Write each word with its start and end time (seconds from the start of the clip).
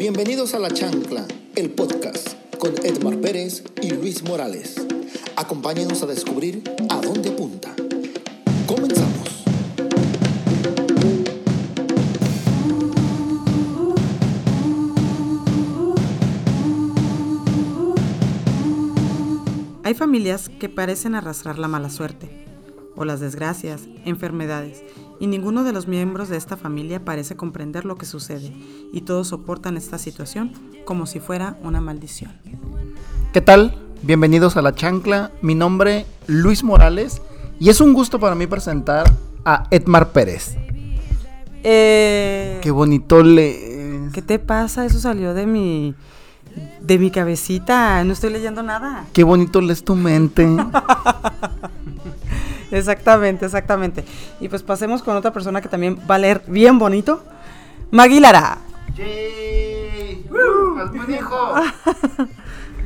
Bienvenidos 0.00 0.54
a 0.54 0.58
La 0.58 0.70
Chancla, 0.70 1.26
el 1.56 1.72
podcast 1.72 2.30
con 2.56 2.72
Edmar 2.86 3.20
Pérez 3.20 3.62
y 3.82 3.90
Luis 3.90 4.22
Morales. 4.22 4.76
Acompáñenos 5.36 6.02
a 6.02 6.06
descubrir 6.06 6.62
a 6.88 7.02
dónde 7.02 7.28
apunta. 7.28 7.74
Comenzamos. 8.66 9.44
Hay 19.82 19.92
familias 19.92 20.48
que 20.48 20.70
parecen 20.70 21.14
arrastrar 21.14 21.58
la 21.58 21.68
mala 21.68 21.90
suerte, 21.90 22.46
o 22.96 23.04
las 23.04 23.20
desgracias, 23.20 23.82
enfermedades, 24.06 24.82
y 25.20 25.26
ninguno 25.26 25.62
de 25.62 25.72
los 25.72 25.86
miembros 25.86 26.28
de 26.30 26.38
esta 26.38 26.56
familia 26.56 27.04
parece 27.04 27.36
comprender 27.36 27.84
lo 27.84 27.96
que 27.96 28.06
sucede, 28.06 28.52
y 28.92 29.02
todos 29.02 29.28
soportan 29.28 29.76
esta 29.76 29.98
situación 29.98 30.52
como 30.84 31.06
si 31.06 31.20
fuera 31.20 31.58
una 31.62 31.80
maldición. 31.80 32.32
¿Qué 33.32 33.40
tal? 33.40 33.76
Bienvenidos 34.02 34.56
a 34.56 34.62
La 34.62 34.74
Chancla. 34.74 35.30
Mi 35.42 35.54
nombre 35.54 36.06
Luis 36.26 36.64
Morales 36.64 37.20
y 37.60 37.68
es 37.68 37.82
un 37.82 37.92
gusto 37.92 38.18
para 38.18 38.34
mí 38.34 38.46
presentar 38.46 39.12
a 39.44 39.68
Edmar 39.70 40.10
Pérez. 40.10 40.56
Eh, 41.62 42.58
Qué 42.62 42.70
bonito 42.70 43.22
le... 43.22 44.08
¿Qué 44.14 44.22
te 44.22 44.38
pasa? 44.38 44.86
Eso 44.86 44.98
salió 44.98 45.34
de 45.34 45.46
mi 45.46 45.94
de 46.80 46.98
mi 46.98 47.10
cabecita. 47.10 48.02
No 48.04 48.14
estoy 48.14 48.30
leyendo 48.30 48.62
nada. 48.62 49.04
Qué 49.12 49.22
bonito 49.22 49.60
lees 49.60 49.84
tu 49.84 49.94
mente. 49.94 50.48
exactamente, 52.70 53.46
exactamente. 53.46 54.04
Y 54.40 54.48
pues 54.48 54.62
pasemos 54.62 55.02
con 55.02 55.16
otra 55.16 55.32
persona 55.32 55.60
que 55.60 55.68
también 55.68 55.98
va 56.10 56.16
a 56.16 56.18
leer 56.18 56.42
bien 56.46 56.78
bonito. 56.78 57.22
Maguilara. 57.90 58.58
¡Yay! 58.96 59.50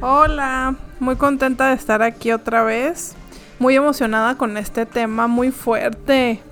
Hola, 0.00 0.74
muy 0.98 1.16
contenta 1.16 1.68
de 1.68 1.74
estar 1.74 2.02
aquí 2.02 2.32
otra 2.32 2.62
vez. 2.62 3.14
Muy 3.58 3.76
emocionada 3.76 4.36
con 4.36 4.56
este 4.56 4.86
tema 4.86 5.26
muy 5.26 5.50
fuerte. 5.50 6.42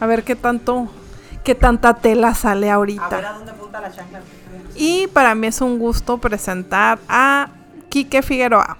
A 0.00 0.06
ver 0.06 0.24
qué 0.24 0.34
tanto, 0.34 0.88
qué 1.44 1.54
tanta 1.54 1.94
tela 1.94 2.34
sale 2.34 2.70
ahorita. 2.70 3.34
dónde 3.34 3.52
apunta 3.52 3.80
la 3.80 3.92
chancla. 3.92 4.20
Y 4.74 5.06
para 5.08 5.34
mí 5.34 5.48
es 5.48 5.60
un 5.60 5.78
gusto 5.78 6.18
presentar 6.18 6.98
a 7.08 7.48
Quique 7.88 8.22
Figueroa. 8.22 8.78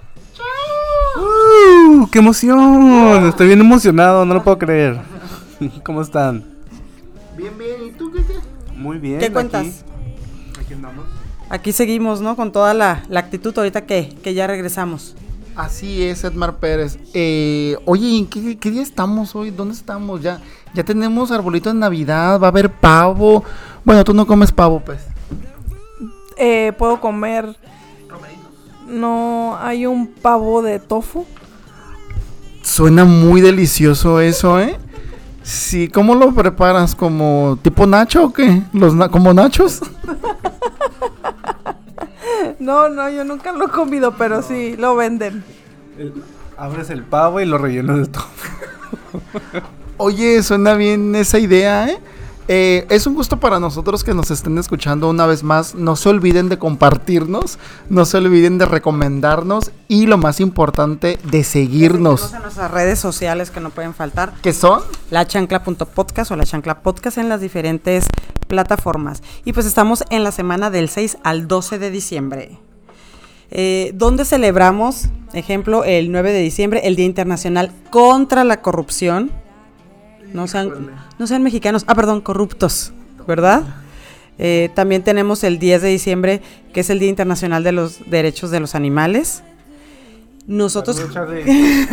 ¡Uh! 1.20 2.08
¡Qué 2.10 2.18
emoción! 2.18 3.26
Estoy 3.28 3.48
bien 3.48 3.60
emocionado, 3.60 4.24
no 4.24 4.34
lo 4.34 4.42
puedo 4.42 4.58
creer. 4.58 5.00
¿Cómo 5.84 6.02
están? 6.02 6.44
Bien, 7.36 7.56
bien. 7.58 7.84
¿Y 7.88 7.90
tú 7.92 8.10
qué? 8.10 8.22
Muy 8.74 8.98
bien. 8.98 9.18
¿Qué 9.18 9.30
cuentas? 9.30 9.60
Aquí, 9.66 10.60
aquí 10.60 10.74
andamos. 10.74 11.04
Aquí 11.48 11.72
seguimos, 11.72 12.20
¿no? 12.20 12.36
Con 12.36 12.52
toda 12.52 12.74
la, 12.74 13.02
la 13.08 13.20
actitud 13.20 13.56
ahorita 13.56 13.84
que, 13.84 14.14
que 14.22 14.34
ya 14.34 14.46
regresamos. 14.46 15.16
Así 15.56 16.02
es, 16.04 16.24
Edmar 16.24 16.56
Pérez. 16.56 16.98
Eh, 17.12 17.76
oye, 17.84 18.16
¿en 18.16 18.26
qué, 18.26 18.56
qué 18.56 18.70
día 18.70 18.82
estamos 18.82 19.34
hoy? 19.34 19.50
¿Dónde 19.50 19.74
estamos? 19.74 20.22
Ya, 20.22 20.40
ya 20.72 20.84
tenemos 20.84 21.30
arbolito 21.30 21.68
de 21.70 21.78
Navidad, 21.78 22.40
va 22.40 22.46
a 22.46 22.50
haber 22.50 22.70
pavo. 22.70 23.44
Bueno, 23.84 24.04
tú 24.04 24.14
no 24.14 24.26
comes 24.26 24.52
pavo, 24.52 24.80
pues. 24.80 25.00
Eh, 26.36 26.72
Puedo 26.78 27.00
comer. 27.00 27.56
No, 28.90 29.56
hay 29.60 29.86
un 29.86 30.06
pavo 30.08 30.62
de 30.62 30.78
tofu. 30.78 31.24
Suena 32.62 33.04
muy 33.04 33.40
delicioso 33.40 34.20
eso, 34.20 34.60
¿eh? 34.60 34.76
Sí, 35.42 35.88
¿cómo 35.88 36.14
lo 36.14 36.32
preparas? 36.34 36.94
¿Como 36.94 37.58
tipo 37.62 37.86
nacho 37.86 38.24
o 38.26 38.32
qué? 38.32 38.62
¿Los 38.72 38.94
na- 38.94 39.08
¿Como 39.08 39.32
nachos? 39.32 39.80
No, 42.58 42.88
no, 42.88 43.08
yo 43.08 43.24
nunca 43.24 43.52
lo 43.52 43.66
he 43.66 43.70
comido, 43.70 44.14
pero 44.16 44.42
sí 44.42 44.76
lo 44.76 44.94
venden. 44.94 45.42
El- 45.98 46.12
abres 46.58 46.90
el 46.90 47.02
pavo 47.02 47.40
y 47.40 47.46
lo 47.46 47.56
rellenas 47.58 47.98
de 47.98 48.06
todo. 48.06 48.24
Oye, 49.96 50.42
suena 50.42 50.74
bien 50.74 51.14
esa 51.14 51.38
idea, 51.38 51.88
¿eh? 51.88 51.98
Eh, 52.52 52.84
es 52.90 53.06
un 53.06 53.14
gusto 53.14 53.38
para 53.38 53.60
nosotros 53.60 54.02
que 54.02 54.12
nos 54.12 54.32
estén 54.32 54.58
escuchando 54.58 55.08
una 55.08 55.24
vez 55.24 55.44
más. 55.44 55.76
No 55.76 55.94
se 55.94 56.08
olviden 56.08 56.48
de 56.48 56.58
compartirnos, 56.58 57.60
no 57.88 58.04
se 58.04 58.16
olviden 58.16 58.58
de 58.58 58.66
recomendarnos 58.66 59.70
y 59.86 60.06
lo 60.06 60.18
más 60.18 60.40
importante, 60.40 61.20
de 61.30 61.44
seguirnos. 61.44 62.34
en 62.34 62.42
nuestras 62.42 62.72
redes 62.72 62.98
sociales 62.98 63.52
que 63.52 63.60
no 63.60 63.70
pueden 63.70 63.94
faltar. 63.94 64.32
¿Qué 64.42 64.52
son? 64.52 64.82
La 65.12 65.28
chancla.podcast 65.28 66.32
o 66.32 66.34
la 66.34 66.44
chancla 66.44 66.82
podcast 66.82 67.18
en 67.18 67.28
las 67.28 67.40
diferentes 67.40 68.06
plataformas. 68.48 69.22
Y 69.44 69.52
pues 69.52 69.64
estamos 69.64 70.02
en 70.10 70.24
la 70.24 70.32
semana 70.32 70.70
del 70.70 70.88
6 70.88 71.18
al 71.22 71.46
12 71.46 71.78
de 71.78 71.90
diciembre. 71.92 72.58
Eh, 73.52 73.92
donde 73.94 74.24
celebramos, 74.24 75.04
ejemplo, 75.34 75.84
el 75.84 76.10
9 76.10 76.32
de 76.32 76.40
diciembre, 76.40 76.80
el 76.82 76.96
Día 76.96 77.06
Internacional 77.06 77.70
contra 77.90 78.42
la 78.42 78.60
Corrupción. 78.60 79.30
No 80.32 80.46
sean, 80.46 80.90
no 81.18 81.26
sean 81.26 81.42
mexicanos, 81.42 81.84
ah, 81.86 81.94
perdón, 81.94 82.20
corruptos, 82.20 82.92
¿verdad? 83.26 83.62
Eh, 84.38 84.70
también 84.74 85.02
tenemos 85.02 85.44
el 85.44 85.58
10 85.58 85.82
de 85.82 85.88
diciembre, 85.88 86.42
que 86.72 86.80
es 86.80 86.90
el 86.90 86.98
Día 86.98 87.08
Internacional 87.10 87.62
de 87.62 87.72
los 87.72 88.08
Derechos 88.10 88.50
de 88.50 88.60
los 88.60 88.74
Animales. 88.74 89.42
Nosotros, 90.46 90.96
Saludos, 90.96 91.14
Charlie. 91.14 91.88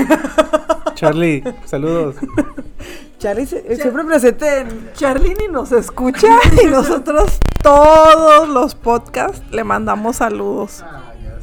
Charlie, 0.96 1.44
saludos. 1.66 2.16
Charlie, 3.20 3.46
se- 3.48 3.76
siempre 3.76 4.04
presente 4.06 4.60
en 4.62 4.90
Charlie 4.94 5.36
ni 5.40 5.52
nos 5.52 5.72
escucha 5.72 6.28
y 6.64 6.68
nosotros 6.68 7.40
todos 7.62 8.48
los 8.48 8.76
podcasts 8.76 9.42
le 9.52 9.64
mandamos 9.64 10.18
saludos. 10.18 10.84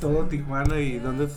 Todo 0.00 0.25
Tijuana 0.27 0.78
y 0.81 0.99
¿dónde 0.99 1.28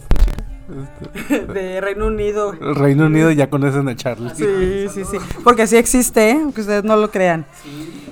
de 1.53 1.81
Reino 1.81 2.07
Unido. 2.07 2.53
el 2.53 2.75
Reino 2.75 3.05
Unido 3.05 3.31
ya 3.31 3.50
conocen 3.50 3.88
a 3.88 3.95
Charlie. 3.95 4.31
Sí, 4.35 4.88
sí, 4.94 5.03
sí. 5.05 5.17
Porque 5.44 5.67
sí 5.67 5.78
existe, 5.78 6.31
¿eh? 6.31 6.39
aunque 6.41 6.61
ustedes 6.61 6.83
no 6.83 6.95
lo 6.95 7.09
crean. 7.09 7.45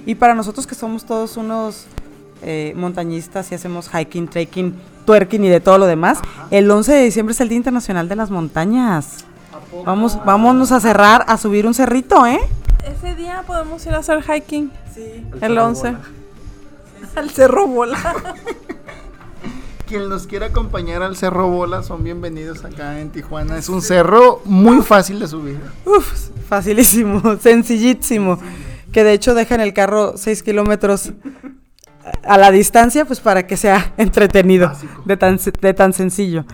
Y 0.05 0.15
para 0.15 0.35
nosotros 0.35 0.65
que 0.65 0.75
somos 0.75 1.05
todos 1.05 1.37
unos 1.37 1.85
eh, 2.41 2.73
montañistas 2.75 3.51
y 3.51 3.55
hacemos 3.55 3.89
hiking, 3.89 4.27
trekking, 4.27 4.75
twerking 5.05 5.43
y 5.43 5.49
de 5.49 5.59
todo 5.59 5.77
lo 5.77 5.85
demás, 5.85 6.19
el 6.51 6.69
11 6.69 6.93
de 6.93 7.03
diciembre 7.03 7.33
es 7.33 7.41
el 7.41 7.49
Día 7.49 7.57
Internacional 7.57 8.07
de 8.07 8.15
las 8.15 8.29
Montañas. 8.29 9.25
Vamos, 9.85 10.23
vámonos 10.25 10.71
a 10.71 10.79
cerrar, 10.79 11.25
a 11.27 11.37
subir 11.37 11.67
un 11.67 11.73
cerrito, 11.73 12.25
¿eh? 12.25 12.39
Ese 12.85 13.15
día 13.15 13.43
podemos 13.45 13.85
ir 13.85 13.93
a 13.93 13.97
hacer 13.97 14.23
hiking. 14.23 14.71
Sí. 14.93 15.25
El 15.41 15.57
11. 15.57 15.95
Al 17.15 17.29
Cerro 17.29 17.67
Bola. 17.67 17.97
Quien 19.87 20.09
nos 20.09 20.25
quiera 20.25 20.47
acompañar 20.47 21.03
al 21.03 21.15
Cerro 21.15 21.47
Bola 21.47 21.83
son 21.83 22.03
bienvenidos 22.03 22.65
acá 22.65 22.99
en 22.99 23.11
Tijuana. 23.11 23.55
Es 23.59 23.69
un 23.69 23.83
cerro 23.83 24.41
muy 24.43 24.81
fácil 24.81 25.19
de 25.19 25.27
subir. 25.27 25.59
Uf, 25.85 26.11
facilísimo, 26.49 27.37
sencillísimo. 27.39 28.39
Que 28.91 29.03
de 29.03 29.13
hecho 29.13 29.35
dejan 29.35 29.61
el 29.61 29.73
carro 29.73 30.17
6 30.17 30.41
kilómetros 30.41 31.13
a 32.23 32.37
la 32.39 32.49
distancia, 32.49 33.05
pues 33.05 33.19
para 33.19 33.45
que 33.45 33.57
sea 33.57 33.93
entretenido, 33.97 34.71
de 35.05 35.17
tan, 35.17 35.39
de 35.61 35.73
tan 35.75 35.93
sencillo. 35.93 36.45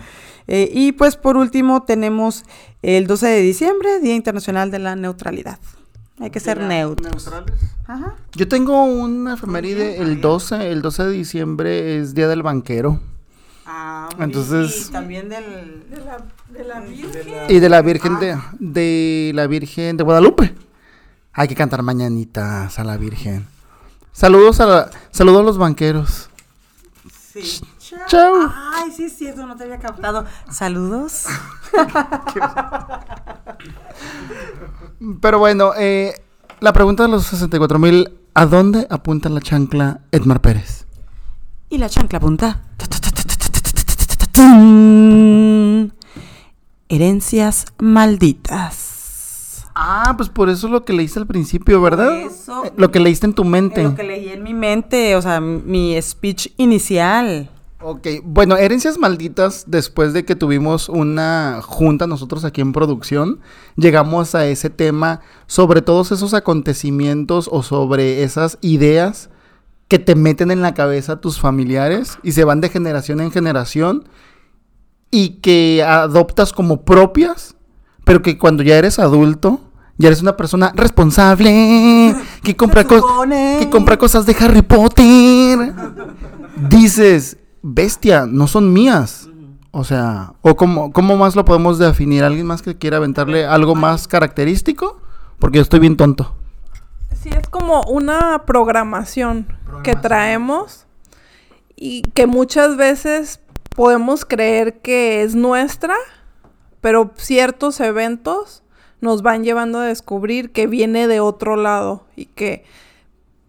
Eh, 0.46 0.70
y 0.70 0.92
pues 0.92 1.16
por 1.16 1.38
último 1.38 1.84
tenemos 1.84 2.44
el 2.82 3.06
12 3.06 3.28
de 3.28 3.40
diciembre, 3.40 4.00
Día 4.00 4.14
Internacional 4.14 4.70
de 4.70 4.78
la 4.78 4.94
Neutralidad. 4.94 5.58
Hay 6.20 6.28
que 6.28 6.40
ser 6.40 6.60
neutros. 6.60 7.30
Ajá. 7.86 8.14
Yo 8.34 8.46
tengo 8.46 8.84
una 8.84 9.34
efeméride 9.34 10.02
el 10.02 10.20
12, 10.20 10.70
el 10.70 10.82
12 10.82 11.04
de 11.04 11.10
diciembre 11.12 11.98
es 11.98 12.14
Día 12.14 12.28
del 12.28 12.42
Banquero. 12.42 13.00
Ah, 13.66 14.08
Entonces- 14.18 14.88
y 14.88 14.92
también 14.92 15.28
del... 15.28 15.88
De 15.88 15.96
la, 16.04 16.18
de 16.48 16.64
la 16.64 16.80
Virgen. 16.80 17.32
Y 17.48 17.60
de 17.60 17.68
la 17.68 17.82
Virgen 17.82 18.18
de, 18.18 18.38
de 18.58 19.32
la 19.34 19.46
Virgen 19.46 19.96
de 19.96 20.04
Guadalupe. 20.04 20.54
Hay 21.32 21.48
que 21.48 21.54
cantar 21.54 21.82
mañanitas 21.82 22.78
a 22.78 22.84
la 22.84 22.96
Virgen. 22.96 23.46
Saludos 24.12 24.60
a 24.60 24.66
la- 24.66 24.90
saludos 25.10 25.40
a 25.40 25.44
los 25.44 25.58
banqueros. 25.58 26.28
Sí. 27.32 27.62
Chao. 28.06 28.34
Ay, 28.74 28.90
sí, 28.90 29.04
es 29.04 29.16
cierto, 29.16 29.46
no 29.46 29.56
te 29.56 29.64
había 29.64 29.78
captado. 29.78 30.26
Saludos. 30.50 31.24
Pero 35.20 35.38
bueno, 35.38 35.72
eh, 35.76 36.14
la 36.60 36.72
pregunta 36.72 37.02
de 37.04 37.08
los 37.10 37.24
64 37.26 37.78
mil, 37.78 38.18
¿a 38.34 38.46
dónde 38.46 38.86
apunta 38.90 39.28
la 39.28 39.40
chancla 39.40 40.00
Edmar 40.12 40.40
Pérez? 40.40 40.86
Y 41.70 41.78
la 41.78 41.88
chancla 41.88 42.20
punta. 42.20 42.60
Tun. 44.32 45.92
Herencias 46.88 47.66
malditas. 47.78 49.64
Ah, 49.74 50.14
pues 50.16 50.28
por 50.28 50.50
eso 50.50 50.66
es 50.66 50.72
lo 50.72 50.84
que 50.84 50.92
leíste 50.92 51.18
al 51.18 51.26
principio, 51.26 51.80
¿verdad? 51.80 52.08
Por 52.22 52.30
eso- 52.30 52.64
Eh, 52.66 52.72
Lo 52.76 52.90
que 52.90 53.00
leíste 53.00 53.26
en 53.26 53.32
tu 53.34 53.44
mente. 53.44 53.82
Lo 53.82 53.94
que 53.94 54.02
leí 54.02 54.28
en 54.28 54.42
mi 54.42 54.52
mente, 54.52 55.16
o 55.16 55.22
sea, 55.22 55.40
mi 55.40 56.00
speech 56.00 56.48
inicial. 56.58 57.48
Ok, 57.80 58.06
bueno, 58.22 58.56
Herencias 58.56 58.96
Malditas, 58.98 59.64
después 59.66 60.12
de 60.12 60.24
que 60.24 60.36
tuvimos 60.36 60.88
una 60.88 61.60
junta 61.64 62.06
nosotros 62.06 62.44
aquí 62.44 62.60
en 62.60 62.72
producción, 62.72 63.40
llegamos 63.76 64.34
a 64.36 64.46
ese 64.46 64.70
tema 64.70 65.20
sobre 65.46 65.82
todos 65.82 66.12
esos 66.12 66.32
acontecimientos 66.34 67.48
o 67.50 67.62
sobre 67.64 68.22
esas 68.22 68.58
ideas 68.60 69.30
que 69.92 69.98
te 69.98 70.14
meten 70.14 70.50
en 70.50 70.62
la 70.62 70.72
cabeza 70.72 71.20
tus 71.20 71.38
familiares 71.38 72.18
y 72.22 72.32
se 72.32 72.44
van 72.44 72.62
de 72.62 72.70
generación 72.70 73.20
en 73.20 73.30
generación 73.30 74.08
y 75.10 75.40
que 75.42 75.84
adoptas 75.86 76.54
como 76.54 76.86
propias, 76.86 77.56
pero 78.02 78.22
que 78.22 78.38
cuando 78.38 78.62
ya 78.62 78.78
eres 78.78 78.98
adulto, 78.98 79.60
ya 79.98 80.08
eres 80.08 80.22
una 80.22 80.34
persona 80.34 80.72
responsable, 80.74 82.16
que 82.42 82.56
compra, 82.56 82.84
que 82.84 83.68
compra 83.70 83.98
cosas 83.98 84.24
de 84.24 84.34
Harry 84.40 84.62
Potter. 84.62 85.74
Dices, 86.70 87.36
bestia, 87.60 88.24
no 88.24 88.46
son 88.46 88.72
mías. 88.72 89.28
O 89.72 89.84
sea, 89.84 90.32
o 90.40 90.56
cómo, 90.56 90.90
cómo 90.90 91.18
más 91.18 91.36
lo 91.36 91.44
podemos 91.44 91.76
definir? 91.76 92.24
¿Alguien 92.24 92.46
más 92.46 92.62
que 92.62 92.78
quiera 92.78 92.96
aventarle 92.96 93.44
algo 93.44 93.74
más 93.74 94.08
característico? 94.08 95.02
Porque 95.38 95.58
yo 95.58 95.62
estoy 95.62 95.80
bien 95.80 95.98
tonto. 95.98 96.34
Sí, 97.22 97.30
es 97.30 97.48
como 97.48 97.82
una 97.82 98.42
programación, 98.46 99.46
que 99.84 99.94
traemos 99.94 100.86
y 101.76 102.02
que 102.14 102.26
muchas 102.26 102.76
veces 102.76 103.38
podemos 103.76 104.24
creer 104.24 104.80
que 104.80 105.22
es 105.22 105.36
nuestra, 105.36 105.94
pero 106.80 107.12
ciertos 107.14 107.78
eventos 107.78 108.64
nos 109.00 109.22
van 109.22 109.44
llevando 109.44 109.78
a 109.78 109.84
descubrir 109.84 110.50
que 110.50 110.66
viene 110.66 111.06
de 111.06 111.20
otro 111.20 111.54
lado 111.54 112.04
y 112.16 112.26
que 112.26 112.64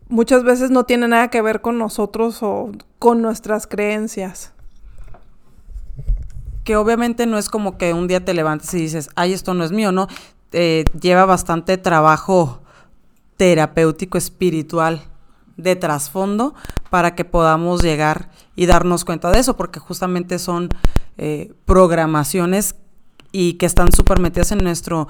muchas 0.07 0.43
veces 0.43 0.69
no 0.69 0.83
tiene 0.83 1.07
nada 1.07 1.29
que 1.29 1.41
ver 1.41 1.61
con 1.61 1.79
nosotros 1.79 2.43
o 2.43 2.71
con 2.99 3.23
nuestras 3.23 3.65
creencias. 3.65 4.53
que 6.63 6.77
obviamente 6.77 7.25
no 7.25 7.37
es 7.37 7.49
como 7.49 7.77
que 7.77 7.93
un 7.93 8.07
día 8.07 8.23
te 8.23 8.33
levantes 8.33 8.73
y 8.73 8.77
dices, 8.77 9.09
ay, 9.15 9.33
esto 9.33 9.53
no 9.53 9.65
es 9.65 9.71
mío, 9.73 9.91
¿no? 9.91 10.07
Eh, 10.53 10.85
lleva 10.97 11.25
bastante 11.25 11.77
trabajo 11.77 12.62
terapéutico, 13.38 14.18
espiritual, 14.18 15.01
de 15.57 15.75
trasfondo, 15.75 16.56
para 16.89 17.15
que 17.15 17.25
podamos 17.25 17.81
llegar 17.81 18.30
y 18.56 18.65
darnos 18.65 19.06
cuenta 19.06 19.31
de 19.31 19.39
eso, 19.39 19.56
porque 19.56 19.80
justamente 19.80 20.39
son 20.39 20.69
eh, 21.18 21.53
programaciones 21.65 22.75
y 23.31 23.53
que 23.53 23.65
están 23.65 23.91
súper 23.91 24.19
metidas 24.19 24.51
en 24.51 24.59
nuestro 24.59 25.07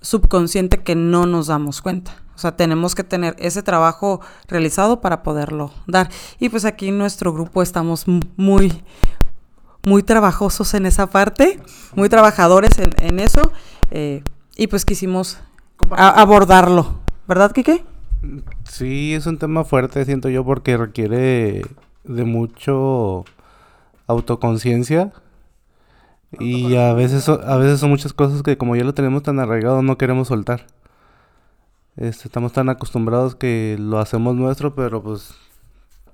subconsciente 0.00 0.82
que 0.82 0.94
no 0.94 1.26
nos 1.26 1.48
damos 1.48 1.82
cuenta. 1.82 2.14
O 2.34 2.38
sea, 2.38 2.56
tenemos 2.56 2.94
que 2.94 3.02
tener 3.02 3.34
ese 3.38 3.62
trabajo 3.62 4.20
realizado 4.46 5.00
para 5.00 5.24
poderlo 5.24 5.72
dar. 5.86 6.08
Y 6.38 6.50
pues 6.50 6.64
aquí 6.64 6.88
en 6.88 6.98
nuestro 6.98 7.32
grupo 7.32 7.62
estamos 7.62 8.04
muy, 8.36 8.84
muy 9.84 10.02
trabajosos 10.04 10.72
en 10.74 10.86
esa 10.86 11.08
parte, 11.08 11.60
muy 11.96 12.08
trabajadores 12.08 12.78
en, 12.78 12.90
en 12.98 13.18
eso, 13.18 13.50
eh, 13.90 14.22
y 14.56 14.68
pues 14.68 14.84
quisimos 14.84 15.38
abordarlo, 15.90 17.00
¿verdad, 17.28 17.52
Kike? 17.52 17.84
Sí, 18.64 19.14
es 19.14 19.26
un 19.26 19.38
tema 19.38 19.62
fuerte, 19.64 20.04
siento 20.04 20.28
yo, 20.28 20.44
porque 20.44 20.76
requiere 20.76 21.62
de 22.04 22.24
mucho 22.24 23.24
autoconciencia. 24.06 25.12
Y 26.40 26.76
a 26.76 26.92
veces, 26.94 27.28
a 27.28 27.56
veces 27.56 27.80
son 27.80 27.90
muchas 27.90 28.12
cosas 28.12 28.42
que 28.42 28.58
como 28.58 28.76
ya 28.76 28.84
lo 28.84 28.94
tenemos 28.94 29.22
tan 29.22 29.38
arraigado 29.40 29.82
no 29.82 29.96
queremos 29.96 30.28
soltar. 30.28 30.66
Este, 31.96 32.28
estamos 32.28 32.52
tan 32.52 32.68
acostumbrados 32.68 33.34
que 33.34 33.76
lo 33.78 33.98
hacemos 33.98 34.34
nuestro, 34.34 34.74
pero 34.74 35.02
pues 35.02 35.34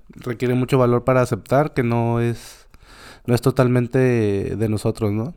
requiere 0.08 0.54
mucho 0.54 0.78
valor 0.78 1.04
para 1.04 1.20
aceptar 1.20 1.74
que 1.74 1.82
no 1.82 2.20
es, 2.20 2.66
no 3.26 3.34
es 3.34 3.42
totalmente 3.42 3.98
de 4.56 4.68
nosotros, 4.68 5.12
¿no? 5.12 5.34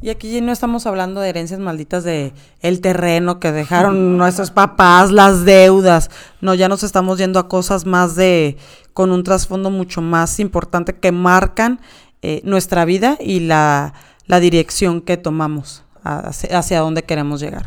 Y 0.00 0.10
aquí 0.10 0.40
no 0.40 0.52
estamos 0.52 0.86
hablando 0.86 1.20
de 1.20 1.28
herencias 1.28 1.58
malditas 1.58 2.04
de 2.04 2.32
el 2.60 2.80
terreno 2.80 3.40
que 3.40 3.50
dejaron 3.50 4.16
nuestros 4.18 4.52
papás, 4.52 5.10
las 5.10 5.44
deudas. 5.44 6.10
No, 6.40 6.54
ya 6.54 6.68
nos 6.68 6.84
estamos 6.84 7.18
yendo 7.18 7.40
a 7.40 7.48
cosas 7.48 7.84
más 7.84 8.14
de 8.14 8.56
con 8.92 9.10
un 9.10 9.24
trasfondo 9.24 9.70
mucho 9.70 10.00
más 10.00 10.38
importante 10.38 10.96
que 10.96 11.10
marcan 11.10 11.80
eh, 12.22 12.40
nuestra 12.44 12.84
vida 12.84 13.16
y 13.20 13.40
la, 13.40 13.94
la 14.26 14.40
dirección 14.40 15.00
que 15.00 15.16
tomamos 15.16 15.84
hacia, 16.02 16.58
hacia 16.58 16.80
dónde 16.80 17.02
queremos 17.02 17.40
llegar. 17.40 17.66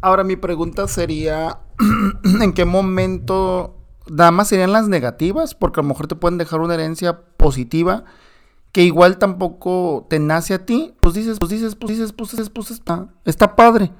Ahora 0.00 0.24
mi 0.24 0.36
pregunta 0.36 0.88
sería, 0.88 1.58
¿en 2.40 2.52
qué 2.54 2.64
momento 2.64 3.76
nada 4.06 4.30
más 4.30 4.48
serían 4.48 4.72
las 4.72 4.88
negativas? 4.88 5.54
Porque 5.54 5.80
a 5.80 5.82
lo 5.82 5.90
mejor 5.90 6.06
te 6.06 6.14
pueden 6.14 6.38
dejar 6.38 6.60
una 6.60 6.74
herencia 6.74 7.20
positiva 7.36 8.04
que 8.74 8.82
igual 8.82 9.18
tampoco 9.18 10.04
te 10.10 10.18
nace 10.18 10.52
a 10.52 10.66
ti, 10.66 10.94
pues 11.00 11.14
dices, 11.14 11.38
pues 11.38 11.48
dices, 11.50 11.76
pues 11.76 11.92
dices, 11.96 12.12
pues 12.12 12.30
dices, 12.32 12.50
pues 12.50 12.72
está, 12.72 13.06
está 13.24 13.54
padre. 13.54 13.92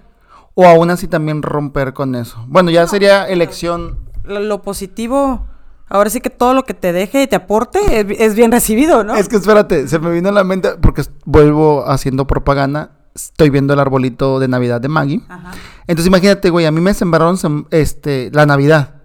O 0.55 0.67
aún 0.67 0.91
así 0.91 1.07
también 1.07 1.43
romper 1.43 1.95
con 1.95 2.17
eso. 2.17 2.45
Bueno, 2.49 2.71
ya 2.73 2.87
sería 2.89 3.25
elección. 3.29 4.01
Lo, 4.25 4.41
lo 4.41 4.63
positivo, 4.63 5.47
ahora 5.89 6.11
sí 6.11 6.21
que 6.21 6.29
todo 6.31 6.55
lo 6.55 6.65
que 6.65 6.75
te 6.75 6.93
deje 6.93 7.23
y 7.23 7.27
te 7.29 7.37
aporte 7.37 7.79
es, 8.01 8.07
es 8.21 8.35
bien 8.35 8.51
recibido, 8.51 9.05
¿no? 9.05 9.15
Es 9.15 9.29
que 9.29 9.37
espérate, 9.37 9.87
se 9.87 10.01
me 10.01 10.11
vino 10.11 10.29
a 10.29 10.33
la 10.33 10.43
mente, 10.43 10.71
porque 10.83 11.03
vuelvo 11.25 11.89
haciendo 11.89 12.27
propaganda, 12.27 12.91
estoy 13.15 13.51
viendo 13.51 13.75
el 13.75 13.79
arbolito 13.81 14.41
de 14.41 14.49
Navidad 14.49 14.81
de 14.81 14.89
Maggie. 14.89 15.23
Ajá. 15.29 15.53
Entonces 15.87 16.09
imagínate, 16.09 16.51
güey, 16.51 16.67
a 16.67 16.73
mí 16.73 16.81
me 16.81 16.95
sembraron 16.95 17.37
sem- 17.37 17.67
este, 17.71 18.31
la 18.33 18.45
Navidad. 18.45 18.97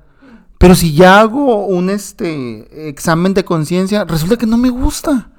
Pero 0.57 0.73
si 0.73 0.93
ya 0.95 1.19
hago 1.19 1.65
un 1.67 1.91
este 1.91 2.89
examen 2.89 3.33
de 3.35 3.45
conciencia, 3.45 4.03
resulta 4.03 4.35
que 4.35 4.47
no 4.47 4.57
me 4.57 4.69
gusta. 4.69 5.29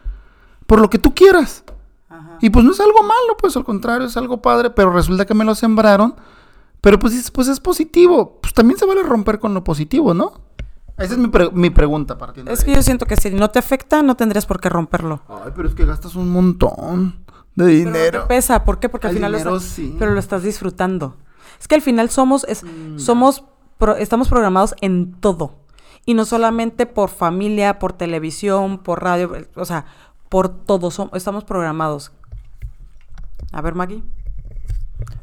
Por 0.71 0.81
lo 0.81 0.89
que 0.89 0.99
tú 1.01 1.13
quieras. 1.15 1.65
Ajá. 2.09 2.39
Y 2.41 2.51
pues 2.51 2.65
no 2.65 2.71
es 2.71 2.79
algo 2.79 3.03
malo, 3.03 3.37
pues 3.41 3.57
al 3.57 3.65
contrario, 3.65 4.07
es 4.07 4.17
algo 4.17 4.41
padre, 4.41 4.71
pero 4.71 4.93
resulta 4.93 5.27
que 5.27 5.35
me 5.35 5.45
lo 5.45 5.57
sembraron. 5.57 6.15
Pero 6.81 6.99
pues 7.01 7.31
pues 7.33 7.49
es 7.49 7.59
positivo. 7.59 8.39
Pues 8.41 8.55
también 8.55 8.79
se 8.79 8.87
vale 8.87 9.03
romper 9.03 9.41
con 9.41 9.53
lo 9.53 9.65
positivo, 9.65 10.15
¿no? 10.15 10.33
Esa 10.97 11.15
es 11.15 11.19
mi, 11.19 11.27
pre- 11.29 11.51
mi 11.51 11.71
pregunta 11.71 12.17
partiendo 12.19 12.53
Es 12.53 12.63
que 12.63 12.73
yo 12.75 12.83
siento 12.83 13.07
que 13.07 13.17
si 13.17 13.31
no 13.31 13.51
te 13.51 13.59
afecta, 13.59 14.03
no 14.03 14.17
tendrías 14.17 14.47
por 14.47 14.61
qué 14.61 14.69
romperlo. 14.69 15.23
Ay, 15.29 15.51
pero 15.57 15.67
es 15.69 15.75
que 15.75 15.85
gastas 15.87 16.15
un 16.15 16.31
montón 16.31 17.25
de 17.57 17.65
Pero 17.65 17.67
dinero. 17.67 18.19
no 18.21 18.25
te 18.27 18.29
pesa, 18.35 18.65
¿por 18.65 18.79
qué? 18.79 18.89
Porque 18.89 19.07
al 19.09 19.13
El 19.13 19.17
final 19.17 19.33
lo 19.33 19.39
dinero 19.39 19.57
estás- 19.57 19.71
sí. 19.73 19.97
pero 19.99 20.13
lo 20.13 20.21
estás 20.21 20.43
disfrutando. 20.43 21.17
Es 21.59 21.67
que 21.69 21.75
al 21.75 21.83
final 21.83 22.11
somos 22.11 22.45
es, 22.45 22.63
somos 22.97 23.45
pro- 23.79 23.97
estamos 23.97 24.29
programados 24.29 24.75
en 24.83 25.13
todo. 25.21 25.55
Y 26.07 26.15
no 26.15 26.25
solamente 26.25 26.87
por 26.87 27.09
familia, 27.11 27.79
por 27.79 27.93
televisión, 27.95 28.79
por 28.79 29.03
radio, 29.03 29.33
o 29.57 29.65
sea, 29.67 29.85
por 30.31 30.49
todo 30.49 30.89
estamos 31.13 31.45
programados. 31.45 32.13
A 33.53 33.61
ver, 33.61 33.75
Maggie. 33.75 34.03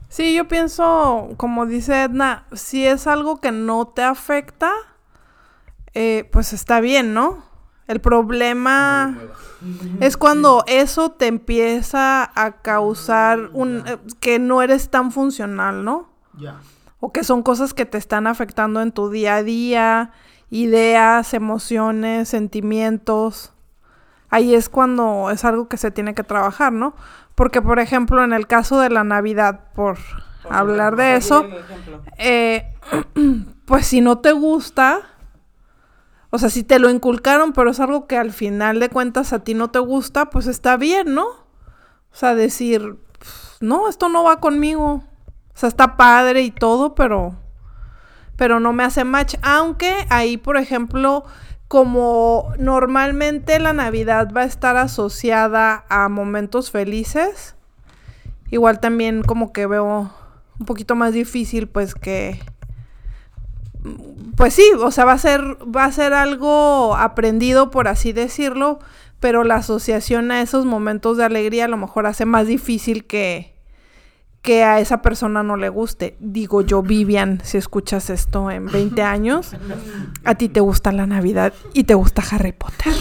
Sí, 0.10 0.36
yo 0.36 0.48
pienso, 0.48 1.30
como 1.38 1.66
dice 1.66 2.04
Edna, 2.04 2.46
si 2.52 2.86
es 2.86 3.08
algo 3.08 3.38
que 3.38 3.52
no 3.52 3.88
te 3.88 4.04
afecta, 4.04 4.72
eh, 5.94 6.30
pues 6.32 6.54
está 6.54 6.80
bien, 6.80 7.14
¿no? 7.14 7.44
El 7.88 8.02
problema 8.02 9.18
es 10.02 10.18
cuando 10.18 10.64
eso 10.68 11.12
te 11.12 11.28
empieza 11.28 12.30
a 12.36 12.62
causar 12.62 13.50
un 13.54 13.84
eh, 13.88 13.98
que 14.20 14.40
no 14.40 14.62
eres 14.62 14.90
tan 14.90 15.12
funcional, 15.14 15.86
¿no? 15.86 16.10
Ya. 16.38 16.60
O 17.00 17.14
que 17.14 17.24
son 17.24 17.44
cosas 17.44 17.74
que 17.74 17.86
te 17.86 17.98
están 17.98 18.28
afectando 18.28 18.82
en 18.82 18.92
tu 18.92 19.10
día 19.10 19.36
a 19.36 19.44
día, 19.44 20.12
ideas, 20.50 21.34
emociones, 21.34 22.28
sentimientos. 22.28 23.54
Ahí 24.30 24.56
es 24.56 24.70
cuando 24.70 25.30
es 25.32 25.46
algo 25.46 25.68
que 25.68 25.78
se 25.78 25.92
tiene 25.92 26.14
que 26.14 26.24
trabajar, 26.24 26.74
¿no? 26.74 26.96
Porque, 27.36 27.62
por 27.62 27.80
ejemplo, 27.80 28.24
en 28.24 28.34
el 28.34 28.48
caso 28.48 28.80
de 28.80 28.90
la 28.90 29.04
Navidad, 29.04 29.72
por 29.74 29.98
hablar 30.50 30.96
de 30.96 31.16
eso, 31.16 31.46
eh, 32.18 32.74
pues 33.66 33.88
si 33.88 34.02
no 34.02 34.20
te 34.20 34.32
gusta, 34.32 35.02
o 36.30 36.40
sea, 36.40 36.50
si 36.50 36.64
te 36.64 36.80
lo 36.80 36.90
inculcaron, 36.90 37.54
pero 37.54 37.72
es 37.72 37.80
algo 37.80 38.08
que 38.08 38.18
al 38.18 38.32
final 38.34 38.80
de 38.80 38.90
cuentas 38.90 39.34
a 39.34 39.44
ti 39.44 39.54
no 39.54 39.70
te 39.70 39.80
gusta, 39.80 40.30
pues 40.30 40.48
está 40.48 40.78
bien, 40.78 41.14
¿no? 41.14 41.28
O 41.28 42.16
sea, 42.20 42.36
decir, 42.36 42.98
"Pf, 43.20 43.58
no, 43.62 43.88
esto 43.88 44.10
no 44.10 44.24
va 44.24 44.40
conmigo. 44.40 45.04
O 45.54 45.60
sea, 45.60 45.70
está 45.70 45.96
padre 45.98 46.42
y 46.44 46.52
todo, 46.52 46.96
pero 46.96 47.36
pero 48.36 48.60
no 48.60 48.72
me 48.72 48.84
hace 48.84 49.04
match. 49.04 49.36
Aunque 49.42 50.06
ahí, 50.10 50.38
por 50.38 50.58
ejemplo, 50.58 51.26
como 51.68 52.54
normalmente 52.58 53.60
la 53.60 53.74
Navidad 53.74 54.30
va 54.36 54.42
a 54.42 54.46
estar 54.46 54.78
asociada 54.78 55.86
a 55.90 56.08
momentos 56.08 56.72
felices, 56.72 57.56
igual 58.50 58.80
también 58.80 59.24
como 59.24 59.52
que 59.52 59.68
veo 59.68 60.12
un 60.60 60.66
poquito 60.66 60.96
más 60.96 61.14
difícil, 61.14 61.68
pues 61.68 61.94
que 61.94 62.40
pues 64.36 64.54
sí, 64.54 64.70
o 64.80 64.92
sea, 64.92 65.06
va 65.06 65.14
a 65.14 65.18
ser 65.18 65.42
va 65.64 65.86
a 65.86 65.92
ser 65.92 66.14
algo 66.14 66.96
aprendido 66.96 67.72
por 67.72 67.88
así 67.88 68.14
decirlo, 68.14 68.80
pero 69.20 69.44
la 69.44 69.56
asociación 69.56 70.32
a 70.32 70.42
esos 70.42 70.66
momentos 70.66 71.18
de 71.18 71.26
alegría 71.26 71.66
a 71.66 71.70
lo 71.70 71.78
mejor 71.78 72.06
hace 72.06 72.26
más 72.26 72.48
difícil 72.48 73.06
que 73.06 73.57
que 74.48 74.64
a 74.64 74.80
esa 74.80 75.02
persona 75.02 75.44
no 75.44 75.58
le 75.58 75.68
guste. 75.68 76.16
Digo 76.22 76.62
yo, 76.62 76.82
Vivian, 76.82 77.42
si 77.44 77.58
escuchas 77.58 78.10
esto 78.10 78.50
en 78.50 78.68
20 78.68 79.04
años, 79.04 79.52
a 80.24 80.36
ti 80.36 80.48
te 80.48 80.62
gusta 80.62 80.94
la 80.94 81.06
Navidad 81.06 81.52
y 81.74 81.84
te 81.84 81.96
gusta 81.96 82.24
Harry 82.32 82.54
Potter. 82.54 82.94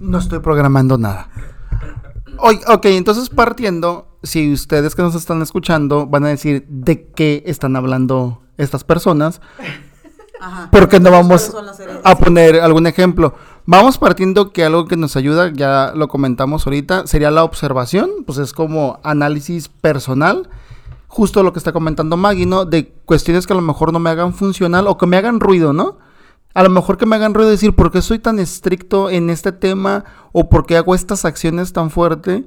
No 0.00 0.18
estoy 0.18 0.40
programando 0.40 0.98
nada. 0.98 1.28
Oy- 2.38 2.58
ok, 2.66 2.86
entonces 2.86 3.30
partiendo, 3.30 4.18
si 4.24 4.52
ustedes 4.52 4.96
que 4.96 5.02
nos 5.02 5.14
están 5.14 5.40
escuchando 5.40 6.08
van 6.08 6.24
a 6.24 6.28
decir 6.30 6.66
de 6.68 7.06
qué 7.12 7.44
están 7.46 7.76
hablando 7.76 8.42
estas 8.58 8.82
personas, 8.82 9.40
Ajá. 10.40 10.68
porque 10.72 10.98
no 10.98 11.10
¿Cuáles 11.10 11.52
vamos 11.52 11.56
a 12.02 12.18
poner 12.18 12.58
algún 12.60 12.88
ejemplo. 12.88 13.36
Vamos 13.64 13.96
partiendo 13.96 14.52
que 14.52 14.64
algo 14.64 14.86
que 14.86 14.96
nos 14.96 15.14
ayuda, 15.16 15.52
ya 15.52 15.92
lo 15.94 16.08
comentamos 16.08 16.66
ahorita, 16.66 17.06
sería 17.06 17.30
la 17.30 17.44
observación, 17.44 18.10
pues 18.26 18.38
es 18.38 18.52
como 18.52 18.98
análisis 19.04 19.68
personal, 19.68 20.48
justo 21.06 21.44
lo 21.44 21.52
que 21.52 21.60
está 21.60 21.72
comentando 21.72 22.16
Maggie, 22.16 22.44
¿no? 22.46 22.64
De 22.64 22.92
cuestiones 23.04 23.46
que 23.46 23.52
a 23.52 23.56
lo 23.56 23.62
mejor 23.62 23.92
no 23.92 24.00
me 24.00 24.10
hagan 24.10 24.34
funcional 24.34 24.88
o 24.88 24.98
que 24.98 25.06
me 25.06 25.16
hagan 25.16 25.38
ruido, 25.38 25.72
¿no? 25.72 25.98
A 26.54 26.64
lo 26.64 26.70
mejor 26.70 26.98
que 26.98 27.06
me 27.06 27.14
hagan 27.14 27.34
ruido 27.34 27.50
decir, 27.50 27.74
¿por 27.74 27.92
qué 27.92 28.02
soy 28.02 28.18
tan 28.18 28.40
estricto 28.40 29.10
en 29.10 29.30
este 29.30 29.52
tema? 29.52 30.04
¿O 30.32 30.48
por 30.48 30.66
qué 30.66 30.76
hago 30.76 30.94
estas 30.94 31.24
acciones 31.24 31.72
tan 31.72 31.90
fuerte? 31.90 32.44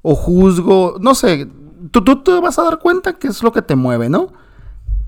¿O 0.00 0.14
juzgo? 0.14 0.96
No 1.00 1.16
sé, 1.16 1.50
tú, 1.90 2.04
tú 2.04 2.22
te 2.22 2.38
vas 2.40 2.58
a 2.60 2.62
dar 2.62 2.78
cuenta 2.78 3.14
que 3.14 3.26
es 3.26 3.42
lo 3.42 3.52
que 3.52 3.62
te 3.62 3.74
mueve, 3.74 4.08
¿no? 4.08 4.32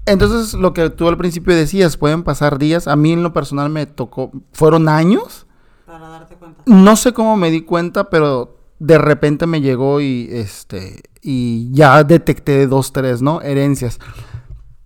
Entonces, 0.07 0.55
lo 0.55 0.75
que 0.75 0.91
tú 0.91 1.09
al 1.09 1.17
principio 1.17 1.55
decías, 1.55 1.97
pueden 1.97 2.23
pasar 2.23 2.59
días. 2.59 2.89
A 2.89 2.97
mí 2.97 3.13
en 3.13 3.23
lo 3.23 3.33
personal 3.33 3.71
me 3.71 3.87
tocó, 3.87 4.31
fueron 4.53 4.89
años. 4.89 5.47
Para 5.87 6.09
darte 6.09 6.35
cuenta. 6.37 6.63
No 6.67 6.97
sé 6.97 7.13
cómo 7.13 7.37
me 7.37 7.51
di 7.51 7.63
cuenta, 7.63 8.11
pero 8.11 8.59
de 8.79 8.99
repente 8.99 9.47
me 9.47 9.61
llegó 9.61 10.01
y 10.01 10.29
este 10.31 11.03
y 11.23 11.71
ya 11.73 12.05
detecté 12.05 12.67
dos, 12.67 12.93
tres, 12.93 13.23
¿no? 13.23 13.41
Herencias. 13.41 13.99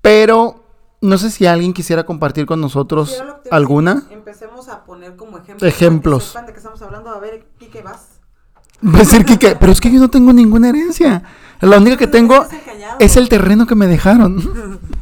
Pero 0.00 0.64
no 1.00 1.18
sé 1.18 1.30
si 1.30 1.46
alguien 1.46 1.72
quisiera 1.72 2.04
compartir 2.06 2.46
con 2.46 2.60
nosotros 2.60 3.10
Sí, 3.10 3.22
que 3.42 3.50
alguna. 3.50 4.04
Empecemos 4.10 4.68
a 4.68 4.84
poner 4.84 5.16
como 5.16 5.38
ejemplos. 5.38 5.68
Ejemplos. 5.68 6.32
Que 6.34 6.46
de 6.46 6.52
qué 6.52 6.58
estamos 6.58 6.80
hablando. 6.82 7.10
A 7.10 7.18
ver, 7.18 7.46
¿y 7.58 7.66
qué 7.66 7.82
vas? 7.82 8.20
Va 8.84 8.94
a 8.94 8.98
decir 8.98 9.24
Quique, 9.24 9.56
pero 9.58 9.72
es 9.72 9.80
que 9.80 9.90
yo 9.90 9.98
no 9.98 10.08
tengo 10.08 10.32
ninguna 10.32 10.68
herencia. 10.68 11.24
La 11.60 11.78
única 11.78 11.96
que 11.96 12.06
tengo 12.06 12.46
es 13.00 13.16
el 13.16 13.28
terreno 13.28 13.66
que 13.66 13.74
me 13.74 13.88
dejaron. 13.88 14.78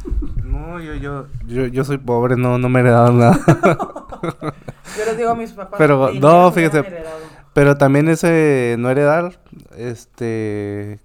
No, 0.77 0.83
yo, 0.83 0.93
yo, 0.93 1.25
yo, 1.47 1.65
yo 1.65 1.83
soy 1.83 1.97
pobre, 1.97 2.35
no, 2.37 2.59
no 2.59 2.69
me 2.69 2.79
he 2.79 2.81
heredado 2.83 3.11
nada. 3.11 3.39
Yo 4.97 5.05
les 5.05 5.17
digo 5.17 5.29
a 5.31 5.35
mis 5.35 5.51
papás. 5.51 5.75
Pero, 5.77 6.11
"Ni 6.11 6.19
no, 6.19 6.51
fíjese. 6.51 6.79
heredado". 6.79 7.17
Pero 7.53 7.77
también 7.77 8.07
ese 8.09 8.75
no 8.77 8.91
heredar, 8.91 9.39
este, 9.75 10.99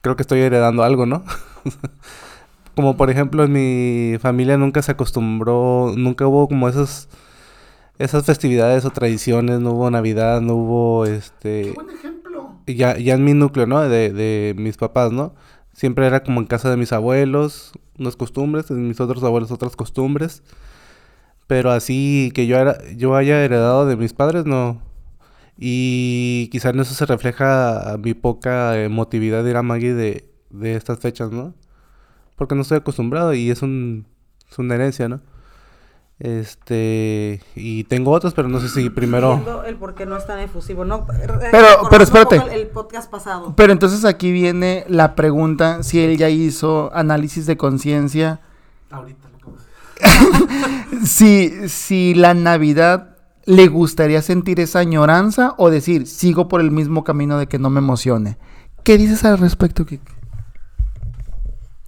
creo 0.00 0.16
que 0.16 0.22
estoy 0.22 0.40
heredando 0.40 0.82
algo, 0.82 1.06
¿no? 1.06 1.22
como 2.74 2.96
por 2.96 3.08
ejemplo 3.08 3.44
en 3.44 3.52
mi 3.52 4.18
familia 4.18 4.56
nunca 4.56 4.82
se 4.82 4.90
acostumbró, 4.90 5.92
nunca 5.96 6.26
hubo 6.26 6.48
como 6.48 6.68
esas, 6.68 7.08
esas 7.98 8.24
festividades 8.24 8.84
o 8.84 8.90
tradiciones, 8.90 9.60
no 9.60 9.70
hubo 9.74 9.90
Navidad, 9.92 10.40
no 10.40 10.54
hubo 10.54 11.06
este, 11.06 11.72
ejemplo. 11.98 12.56
ya, 12.66 12.98
ya 12.98 13.14
en 13.14 13.22
mi 13.24 13.34
núcleo, 13.34 13.66
¿no? 13.68 13.80
De, 13.80 14.10
de 14.12 14.54
mis 14.58 14.76
papás, 14.76 15.12
¿no? 15.12 15.34
Siempre 15.74 16.06
era 16.06 16.22
como 16.22 16.40
en 16.40 16.46
casa 16.46 16.70
de 16.70 16.76
mis 16.76 16.92
abuelos, 16.92 17.72
unas 17.98 18.16
costumbres, 18.16 18.70
en 18.70 18.88
mis 18.88 19.00
otros 19.00 19.22
abuelos 19.24 19.50
otras 19.50 19.76
costumbres. 19.76 20.42
Pero 21.46 21.70
así 21.72 22.30
que 22.34 22.46
yo, 22.46 22.56
era, 22.56 22.78
yo 22.96 23.16
haya 23.16 23.44
heredado 23.44 23.86
de 23.86 23.96
mis 23.96 24.12
padres, 24.14 24.46
no. 24.46 24.80
Y 25.58 26.48
quizá 26.50 26.70
en 26.70 26.80
eso 26.80 26.94
se 26.94 27.06
refleja 27.06 27.92
a 27.92 27.98
mi 27.98 28.14
poca 28.14 28.82
emotividad, 28.82 29.44
dirá 29.44 29.62
Maggie, 29.62 29.94
de, 29.94 30.28
de 30.50 30.74
estas 30.74 30.98
fechas, 31.00 31.30
¿no? 31.30 31.54
Porque 32.36 32.54
no 32.54 32.62
estoy 32.62 32.78
acostumbrado 32.78 33.34
y 33.34 33.50
es, 33.50 33.62
un, 33.62 34.06
es 34.50 34.58
una 34.58 34.74
herencia, 34.74 35.08
¿no? 35.08 35.20
Este, 36.24 37.42
y 37.54 37.84
tengo 37.84 38.10
otros, 38.10 38.32
pero 38.32 38.48
no 38.48 38.58
sé 38.58 38.70
si 38.70 38.88
primero... 38.88 39.34
Entiendo 39.34 39.64
el 39.64 39.76
por 39.76 39.94
qué 39.94 40.06
no 40.06 40.16
es 40.16 40.26
tan 40.26 40.38
efusivo, 40.38 40.86
¿no? 40.86 41.06
pero 41.06 41.34
un 41.82 42.00
espérate. 42.00 42.36
El, 42.36 42.62
el 42.62 42.66
podcast 42.68 43.10
pasado. 43.10 43.52
Pero 43.54 43.74
entonces 43.74 44.06
aquí 44.06 44.32
viene 44.32 44.86
la 44.88 45.16
pregunta 45.16 45.82
si 45.82 46.00
él 46.00 46.16
ya 46.16 46.30
hizo 46.30 46.90
análisis 46.94 47.44
de 47.44 47.58
conciencia. 47.58 48.40
si, 51.04 51.68
si 51.68 52.14
la 52.14 52.32
Navidad 52.32 53.18
le 53.44 53.68
gustaría 53.68 54.22
sentir 54.22 54.60
esa 54.60 54.78
añoranza 54.78 55.54
o 55.58 55.68
decir, 55.68 56.06
sigo 56.06 56.48
por 56.48 56.62
el 56.62 56.70
mismo 56.70 57.04
camino 57.04 57.36
de 57.36 57.48
que 57.48 57.58
no 57.58 57.68
me 57.68 57.80
emocione. 57.80 58.38
¿Qué 58.82 58.96
dices 58.96 59.26
al 59.26 59.36
respecto, 59.36 59.84
Kik? 59.84 60.00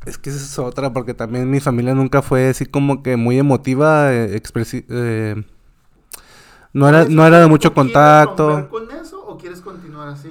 Es 0.07 0.19
que 0.19 0.31
esa 0.31 0.39
es 0.39 0.59
otra, 0.59 0.93
porque 0.93 1.15
también 1.15 1.51
mi 1.51 1.61
familia 1.61 1.95
nunca 1.95 2.23
fue 2.23 2.49
así 2.49 2.65
como 2.65 3.03
que 3.03 3.17
muy 3.17 3.39
emotiva, 3.39 4.13
eh, 4.15 4.41
expresi- 4.41 4.85
eh, 4.89 5.43
no 6.73 6.89
era, 6.89 7.05
no 7.07 7.27
era 7.27 7.41
de 7.41 7.47
mucho 7.49 7.75
contacto. 7.75 8.69
con 8.71 8.91
eso 8.93 9.25
o 9.27 9.37
quieres 9.37 9.61
continuar 9.61 10.09
así? 10.09 10.29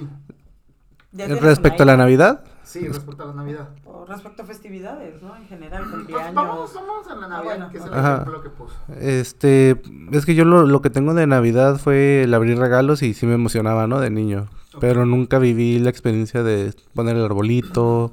Eh, 1.18 1.34
Respecto 1.40 1.82
a 1.82 1.86
la. 1.86 1.96
Navidad, 1.96 2.44
Sí, 2.62 2.86
respecto 2.88 3.22
a 3.22 3.26
la 3.26 3.32
Navidad. 3.34 3.68
O 3.84 4.04
respecto 4.06 4.42
a 4.42 4.44
festividades, 4.46 5.22
¿no? 5.22 5.36
En 5.36 5.46
general, 5.46 5.82
Pues 5.84 5.94
cumpleaños. 5.94 6.34
vamos, 6.34 6.74
vamos 6.74 7.06
a 7.08 7.14
la 7.14 7.28
Navidad, 7.28 7.44
bueno. 7.44 7.70
que 7.70 7.78
es 7.78 7.84
el 7.84 7.94
Ajá. 7.94 8.12
ejemplo 8.14 8.42
que 8.42 8.50
puso. 8.50 8.74
este, 9.00 9.80
es 10.12 10.26
que 10.26 10.34
yo 10.34 10.44
lo, 10.44 10.66
lo 10.66 10.82
que 10.82 10.90
tengo 10.90 11.14
de 11.14 11.26
Navidad 11.26 11.78
fue 11.78 12.24
el 12.24 12.34
abrir 12.34 12.58
regalos 12.58 13.02
y 13.02 13.14
sí 13.14 13.24
me 13.26 13.34
emocionaba, 13.34 13.86
¿no? 13.86 14.00
De 14.00 14.10
niño. 14.10 14.48
Pero 14.80 15.06
nunca 15.06 15.38
viví 15.38 15.78
la 15.78 15.90
experiencia 15.90 16.42
de 16.42 16.74
poner 16.94 17.16
el 17.16 17.24
arbolito, 17.24 18.12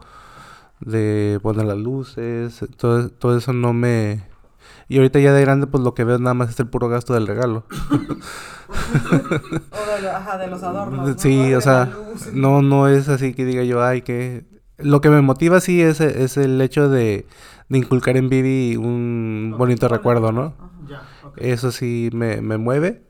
de 0.85 1.39
poner 1.41 1.65
las 1.65 1.77
luces, 1.77 2.65
todo, 2.77 3.09
todo 3.09 3.37
eso 3.37 3.53
no 3.53 3.73
me... 3.73 4.23
Y 4.89 4.97
ahorita 4.97 5.19
ya 5.19 5.33
de 5.33 5.41
grande, 5.41 5.67
pues 5.67 5.83
lo 5.83 5.93
que 5.93 6.03
veo 6.03 6.19
nada 6.19 6.33
más 6.33 6.49
es 6.49 6.59
el 6.59 6.67
puro 6.67 6.89
gasto 6.89 7.13
del 7.13 7.27
regalo. 7.27 7.65
O 8.69 9.95
de, 9.95 10.01
lo- 10.01 10.11
ajá, 10.11 10.37
de 10.37 10.47
los 10.47 10.63
adornos. 10.63 11.07
¿no? 11.09 11.17
Sí, 11.19 11.49
De 11.49 11.57
o 11.57 11.61
sea, 11.61 11.91
no, 12.33 12.61
no 12.61 12.87
es 12.87 13.07
así 13.09 13.33
que 13.33 13.45
diga 13.45 13.63
yo, 13.63 13.83
ay, 13.83 14.01
que... 14.01 14.45
Lo 14.79 15.01
que 15.01 15.09
me 15.09 15.21
motiva 15.21 15.61
sí 15.61 15.81
es, 15.81 16.01
es 16.01 16.35
el 16.37 16.59
hecho 16.59 16.89
de, 16.89 17.27
de 17.69 17.77
inculcar 17.77 18.17
en 18.17 18.27
Vivi 18.29 18.75
un 18.75 19.53
bonito 19.57 19.87
recuerdo, 19.87 20.31
¿no? 20.31 20.53
Eso 21.37 21.71
sí 21.71 22.09
me, 22.13 22.41
me 22.41 22.57
mueve. 22.57 23.03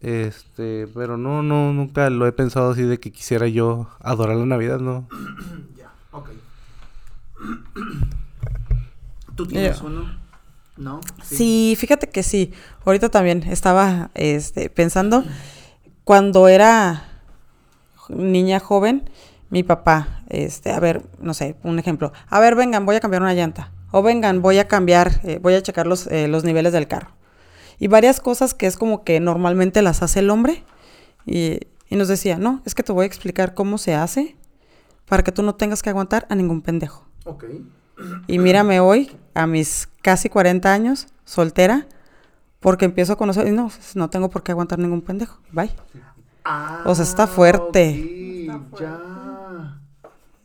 Este, 0.00 0.86
pero 0.94 1.16
no, 1.16 1.42
no, 1.42 1.72
nunca 1.72 2.08
lo 2.10 2.26
he 2.26 2.32
pensado 2.32 2.70
así 2.70 2.82
de 2.82 2.98
que 2.98 3.10
quisiera 3.12 3.46
yo 3.48 3.88
adorar 4.00 4.36
la 4.36 4.46
Navidad, 4.46 4.78
¿no? 4.80 5.08
Ya, 5.76 5.92
ok. 6.12 6.30
¿Tú 9.36 9.46
tienes 9.46 9.80
uno? 9.80 10.20
¿No? 10.76 11.00
Sí, 11.22 11.76
fíjate 11.78 12.08
que 12.08 12.22
sí. 12.22 12.52
Ahorita 12.84 13.08
también 13.08 13.42
estaba 13.44 14.10
este, 14.14 14.70
pensando, 14.70 15.24
cuando 16.04 16.48
era 16.48 17.08
niña 18.08 18.58
joven, 18.60 19.08
mi 19.50 19.62
papá, 19.62 20.22
este, 20.28 20.70
a 20.70 20.80
ver, 20.80 21.02
no 21.20 21.34
sé, 21.34 21.56
un 21.62 21.78
ejemplo. 21.78 22.12
A 22.28 22.40
ver, 22.40 22.54
vengan, 22.54 22.86
voy 22.86 22.96
a 22.96 23.00
cambiar 23.00 23.22
una 23.22 23.34
llanta. 23.34 23.70
O 23.90 24.02
vengan, 24.02 24.40
voy 24.40 24.58
a 24.58 24.66
cambiar, 24.66 25.20
eh, 25.24 25.38
voy 25.42 25.54
a 25.54 25.62
checar 25.62 25.86
los, 25.86 26.06
eh, 26.06 26.26
los 26.26 26.44
niveles 26.44 26.72
del 26.72 26.88
carro. 26.88 27.10
Y 27.78 27.88
varias 27.88 28.20
cosas 28.20 28.54
que 28.54 28.66
es 28.66 28.76
como 28.76 29.04
que 29.04 29.20
normalmente 29.20 29.82
las 29.82 30.02
hace 30.02 30.20
el 30.20 30.30
hombre. 30.30 30.64
Y, 31.26 31.60
y 31.88 31.96
nos 31.96 32.08
decía, 32.08 32.38
no, 32.38 32.62
es 32.64 32.74
que 32.74 32.82
te 32.82 32.92
voy 32.92 33.04
a 33.04 33.06
explicar 33.06 33.54
cómo 33.54 33.76
se 33.76 33.94
hace 33.94 34.36
para 35.06 35.22
que 35.22 35.32
tú 35.32 35.42
no 35.42 35.54
tengas 35.54 35.82
que 35.82 35.90
aguantar 35.90 36.26
a 36.30 36.34
ningún 36.34 36.62
pendejo. 36.62 37.04
Ok. 37.24 37.44
Y 38.26 38.38
mírame 38.38 38.80
hoy, 38.80 39.16
a 39.34 39.46
mis 39.46 39.88
casi 40.02 40.28
40 40.28 40.72
años, 40.72 41.08
soltera, 41.24 41.86
porque 42.60 42.84
empiezo 42.84 43.12
a 43.12 43.16
conocer, 43.16 43.46
y 43.46 43.50
no, 43.50 43.70
no 43.94 44.10
tengo 44.10 44.30
por 44.30 44.42
qué 44.42 44.52
aguantar 44.52 44.78
ningún 44.78 45.02
pendejo. 45.02 45.38
Bye. 45.52 45.70
O 46.84 46.94
sea, 46.94 47.04
está 47.04 47.26
fuerte. 47.26 48.48
Ah, 48.50 48.60
ok, 48.70 48.80
Ya. 48.80 49.78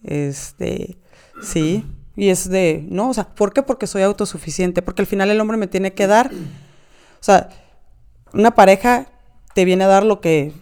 Este, 0.03 0.97
sí. 1.41 1.85
Y 2.15 2.29
es 2.29 2.49
de, 2.49 2.85
no, 2.89 3.09
o 3.09 3.13
sea, 3.13 3.27
¿por 3.35 3.53
qué? 3.53 3.61
Porque 3.61 3.87
soy 3.87 4.01
autosuficiente, 4.01 4.81
porque 4.81 5.01
al 5.03 5.07
final 5.07 5.29
el 5.29 5.39
hombre 5.39 5.57
me 5.57 5.67
tiene 5.67 5.93
que 5.93 6.07
dar, 6.07 6.31
o 6.31 7.23
sea, 7.23 7.49
una 8.33 8.51
pareja 8.51 9.07
te 9.53 9.65
viene 9.65 9.83
a 9.83 9.87
dar 9.87 10.03
lo 10.03 10.19
que 10.19 10.53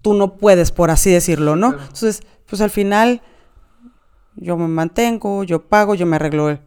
tú 0.00 0.14
no 0.14 0.36
puedes, 0.36 0.72
por 0.72 0.90
así 0.90 1.10
decirlo, 1.10 1.56
¿no? 1.56 1.72
Entonces, 1.72 2.22
pues 2.46 2.62
al 2.62 2.70
final 2.70 3.20
yo 4.36 4.56
me 4.56 4.68
mantengo, 4.68 5.44
yo 5.44 5.62
pago, 5.62 5.94
yo 5.94 6.06
me 6.06 6.16
arreglo. 6.16 6.50
el- 6.50 6.60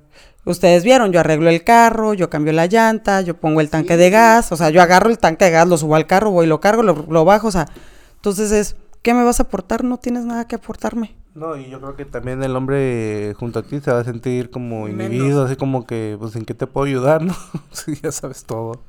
Ustedes 0.45 0.83
vieron, 0.83 1.11
yo 1.11 1.19
arreglo 1.19 1.49
el 1.49 1.63
carro, 1.63 2.13
yo 2.13 2.29
cambio 2.29 2.53
la 2.53 2.65
llanta, 2.65 3.21
yo 3.21 3.37
pongo 3.37 3.61
el 3.61 3.69
tanque 3.69 3.93
Sí, 3.93 3.99
de 3.99 4.09
gas, 4.09 4.51
o 4.51 4.57
sea, 4.57 4.69
yo 4.69 4.81
agarro 4.81 5.09
el 5.09 5.19
tanque 5.19 5.45
de 5.45 5.51
gas, 5.51 5.67
lo 5.67 5.77
subo 5.77 5.95
al 5.95 6.07
carro, 6.07 6.31
voy, 6.31 6.47
lo 6.47 6.59
cargo, 6.59 6.81
lo, 6.81 7.05
lo 7.09 7.25
bajo, 7.25 7.47
o 7.49 7.51
sea, 7.51 7.67
entonces 8.15 8.51
es, 8.51 8.75
¿qué 9.01 9.13
me 9.13 9.23
vas 9.23 9.39
a 9.39 9.43
aportar? 9.43 9.83
No 9.83 9.97
tienes 9.97 10.25
nada 10.25 10.47
que 10.47 10.55
aportarme. 10.55 11.15
No, 11.35 11.55
y 11.55 11.69
yo 11.69 11.79
creo 11.79 11.95
que 11.95 12.05
también 12.05 12.41
el 12.41 12.55
hombre 12.55 13.33
junto 13.37 13.59
a 13.59 13.63
ti 13.63 13.79
se 13.79 13.91
va 13.91 13.99
a 13.99 14.03
sentir 14.03 14.49
como 14.49 14.85
Menos. 14.85 15.05
inhibido, 15.05 15.45
así 15.45 15.55
como 15.55 15.85
que, 15.85 16.15
pues, 16.19 16.35
¿en 16.35 16.45
qué 16.45 16.53
te 16.55 16.65
puedo 16.67 16.87
ayudar, 16.87 17.21
no? 17.23 17.35
Sí, 17.71 17.93
ya 18.01 18.11
sabes 18.11 18.43
todo. 18.45 18.81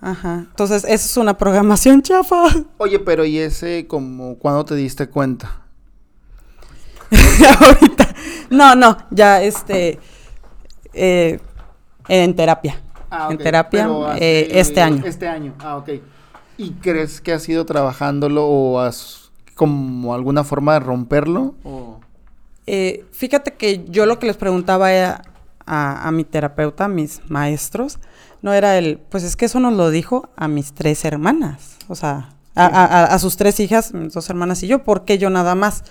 Ajá. 0.00 0.46
Entonces, 0.50 0.84
eso 0.84 0.94
es 0.94 1.16
una 1.16 1.36
programación 1.36 2.00
chafa. 2.02 2.44
Oye, 2.78 2.98
pero 3.00 3.24
¿y 3.24 3.38
ese 3.38 3.86
como 3.86 4.38
cuándo 4.38 4.64
te 4.64 4.74
diste 4.74 5.08
cuenta? 5.08 5.65
Ahorita. 7.60 8.08
No, 8.50 8.74
no, 8.74 8.96
ya 9.10 9.42
este. 9.42 9.98
eh, 10.92 11.38
en 12.08 12.34
terapia. 12.36 12.80
Ah, 13.10 13.28
En 13.30 13.38
terapia, 13.38 13.88
eh, 14.18 14.48
este 14.52 14.80
año. 14.82 15.02
Este 15.04 15.28
año, 15.28 15.54
ah, 15.60 15.76
ok. 15.76 15.90
¿Y 16.58 16.70
crees 16.72 17.20
que 17.20 17.32
has 17.32 17.48
ido 17.48 17.64
trabajándolo 17.66 18.46
o 18.46 18.80
has 18.80 19.30
como 19.54 20.14
alguna 20.14 20.42
forma 20.44 20.74
de 20.74 20.80
romperlo? 20.80 21.54
O... 21.64 22.00
Eh, 22.66 23.04
fíjate 23.12 23.54
que 23.54 23.84
yo 23.88 24.06
lo 24.06 24.18
que 24.18 24.26
les 24.26 24.36
preguntaba 24.36 24.92
era 24.92 25.22
a, 25.66 26.08
a 26.08 26.10
mi 26.10 26.24
terapeuta, 26.24 26.86
a 26.86 26.88
mis 26.88 27.20
maestros, 27.28 27.98
no 28.42 28.52
era 28.52 28.76
el, 28.78 28.98
pues 28.98 29.22
es 29.22 29.36
que 29.36 29.44
eso 29.44 29.60
nos 29.60 29.72
lo 29.74 29.90
dijo 29.90 30.28
a 30.36 30.48
mis 30.48 30.72
tres 30.72 31.04
hermanas, 31.04 31.76
o 31.88 31.94
sea, 31.94 32.30
a, 32.54 32.66
a- 32.66 33.04
a 33.04 33.18
sus 33.18 33.36
tres 33.36 33.60
hijas, 33.60 33.92
mis 33.94 34.12
dos 34.14 34.28
hermanas 34.30 34.62
y 34.62 34.66
yo, 34.66 34.82
¿por 34.82 35.04
qué 35.04 35.18
yo 35.18 35.30
nada 35.30 35.54
más? 35.54 35.84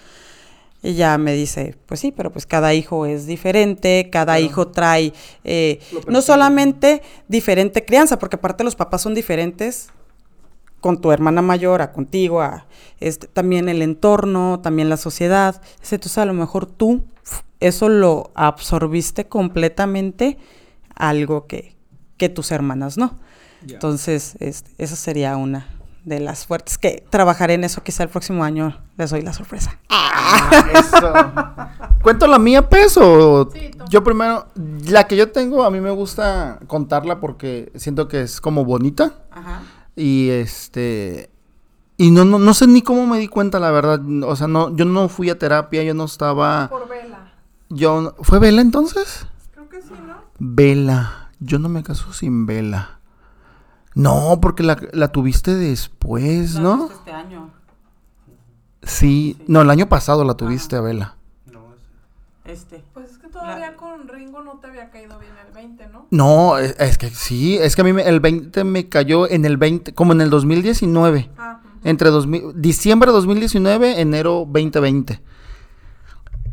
Y 0.85 0.93
ya 0.93 1.17
me 1.17 1.33
dice, 1.33 1.75
pues 1.87 1.99
sí, 1.99 2.11
pero 2.11 2.31
pues 2.31 2.45
cada 2.45 2.75
hijo 2.75 3.07
es 3.07 3.25
diferente, 3.25 4.09
cada 4.11 4.39
hijo 4.39 4.67
trae 4.67 5.13
eh, 5.43 5.79
no 6.07 6.21
solamente 6.21 7.01
diferente 7.27 7.83
crianza, 7.83 8.19
porque 8.19 8.35
aparte 8.35 8.63
los 8.63 8.75
papás 8.75 9.01
son 9.01 9.15
diferentes 9.15 9.87
con 10.81 11.01
tu 11.01 11.11
hermana 11.11 11.41
mayor, 11.41 11.81
a 11.81 11.91
contigo, 11.91 12.41
a 12.41 12.67
este, 12.99 13.25
también 13.25 13.67
el 13.67 13.81
entorno, 13.81 14.59
también 14.61 14.87
la 14.87 14.97
sociedad. 14.97 15.59
Entonces 15.81 16.19
a 16.19 16.25
lo 16.25 16.33
mejor 16.33 16.67
tú 16.67 17.03
eso 17.59 17.89
lo 17.89 18.29
absorbiste 18.35 19.27
completamente, 19.27 20.37
algo 20.93 21.47
que, 21.47 21.75
que 22.17 22.29
tus 22.29 22.51
hermanas 22.51 22.95
no. 22.95 23.17
Entonces, 23.67 24.35
este, 24.39 24.69
esa 24.77 24.95
sería 24.95 25.35
una 25.37 25.67
de 26.05 26.19
las 26.19 26.45
fuertes 26.45 26.77
que 26.77 27.03
trabajaré 27.09 27.55
en 27.55 27.63
eso 27.63 27.83
quizá 27.83 28.03
el 28.03 28.09
próximo 28.09 28.43
año 28.43 28.79
les 28.97 29.09
doy 29.09 29.21
la 29.21 29.33
sorpresa. 29.33 29.79
Eso. 30.73 31.13
¿Cuento 32.01 32.27
la 32.27 32.39
mía, 32.39 32.69
pues? 32.69 32.95
O 32.97 33.49
Sí, 33.51 33.71
yo 33.89 34.03
primero, 34.03 34.47
la 34.87 35.05
que 35.07 35.15
yo 35.15 35.31
tengo, 35.31 35.63
a 35.63 35.71
mí 35.71 35.79
me 35.81 35.89
gusta 35.91 36.59
contarla 36.67 37.19
porque 37.19 37.71
siento 37.75 38.07
que 38.07 38.21
es 38.21 38.39
como 38.39 38.63
bonita. 38.65 39.13
Y 39.95 40.29
este. 40.29 41.29
Y 41.97 42.11
no, 42.11 42.25
no, 42.25 42.37
no 42.39 42.53
sé 42.53 42.67
ni 42.67 42.81
cómo 42.81 43.07
me 43.07 43.17
di 43.17 43.27
cuenta, 43.27 43.59
la 43.59 43.71
verdad. 43.71 44.01
O 44.23 44.35
sea, 44.35 44.47
no, 44.47 44.75
yo 44.75 44.85
no 44.85 45.07
fui 45.09 45.29
a 45.29 45.39
terapia, 45.39 45.83
yo 45.83 45.93
no 45.93 46.03
estaba. 46.05 46.69
Por 46.69 46.87
vela. 46.89 47.33
Yo, 47.69 48.01
no- 48.01 48.15
¿Fue 48.21 48.37
Vela 48.39 48.61
entonces? 48.61 49.25
Creo 49.53 49.67
que 49.69 49.81
sí, 49.81 49.93
¿no? 50.05 50.17
Vela. 50.37 51.31
Yo 51.39 51.57
no 51.57 51.67
me 51.69 51.81
caso 51.83 52.13
sin 52.13 52.45
Vela. 52.45 52.99
No, 53.95 54.39
porque 54.41 54.61
la, 54.63 54.77
la 54.93 55.07
tuviste 55.07 55.55
después, 55.55 56.59
¿no? 56.59 56.89
Este 56.91 57.11
año. 57.11 57.49
Sí. 58.83 59.37
No, 59.47 59.61
el 59.61 59.69
año 59.69 59.87
pasado 59.89 60.23
la 60.23 60.35
tuviste 60.35 60.75
a 60.75 60.81
Vela. 60.81 61.15
Este. 62.45 62.83
Pues 62.93 63.09
es 63.09 63.17
que 63.17 63.27
todavía 63.27 63.75
con 63.75 64.07
Ringo 64.07 64.43
no 64.43 64.59
te 64.59 64.67
había 64.67 64.91
caído 64.91 65.17
bien 65.17 65.31
el 65.47 65.51
20, 65.51 65.87
¿no? 65.87 66.05
No, 66.11 66.59
es, 66.59 66.75
es 66.79 66.97
que 66.99 67.09
sí, 67.09 67.57
es 67.57 67.75
que 67.75 67.81
a 67.81 67.83
mí 67.83 67.91
me- 67.91 68.07
el 68.07 68.19
20 68.19 68.63
me 68.63 68.87
cayó 68.87 69.27
en 69.27 69.45
el 69.45 69.57
20, 69.57 69.95
como 69.95 70.11
en 70.13 70.21
el 70.21 70.29
2019. 70.29 71.31
Ah. 71.39 71.59
Entre 71.83 72.11
2000 72.11 72.61
diciembre 72.61 73.11
2019, 73.11 73.99
enero 73.99 74.45
2020. 74.47 75.21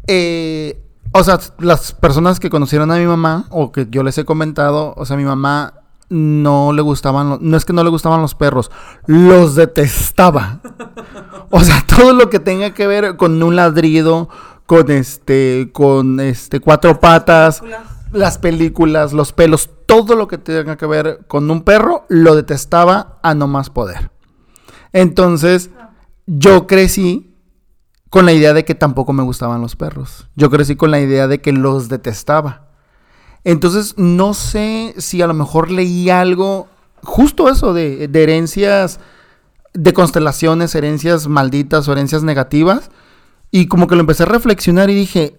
Eh, 0.07 0.83
o 1.13 1.23
sea, 1.25 1.39
las 1.59 1.93
personas 1.93 2.41
que 2.41 2.49
conocieron 2.51 2.91
a 2.91 2.97
mi 2.97 3.05
mamá, 3.07 3.47
o 3.51 3.71
que 3.71 3.87
yo 3.91 4.03
les 4.03 4.17
he 4.17 4.25
comentado, 4.25 4.95
o 4.97 5.05
sea, 5.05 5.17
mi 5.19 5.25
mamá 5.25 5.75
no 6.13 6.75
le 6.75 6.83
gustaban, 6.83 7.39
no 7.41 7.57
es 7.57 7.65
que 7.65 7.73
no 7.73 7.83
le 7.83 7.89
gustaban 7.89 8.21
los 8.21 8.35
perros, 8.35 8.71
los 9.07 9.55
detestaba. 9.55 10.61
O 11.51 11.61
sea, 11.61 11.83
todo 11.97 12.13
lo 12.13 12.29
que 12.29 12.39
tenga 12.39 12.75
que 12.75 12.87
ver 12.87 13.17
con 13.17 13.43
un 13.43 13.57
ladrido, 13.57 14.29
con 14.67 14.91
este, 14.91 15.71
con 15.73 16.21
este, 16.21 16.61
cuatro 16.61 17.01
patas, 17.01 17.63
las 18.13 18.37
películas, 18.37 19.15
los 19.15 19.33
pelos, 19.33 19.71
todo 19.87 20.15
lo 20.15 20.29
que 20.29 20.37
tenga 20.37 20.77
que 20.77 20.87
ver 20.87 21.21
con 21.29 21.51
un 21.51 21.63
perro, 21.63 22.05
lo 22.09 22.35
detestaba 22.35 23.19
a 23.23 23.35
no 23.35 23.47
más 23.47 23.71
poder. 23.71 24.11
Entonces, 24.93 25.71
yo 26.27 26.67
crecí 26.67 27.35
con 28.11 28.27
la 28.27 28.35
idea 28.35 28.53
de 28.53 28.67
que 28.67 28.75
tampoco 28.75 29.15
me 29.15 29.23
gustaban 29.23 29.63
los 29.63 29.77
perros. 29.77 30.29
Yo 30.37 30.51
crecí 30.51 30.77
con 30.77 30.91
la 30.91 31.01
idea 31.01 31.27
de 31.27 31.41
que 31.41 31.53
los 31.53 31.89
detestaba. 31.89 32.72
Entonces, 33.45 33.95
no 33.97 34.35
sé 34.35 34.95
si 34.99 35.23
a 35.23 35.27
lo 35.27 35.35
mejor 35.35 35.71
leí 35.71 36.11
algo, 36.11 36.69
justo 37.03 37.49
eso 37.49 37.75
de, 37.75 38.09
herencias, 38.13 39.01
de 39.75 39.93
constelaciones, 39.93 40.75
herencias 40.75 41.27
malditas 41.27 41.89
o 41.89 41.93
herencias 41.93 42.23
negativas. 42.23 42.91
Y 43.51 43.67
como 43.67 43.87
que 43.87 43.97
lo 43.97 44.01
empecé 44.01 44.23
a 44.23 44.27
reflexionar 44.27 44.89
y 44.89 44.95
dije, 44.95 45.39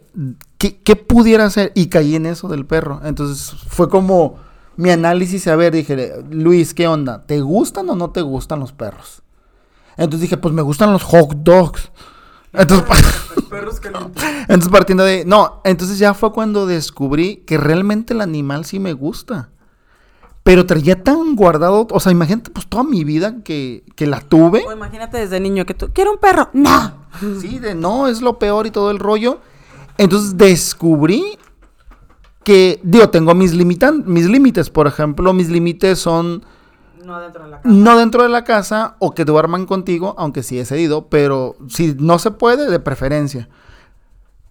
¿qué, 0.57 0.81
qué 0.81 0.95
pudiera 0.95 1.45
hacer? 1.45 1.71
Y 1.73 1.87
caí 1.87 2.15
en 2.15 2.25
eso 2.27 2.47
del 2.47 2.65
perro. 2.65 3.01
Entonces 3.03 3.55
fue 3.67 3.89
como 3.89 4.35
mi 4.75 4.89
análisis, 4.91 5.47
a 5.47 5.55
ver, 5.55 5.73
dije, 5.73 6.23
Luis, 6.29 6.73
¿qué 6.73 6.87
onda? 6.87 7.23
¿Te 7.25 7.41
gustan 7.41 7.89
o 7.89 7.95
no 7.95 8.11
te 8.11 8.21
gustan 8.21 8.59
los 8.59 8.71
perros? 8.71 9.23
Entonces 9.97 10.21
dije, 10.21 10.37
pues 10.37 10.53
me 10.53 10.61
gustan 10.61 10.91
los 10.91 11.03
hot 11.03 11.33
dogs. 11.37 11.91
Entonces, 12.51 12.87
entonces 14.41 14.69
partiendo 14.69 15.03
de... 15.03 15.25
No, 15.25 15.61
entonces 15.63 15.97
ya 15.97 16.13
fue 16.13 16.31
cuando 16.31 16.65
descubrí 16.65 17.37
que 17.45 17.57
realmente 17.57 18.13
el 18.13 18.21
animal 18.21 18.65
sí 18.65 18.79
me 18.79 18.93
gusta. 18.93 19.49
Pero 20.43 20.65
traía 20.65 21.01
tan 21.01 21.35
guardado, 21.35 21.87
o 21.89 21.99
sea, 21.99 22.11
imagínate 22.11 22.51
pues 22.51 22.67
toda 22.67 22.83
mi 22.83 23.05
vida 23.05 23.37
que, 23.43 23.85
que 23.95 24.05
la 24.05 24.19
tuve. 24.19 24.65
O 24.67 24.73
imagínate 24.73 25.17
desde 25.17 25.39
niño 25.39 25.65
que 25.65 25.73
tú, 25.73 25.89
quiero 25.93 26.11
un 26.11 26.17
perro. 26.17 26.49
No. 26.51 27.05
Sí, 27.39 27.59
de 27.59 27.75
no, 27.75 28.07
es 28.07 28.21
lo 28.21 28.39
peor 28.39 28.67
y 28.67 28.71
todo 28.71 28.91
el 28.91 28.99
rollo. 28.99 29.39
Entonces 29.97 30.37
descubrí 30.37 31.37
que, 32.43 32.79
digo, 32.83 33.09
tengo 33.09 33.33
mis, 33.33 33.53
limitan 33.53 34.03
mis 34.05 34.25
límites. 34.25 34.69
Por 34.69 34.87
ejemplo, 34.87 35.31
mis 35.31 35.49
límites 35.49 35.99
son 35.99 36.43
No 37.03 37.19
dentro 37.19 37.43
de 37.43 37.49
la 37.49 37.61
casa. 37.61 37.75
no 37.75 37.97
dentro 37.97 38.23
de 38.23 38.29
la 38.29 38.43
casa 38.43 38.95
o 38.99 39.13
que 39.13 39.25
duerman 39.25 39.65
contigo, 39.65 40.15
aunque 40.17 40.43
sí 40.43 40.59
he 40.59 40.65
cedido, 40.65 41.07
pero 41.09 41.55
si 41.67 41.95
no 41.99 42.19
se 42.19 42.31
puede, 42.31 42.69
de 42.69 42.79
preferencia. 42.79 43.49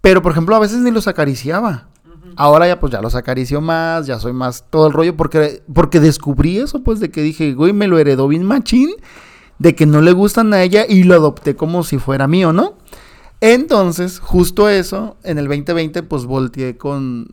Pero, 0.01 0.21
por 0.21 0.33
ejemplo, 0.33 0.55
a 0.57 0.59
veces 0.59 0.79
ni 0.79 0.91
los 0.91 1.09
acariciaba. 1.09 1.88
Ahora 2.37 2.67
ya 2.67 2.81
pues 2.81 2.93
ya 2.93 3.03
los 3.03 3.15
acaricio 3.15 3.61
más, 3.61 4.07
ya 4.07 4.19
soy 4.19 4.33
más 4.33 4.65
todo 4.71 4.87
el 4.87 4.93
rollo, 4.93 5.17
porque, 5.17 5.62
porque 5.73 6.01
descubrí 6.01 6.59
eso, 6.59 6.83
pues 6.83 6.99
de 7.01 7.11
que 7.11 7.23
dije, 7.23 7.53
güey, 7.53 7.73
me 7.73 7.88
lo 7.88 7.99
heredó 7.99 8.27
bien 8.27 8.45
machín, 8.45 8.91
de 9.59 9.75
que 9.75 9.87
no 9.87 10.01
le 10.01 10.12
gustan 10.12 10.53
a 10.55 10.62
ella 10.62 10.87
y 10.88 11.05
lo 11.05 11.15
adopté 11.15 11.57
como 11.57 11.85
si 11.85 11.99
fuera 11.99 12.27
mío, 12.27 12.53
¿no? 12.53 12.75
Entonces, 13.41 14.19
justo 14.19 14.69
eso, 14.69 15.17
en 15.25 15.37
el 15.37 15.49
2020, 15.49 16.05
pues 16.05 16.27
volteé 16.27 16.77
con 16.77 17.27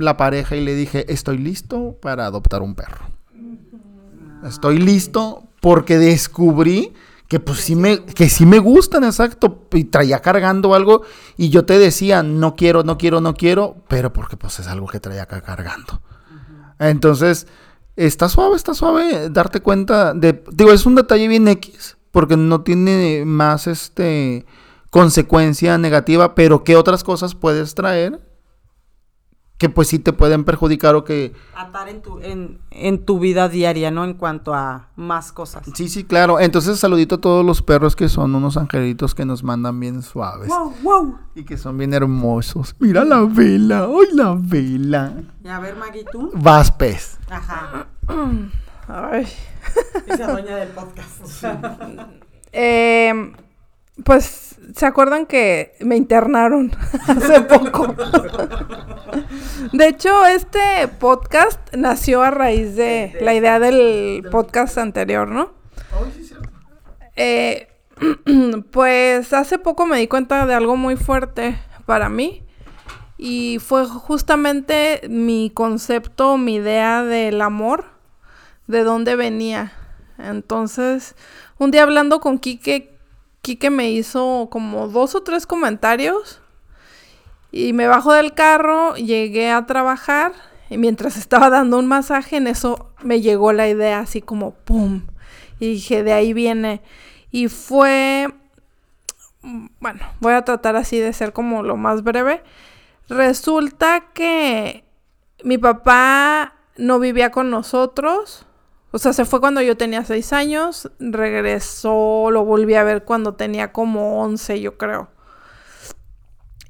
la 0.00 0.16
pareja 0.16 0.56
y 0.56 0.64
le 0.64 0.74
dije, 0.74 1.10
estoy 1.12 1.38
listo 1.38 1.96
para 2.02 2.26
adoptar 2.26 2.62
un 2.62 2.74
perro. 2.74 3.06
Estoy 4.42 4.78
listo 4.78 5.44
porque 5.60 5.98
descubrí 5.98 6.92
que 7.28 7.40
pues 7.40 7.60
sí 7.60 7.76
me, 7.76 8.04
que 8.04 8.28
sí 8.28 8.44
me 8.44 8.58
gustan, 8.58 9.04
exacto. 9.04 9.66
Y 9.72 9.84
traía 9.84 10.20
cargando 10.20 10.74
algo 10.74 11.02
y 11.36 11.48
yo 11.48 11.64
te 11.64 11.78
decía, 11.78 12.22
no 12.22 12.56
quiero, 12.56 12.82
no 12.82 12.98
quiero, 12.98 13.20
no 13.20 13.34
quiero, 13.34 13.76
pero 13.88 14.12
porque 14.12 14.36
pues 14.36 14.58
es 14.58 14.66
algo 14.66 14.86
que 14.86 15.00
traía 15.00 15.24
cargando. 15.26 16.02
Entonces, 16.78 17.46
está 17.96 18.28
suave, 18.28 18.56
está 18.56 18.74
suave 18.74 19.30
darte 19.30 19.60
cuenta 19.60 20.14
de, 20.14 20.42
digo, 20.52 20.72
es 20.72 20.84
un 20.84 20.94
detalle 20.94 21.28
bien 21.28 21.48
X, 21.48 21.96
porque 22.10 22.36
no 22.36 22.62
tiene 22.62 23.24
más 23.24 23.66
este 23.66 24.44
consecuencia 24.90 25.78
negativa, 25.78 26.34
pero 26.34 26.64
¿qué 26.64 26.76
otras 26.76 27.02
cosas 27.02 27.34
puedes 27.34 27.74
traer? 27.74 28.20
Que 29.62 29.68
pues 29.68 29.86
sí 29.86 30.00
te 30.00 30.12
pueden 30.12 30.42
perjudicar 30.42 30.96
o 30.96 31.04
que 31.04 31.32
Atar 31.54 31.88
en 31.88 32.02
tu, 32.02 32.18
en, 32.18 32.58
en 32.72 33.04
tu 33.04 33.20
vida 33.20 33.48
diaria, 33.48 33.92
¿no? 33.92 34.04
En 34.04 34.14
cuanto 34.14 34.54
a 34.54 34.88
más 34.96 35.30
cosas. 35.30 35.62
Sí, 35.72 35.88
sí, 35.88 36.02
claro. 36.02 36.40
Entonces, 36.40 36.80
saludito 36.80 37.14
a 37.14 37.20
todos 37.20 37.46
los 37.46 37.62
perros 37.62 37.94
que 37.94 38.08
son 38.08 38.34
unos 38.34 38.56
angelitos 38.56 39.14
que 39.14 39.24
nos 39.24 39.44
mandan 39.44 39.78
bien 39.78 40.02
suaves. 40.02 40.48
Wow, 40.48 40.74
wow. 40.82 41.18
Y 41.36 41.44
que 41.44 41.56
son 41.56 41.78
bien 41.78 41.94
hermosos. 41.94 42.74
Mira 42.80 43.04
la 43.04 43.20
vela, 43.20 43.84
¡ay, 43.84 44.16
la 44.16 44.36
vela! 44.36 45.12
Y 45.44 45.46
a 45.46 45.60
ver, 45.60 45.76
Maggie, 45.76 46.04
tú. 46.10 46.32
Vas, 46.34 46.72
pez. 46.72 47.18
Ajá. 47.30 47.86
Ay. 48.88 49.28
Esa 50.08 50.32
doña 50.32 50.56
del 50.56 50.70
podcast. 50.70 51.44
Eh, 52.50 53.32
pues, 54.04 54.56
¿se 54.74 54.86
acuerdan 54.86 55.26
que 55.26 55.74
me 55.80 55.96
internaron 55.96 56.72
hace 57.06 57.42
poco? 57.42 57.94
De 59.72 59.88
hecho, 59.88 60.26
este 60.26 60.88
podcast 60.98 61.60
nació 61.74 62.22
a 62.22 62.30
raíz 62.30 62.76
de 62.76 63.16
la 63.20 63.34
idea 63.34 63.58
del 63.58 64.28
podcast 64.30 64.78
anterior, 64.78 65.28
¿no? 65.28 65.52
Eh, 67.16 67.68
pues 68.70 69.32
hace 69.32 69.58
poco 69.58 69.86
me 69.86 69.98
di 69.98 70.08
cuenta 70.08 70.46
de 70.46 70.54
algo 70.54 70.76
muy 70.76 70.96
fuerte 70.96 71.58
para 71.86 72.08
mí 72.08 72.42
y 73.18 73.58
fue 73.60 73.86
justamente 73.86 75.02
mi 75.08 75.50
concepto, 75.54 76.36
mi 76.38 76.56
idea 76.56 77.04
del 77.04 77.40
amor, 77.40 77.84
de 78.66 78.82
dónde 78.82 79.14
venía. 79.14 79.72
Entonces, 80.18 81.14
un 81.58 81.70
día 81.70 81.84
hablando 81.84 82.20
con 82.20 82.38
Quique, 82.38 82.91
Quique 83.42 83.70
me 83.70 83.90
hizo 83.90 84.48
como 84.50 84.88
dos 84.88 85.14
o 85.14 85.22
tres 85.22 85.46
comentarios 85.46 86.40
y 87.50 87.72
me 87.74 87.86
bajo 87.86 88.12
del 88.12 88.32
carro, 88.34 88.94
llegué 88.94 89.50
a 89.50 89.66
trabajar 89.66 90.32
y 90.70 90.78
mientras 90.78 91.16
estaba 91.18 91.50
dando 91.50 91.78
un 91.78 91.86
masaje, 91.86 92.36
en 92.36 92.46
eso 92.46 92.88
me 93.02 93.20
llegó 93.20 93.52
la 93.52 93.68
idea 93.68 94.00
así 94.00 94.22
como 94.22 94.52
¡pum! 94.52 95.02
Y 95.60 95.74
dije, 95.74 96.02
de 96.02 96.12
ahí 96.12 96.32
viene. 96.32 96.82
Y 97.30 97.48
fue, 97.48 98.28
bueno, 99.78 100.00
voy 100.20 100.32
a 100.32 100.44
tratar 100.44 100.74
así 100.76 100.98
de 100.98 101.12
ser 101.12 101.32
como 101.32 101.62
lo 101.62 101.76
más 101.76 102.02
breve. 102.02 102.42
Resulta 103.08 104.08
que 104.12 104.84
mi 105.44 105.58
papá 105.58 106.54
no 106.76 106.98
vivía 106.98 107.30
con 107.30 107.50
nosotros. 107.50 108.46
O 108.92 108.98
sea, 108.98 109.14
se 109.14 109.24
fue 109.24 109.40
cuando 109.40 109.62
yo 109.62 109.76
tenía 109.76 110.04
seis 110.04 110.34
años, 110.34 110.90
regresó, 111.00 112.30
lo 112.30 112.44
volví 112.44 112.74
a 112.74 112.84
ver 112.84 113.04
cuando 113.04 113.34
tenía 113.34 113.72
como 113.72 114.20
once, 114.20 114.60
yo 114.60 114.76
creo. 114.76 115.08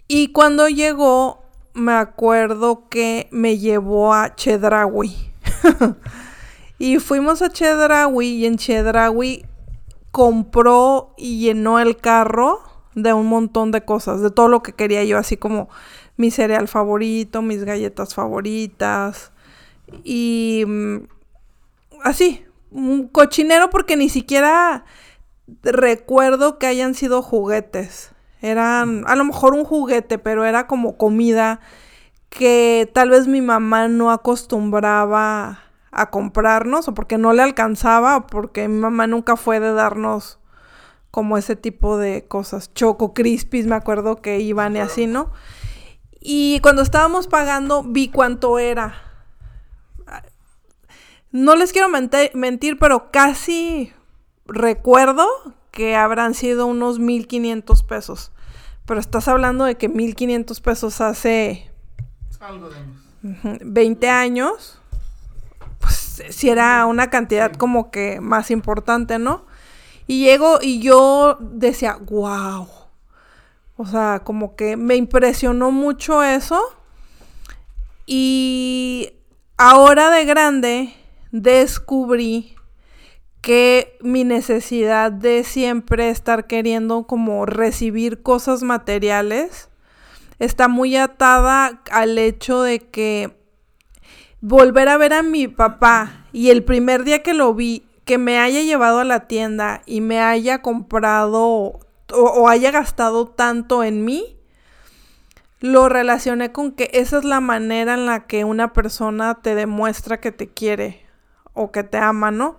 Y 0.06 0.28
cuando 0.28 0.68
llegó, 0.68 1.42
me 1.74 1.92
acuerdo 1.92 2.88
que 2.88 3.28
me 3.32 3.58
llevó 3.58 4.14
a 4.14 4.37
Chedraui. 4.37 5.16
y 6.78 7.00
fuimos 7.00 7.42
a 7.42 7.50
Chedraui 7.50 8.28
y 8.28 8.46
en 8.46 8.56
Chedraui 8.56 9.44
compró 10.12 11.14
y 11.16 11.40
llenó 11.40 11.80
el 11.80 11.96
carro 11.96 12.61
de 12.94 13.12
un 13.12 13.26
montón 13.26 13.72
de 13.72 13.85
cosas, 13.85 14.20
de 14.20 14.30
todo 14.30 14.46
lo 14.46 14.62
que 14.62 14.74
quería 14.74 15.02
yo, 15.02 15.18
así 15.18 15.37
como 15.37 15.68
mi 16.16 16.30
cereal 16.30 16.68
favorito, 16.68 17.42
mis 17.42 17.64
galletas 17.64 18.14
favoritas 18.14 19.32
y 20.04 20.64
mm, 20.66 20.96
así, 22.05 22.45
un 22.71 23.09
cochinero 23.09 23.71
porque 23.71 23.97
ni 23.97 24.09
siquiera 24.09 24.85
recuerdo 25.62 26.59
que 26.59 26.67
hayan 26.67 26.95
sido 26.95 27.23
juguetes. 27.23 28.12
Eran 28.41 29.05
a 29.07 29.15
lo 29.15 29.25
mejor 29.25 29.55
un 29.55 29.65
juguete, 29.65 30.19
pero 30.19 30.45
era 30.45 30.67
como 30.67 30.97
comida 30.97 31.61
que 32.29 32.91
tal 32.93 33.11
vez 33.11 33.29
mi 33.29 33.41
mamá 33.41 33.88
no 33.88 34.11
acostumbraba 34.11 35.61
a 35.91 36.11
comprarnos 36.11 36.88
o 36.88 36.95
porque 36.95 37.19
no 37.19 37.33
le 37.35 37.43
alcanzaba 37.43 38.17
o 38.17 38.27
porque 38.27 38.67
mi 38.67 38.81
mamá 38.81 39.07
nunca 39.07 39.37
fue 39.37 39.61
de 39.61 39.73
darnos 39.73 40.38
como 41.11 41.37
ese 41.37 41.55
tipo 41.55 41.99
de 41.99 42.25
cosas. 42.27 42.73
Choco 42.75 43.12
crispies, 43.12 43.67
me 43.67 43.77
acuerdo 43.77 44.17
que 44.17 44.41
iban 44.41 44.77
y 44.77 44.81
así, 44.81 45.07
¿no? 45.07 45.31
Y 46.19 46.59
cuando 46.61 46.83
estábamos 46.83 47.29
pagando 47.29 47.83
vi 47.83 48.09
cuánto 48.09 48.59
era. 48.59 48.95
No 51.33 51.57
les 51.57 51.73
quiero 51.73 51.88
mentir, 51.88 52.79
pero 52.79 53.11
casi 53.11 53.92
recuerdo 54.47 55.27
que 55.71 55.97
habrán 55.97 56.35
sido 56.35 56.66
unos 56.66 56.99
1500 56.99 57.83
pesos. 57.85 58.33
Pero 58.85 59.01
estás 59.01 59.29
hablando 59.29 59.64
de 59.64 59.77
que 59.77 59.88
1500 59.88 60.61
pesos 60.61 61.01
hace 61.01 61.71
Algo 62.40 62.68
de 62.68 62.77
años. 62.77 63.59
20 63.62 64.09
años. 64.11 64.79
Pues 65.81 66.23
si 66.29 66.51
era 66.51 66.85
una 66.85 67.09
cantidad 67.09 67.53
como 67.53 67.90
que 67.90 68.21
más 68.21 68.51
importante, 68.51 69.18
¿no? 69.18 69.47
Y 70.07 70.25
llego 70.25 70.59
y 70.61 70.81
yo 70.81 71.38
decía, 71.40 71.97
wow. 72.11 72.68
O 73.77 73.87
sea, 73.87 74.21
como 74.23 74.55
que 74.55 74.77
me 74.77 74.97
impresionó 74.97 75.71
mucho 75.71 76.23
eso. 76.23 76.61
Y 78.05 79.14
ahora 79.57 80.11
de 80.11 80.25
grande 80.27 80.95
descubrí 81.33 82.55
que 83.40 83.99
mi 84.01 84.23
necesidad 84.23 85.11
de 85.11 85.42
siempre 85.42 86.11
estar 86.11 86.47
queriendo 86.47 87.09
como 87.09 87.45
recibir 87.45 88.23
cosas 88.23 88.62
materiales 88.62 89.68
está 90.38 90.68
muy 90.68 90.97
atada 90.97 91.83
al 91.90 92.18
hecho 92.18 92.62
de 92.62 92.79
que 92.79 93.37
volver 94.40 94.88
a 94.88 94.97
ver 94.97 95.14
a 95.14 95.23
mi 95.23 95.49
papá 95.49 96.27
y 96.33 96.51
el 96.51 96.62
primer 96.62 97.03
día 97.03 97.23
que 97.23 97.35
lo 97.35 97.55
vi, 97.55 97.85
que 98.05 98.18
me 98.18 98.38
haya 98.38 98.61
llevado 98.62 99.01
a 99.01 99.05
la 99.05 99.27
tienda 99.27 99.83
y 99.87 100.01
me 100.01 100.21
haya 100.21 100.62
comprado 100.62 101.42
o, 101.42 101.81
o 102.12 102.49
haya 102.49 102.71
gastado 102.71 103.27
tanto 103.27 103.83
en 103.83 104.05
mí, 104.05 104.37
lo 105.61 105.88
relacioné 105.88 106.53
con 106.53 106.73
que 106.73 106.90
esa 106.92 107.18
es 107.18 107.25
la 107.25 107.40
manera 107.40 107.95
en 107.95 108.07
la 108.07 108.27
que 108.27 108.45
una 108.45 108.73
persona 108.73 109.40
te 109.42 109.55
demuestra 109.55 110.21
que 110.21 110.33
te 110.33 110.49
quiere 110.49 111.02
o 111.55 111.71
que 111.71 111.83
te 111.83 111.99
ama, 111.99 112.31
¿no? 112.31 112.57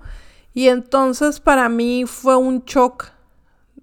Y 0.54 0.68
entonces 0.68 1.40
para 1.40 1.70
mí 1.70 2.06
fue 2.06 2.36
un 2.36 2.64
shock 2.66 3.08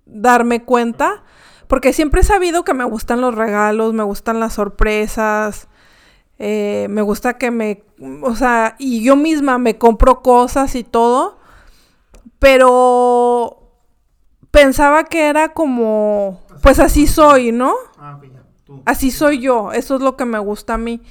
darme 0.07 0.65
cuenta, 0.65 1.23
porque 1.67 1.93
siempre 1.93 2.21
he 2.21 2.25
sabido 2.25 2.65
que 2.65 2.75
me 2.75 2.85
gustan 2.85 3.21
los 3.21 3.35
regalos, 3.35 3.93
me 3.93 4.03
gustan 4.03 4.41
las 4.41 4.55
sorpresas, 4.55 5.69
eh, 6.39 6.87
me 6.91 7.03
gusta 7.03 7.39
que 7.39 7.51
me, 7.51 7.85
o 8.23 8.35
sea, 8.35 8.77
y 8.79 9.03
yo 9.03 9.17
misma 9.17 9.59
me 9.59 9.79
compro 9.79 10.23
cosas 10.23 10.75
y 10.75 10.85
todo, 10.85 11.39
pero 12.39 13.61
pensaba 14.51 15.05
que 15.05 15.29
era 15.29 15.53
como, 15.53 16.41
pues 16.63 16.79
así 16.79 17.07
soy, 17.07 17.53
¿no? 17.53 17.75
Ah. 17.99 18.19
Así 18.85 19.11
soy 19.11 19.41
yo, 19.41 19.73
eso 19.73 19.97
es 19.97 20.01
lo 20.01 20.17
que 20.17 20.25
me 20.25 20.39
gusta 20.39 20.75
a 20.75 20.79
mí. 20.79 21.03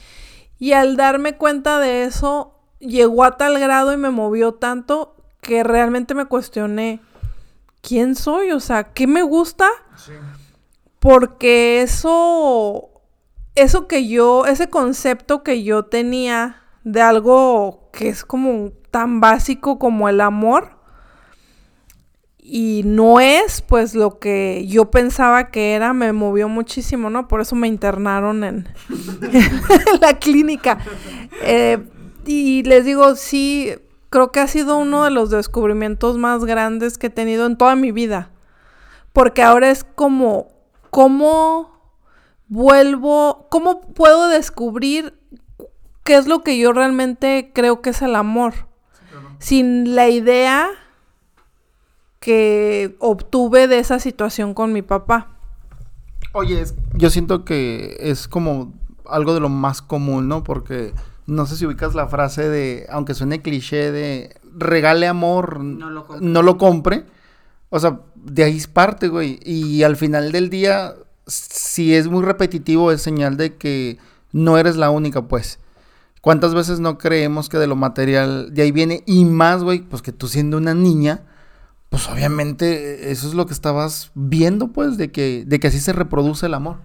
Y 0.58 0.74
al 0.74 0.98
darme 0.98 1.38
cuenta 1.38 1.80
de 1.80 2.04
eso, 2.04 2.59
llegó 2.80 3.24
a 3.24 3.38
tal 3.38 3.60
grado 3.60 3.94
y 3.94 3.98
me 3.98 4.10
movió 4.10 4.54
tanto 4.54 5.16
que 5.42 5.64
realmente 5.64 6.16
me 6.16 6.26
cuestioné, 6.26 7.02
¿quién 7.82 8.16
soy? 8.16 8.52
O 8.52 8.60
sea, 8.60 8.94
¿qué 8.94 9.08
me 9.08 9.22
gusta? 9.22 9.68
Sí. 9.96 10.14
Porque 11.00 11.82
eso, 11.82 12.90
eso 13.56 13.88
que 13.88 14.08
yo, 14.08 14.46
ese 14.46 14.70
concepto 14.70 15.44
que 15.44 15.64
yo 15.64 15.84
tenía 15.86 16.62
de 16.84 17.02
algo 17.02 17.90
que 17.94 18.10
es 18.10 18.26
como 18.26 18.72
tan 18.92 19.22
básico 19.22 19.80
como 19.80 20.10
el 20.10 20.20
amor, 20.22 20.80
y 22.52 22.82
no 22.84 23.20
es 23.20 23.62
pues 23.62 23.94
lo 23.94 24.18
que 24.18 24.66
yo 24.68 24.90
pensaba 24.90 25.52
que 25.52 25.76
era, 25.76 25.94
me 25.94 26.12
movió 26.14 26.50
muchísimo, 26.50 27.12
¿no? 27.12 27.28
Por 27.28 27.42
eso 27.42 27.56
me 27.56 27.68
internaron 27.68 28.44
en, 28.44 28.68
en 29.32 30.00
la 30.02 30.18
clínica. 30.18 30.80
Eh, 31.44 31.78
y 32.32 32.64
les 32.64 32.86
digo, 32.86 33.16
sí, 33.16 33.74
creo 34.12 34.32
que 34.32 34.40
ha 34.40 34.48
sido 34.48 34.78
uno 34.78 35.04
de 35.04 35.10
los 35.10 35.30
descubrimientos 35.32 36.18
más 36.18 36.46
grandes 36.46 36.98
que 36.98 37.08
he 37.08 37.10
tenido 37.10 37.46
en 37.48 37.58
toda 37.58 37.76
mi 37.76 37.92
vida. 37.92 38.30
Porque 39.14 39.42
ahora 39.42 39.72
es 39.72 39.84
como, 39.84 40.48
¿cómo 40.92 41.72
vuelvo, 42.48 43.48
cómo 43.50 43.82
puedo 43.82 44.28
descubrir 44.30 45.18
qué 46.04 46.18
es 46.18 46.28
lo 46.28 46.44
que 46.44 46.58
yo 46.60 46.72
realmente 46.72 47.52
creo 47.54 47.82
que 47.82 47.90
es 47.90 48.02
el 48.04 48.16
amor? 48.16 48.54
Sin 49.40 49.96
la 49.96 50.10
idea 50.10 50.70
que 52.20 52.96
obtuve 53.00 53.68
de 53.68 53.80
esa 53.80 54.00
situación 54.00 54.54
con 54.54 54.74
mi 54.74 54.82
papá. 54.82 55.36
Oye, 56.34 56.62
es- 56.62 56.76
yo 56.94 57.10
siento 57.10 57.46
que 57.46 57.98
es 58.00 58.28
como 58.28 58.74
algo 59.08 59.34
de 59.34 59.40
lo 59.40 59.50
más 59.50 59.82
común, 59.82 60.28
¿no? 60.28 60.44
Porque 60.44 60.94
no 61.30 61.46
sé 61.46 61.56
si 61.56 61.66
ubicas 61.66 61.96
la 61.96 62.08
frase 62.08 62.50
de, 62.50 62.86
aunque 62.90 63.14
suene 63.14 63.42
cliché, 63.42 63.92
de 63.92 64.36
regale 64.58 65.08
amor, 65.08 65.60
No 65.60 65.90
lo 65.90 66.06
compre. 66.06 66.28
no 66.28 66.42
lo 66.42 66.58
compre. 66.58 67.06
O 67.70 67.80
sea, 67.80 68.00
de 68.16 68.44
ahí 68.44 68.58
es 68.58 68.68
parte, 68.68 69.08
güey. 69.08 69.40
Y 69.44 69.84
al 69.84 69.96
final 69.96 70.32
del 70.32 70.50
día, 70.50 70.94
si 71.28 71.94
es 71.94 72.08
muy 72.08 72.24
repetitivo, 72.24 72.92
es 72.92 73.02
señal 73.02 73.38
de 73.38 73.56
que 73.56 73.98
no 74.32 74.58
eres 74.58 74.76
la 74.76 74.90
única, 74.90 75.22
pues. 75.28 75.60
¿Cuántas 76.22 76.54
veces 76.54 76.80
no 76.80 76.98
creemos 76.98 77.48
que 77.48 77.58
de 77.60 77.68
lo 77.68 77.76
material 77.76 78.54
de 78.54 78.64
ahí 78.64 78.72
viene? 78.72 79.04
Y 79.06 79.24
más, 79.26 79.64
güey, 79.64 79.82
pues 79.82 80.02
que 80.02 80.12
tú 80.12 80.28
siendo 80.28 80.58
una 80.58 80.74
niña, 80.74 81.22
pues 81.90 82.10
obviamente 82.10 83.12
eso 83.12 83.28
es 83.28 83.34
lo 83.36 83.46
que 83.46 83.54
estabas 83.54 84.12
viendo, 84.16 84.70
pues, 84.70 84.98
de 84.98 85.12
que, 85.12 85.44
de 85.46 85.60
que 85.60 85.68
así 85.68 85.80
se 85.80 85.94
reproduce 85.94 86.48
el 86.48 86.56
amor. 86.56 86.78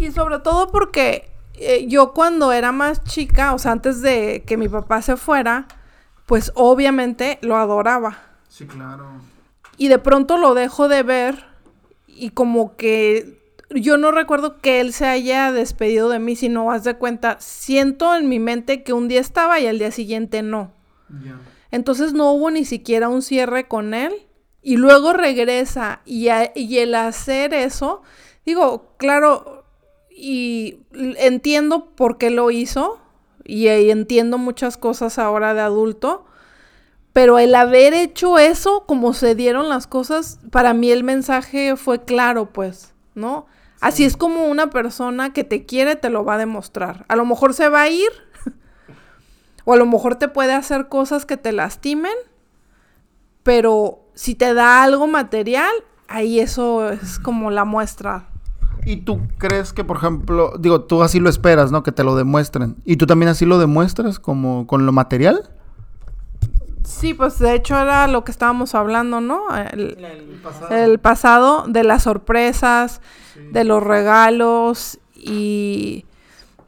Y 0.00 0.10
sobre 0.12 0.38
todo 0.38 0.70
porque 0.70 1.31
eh, 1.62 1.86
yo 1.88 2.12
cuando 2.12 2.52
era 2.52 2.72
más 2.72 3.02
chica, 3.04 3.54
o 3.54 3.58
sea, 3.58 3.72
antes 3.72 4.02
de 4.02 4.42
que 4.46 4.56
mi 4.56 4.68
papá 4.68 5.02
se 5.02 5.16
fuera, 5.16 5.66
pues 6.26 6.52
obviamente 6.54 7.38
lo 7.42 7.56
adoraba. 7.56 8.18
Sí, 8.48 8.66
claro. 8.66 9.06
Y 9.76 9.88
de 9.88 9.98
pronto 9.98 10.36
lo 10.38 10.54
dejo 10.54 10.88
de 10.88 11.02
ver 11.02 11.44
y 12.06 12.30
como 12.30 12.76
que 12.76 13.40
yo 13.70 13.96
no 13.96 14.12
recuerdo 14.12 14.58
que 14.58 14.80
él 14.80 14.92
se 14.92 15.06
haya 15.06 15.50
despedido 15.50 16.08
de 16.10 16.18
mí, 16.18 16.36
sino 16.36 16.70
haz 16.70 16.84
de 16.84 16.94
cuenta, 16.96 17.36
siento 17.40 18.14
en 18.14 18.28
mi 18.28 18.38
mente 18.38 18.82
que 18.82 18.92
un 18.92 19.08
día 19.08 19.20
estaba 19.20 19.58
y 19.60 19.66
al 19.66 19.78
día 19.78 19.90
siguiente 19.90 20.42
no. 20.42 20.72
Entonces 21.70 22.12
no 22.12 22.32
hubo 22.32 22.50
ni 22.50 22.64
siquiera 22.66 23.08
un 23.08 23.22
cierre 23.22 23.66
con 23.66 23.94
él 23.94 24.12
y 24.62 24.76
luego 24.76 25.12
regresa 25.14 26.00
y, 26.04 26.28
a- 26.28 26.52
y 26.54 26.78
el 26.78 26.94
hacer 26.94 27.54
eso, 27.54 28.02
digo, 28.44 28.94
claro, 28.98 29.61
y 30.14 30.80
entiendo 30.92 31.86
por 31.94 32.18
qué 32.18 32.30
lo 32.30 32.50
hizo 32.50 33.00
y, 33.44 33.68
y 33.68 33.90
entiendo 33.90 34.38
muchas 34.38 34.76
cosas 34.76 35.18
ahora 35.18 35.54
de 35.54 35.60
adulto, 35.60 36.24
pero 37.12 37.38
el 37.38 37.54
haber 37.54 37.92
hecho 37.94 38.38
eso, 38.38 38.84
como 38.86 39.12
se 39.12 39.34
dieron 39.34 39.68
las 39.68 39.86
cosas, 39.86 40.38
para 40.50 40.72
mí 40.72 40.90
el 40.90 41.04
mensaje 41.04 41.76
fue 41.76 42.04
claro, 42.04 42.46
pues, 42.46 42.94
¿no? 43.14 43.46
Así 43.80 44.04
es 44.04 44.16
como 44.16 44.46
una 44.46 44.70
persona 44.70 45.32
que 45.32 45.44
te 45.44 45.66
quiere 45.66 45.96
te 45.96 46.08
lo 46.08 46.24
va 46.24 46.34
a 46.34 46.38
demostrar. 46.38 47.04
A 47.08 47.16
lo 47.16 47.26
mejor 47.26 47.52
se 47.52 47.68
va 47.68 47.82
a 47.82 47.88
ir, 47.88 48.10
o 49.64 49.72
a 49.74 49.76
lo 49.76 49.86
mejor 49.86 50.16
te 50.16 50.28
puede 50.28 50.54
hacer 50.54 50.88
cosas 50.88 51.26
que 51.26 51.36
te 51.36 51.52
lastimen, 51.52 52.14
pero 53.42 54.00
si 54.14 54.34
te 54.34 54.54
da 54.54 54.82
algo 54.82 55.06
material, 55.06 55.72
ahí 56.08 56.40
eso 56.40 56.90
es 56.90 57.18
como 57.18 57.50
la 57.50 57.64
muestra 57.64 58.31
¿Y 58.84 58.96
tú 58.96 59.20
crees 59.38 59.72
que, 59.72 59.84
por 59.84 59.98
ejemplo, 59.98 60.54
digo, 60.58 60.82
tú 60.82 61.02
así 61.02 61.20
lo 61.20 61.30
esperas, 61.30 61.70
¿no? 61.70 61.82
Que 61.82 61.92
te 61.92 62.02
lo 62.02 62.16
demuestren. 62.16 62.76
¿Y 62.84 62.96
tú 62.96 63.06
también 63.06 63.28
así 63.28 63.46
lo 63.46 63.58
demuestras 63.58 64.18
como 64.18 64.66
con 64.66 64.86
lo 64.86 64.92
material? 64.92 65.50
Sí, 66.84 67.14
pues 67.14 67.38
de 67.38 67.54
hecho 67.54 67.78
era 67.78 68.08
lo 68.08 68.24
que 68.24 68.32
estábamos 68.32 68.74
hablando, 68.74 69.20
¿no? 69.20 69.44
El, 69.54 70.04
El 70.04 70.40
pasado. 70.42 70.74
el 70.74 70.98
pasado, 70.98 71.64
de 71.68 71.84
las 71.84 72.02
sorpresas, 72.02 73.00
de 73.52 73.64
los 73.64 73.82
regalos 73.82 74.98
y 75.14 76.04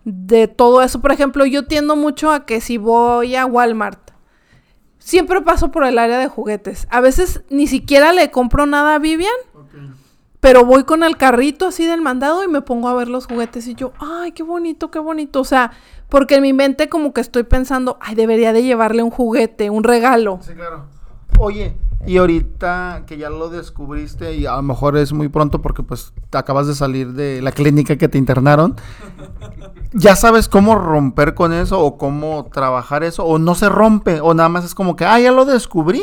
de 0.05 0.49
todo 0.49 0.83
eso. 0.83 1.01
Por 1.01 1.13
ejemplo, 1.13 1.45
yo 1.47 1.67
tiendo 1.67 1.97
mucho 1.97 2.31
a 2.31 2.47
que 2.47 2.61
si 2.61 2.79
voy 2.79 3.35
a 3.35 3.45
Walmart, 3.47 4.11
siempre 4.99 5.41
paso 5.43 5.71
por 5.71 5.85
el 5.85 5.99
área 5.99 6.19
de 6.19 6.29
juguetes. 6.29 6.87
A 6.91 7.01
veces 7.01 7.43
ni 7.51 7.67
siquiera 7.67 8.13
le 8.13 8.31
compro 8.31 8.67
nada 8.67 8.95
a 8.95 8.99
Vivian, 8.99 9.33
pero 10.45 10.67
voy 10.67 10.85
con 10.85 11.03
el 11.05 11.17
carrito 11.17 11.69
así 11.69 11.87
del 11.87 12.03
mandado 12.03 12.45
y 12.45 12.49
me 12.49 12.61
pongo 12.61 12.91
a 12.91 12.95
ver 12.95 13.09
los 13.09 13.27
juguetes 13.27 13.67
y 13.67 13.75
yo, 13.75 13.95
ay, 13.99 14.33
qué 14.33 14.43
bonito, 14.43 14.91
qué 14.91 14.99
bonito. 14.99 15.41
O 15.41 15.45
sea, 15.45 15.73
porque 16.11 16.35
en 16.35 16.43
mi 16.43 16.53
mente 16.53 16.91
como 16.91 17.15
que 17.15 17.23
estoy 17.23 17.45
pensando, 17.45 17.97
ay, 17.99 18.15
debería 18.15 18.53
de 18.53 18.63
llevarle 18.63 19.03
un 19.03 19.11
juguete, 19.11 19.71
un 19.71 19.85
regalo. 19.85 20.41
Sí, 20.43 20.53
claro. 20.53 20.85
Oye, 21.39 21.79
y 22.07 22.19
ahorita 22.19 23.05
que 23.07 23.17
ya 23.17 23.31
lo 23.31 23.49
descubriste 23.49 24.37
y 24.37 24.45
a 24.45 24.57
lo 24.57 24.63
mejor 24.63 24.99
es 24.99 25.15
muy 25.15 25.31
pronto 25.31 25.63
porque 25.63 25.83
pues 25.83 26.13
te 26.29 26.37
acabas 26.37 26.67
de 26.67 26.75
salir 26.75 27.15
de 27.15 27.41
la 27.41 27.51
clínica 27.51 27.97
que 27.97 28.11
te 28.11 28.19
internaron, 28.19 28.77
¿ya 29.95 30.15
sabes 30.15 30.51
cómo 30.51 30.75
romper 30.75 31.33
con 31.33 31.55
eso 31.55 31.81
o 31.81 31.97
cómo 31.97 32.51
trabajar 32.53 33.03
eso? 33.03 33.25
¿O 33.25 33.39
no 33.39 33.55
se 33.55 33.71
rompe? 33.71 34.21
¿O 34.21 34.35
nada 34.35 34.51
más 34.51 34.67
es 34.67 34.75
como 34.75 34.95
que, 34.95 35.07
ah, 35.07 35.19
ya 35.19 35.33
lo 35.33 35.47
descubrí? 35.47 36.03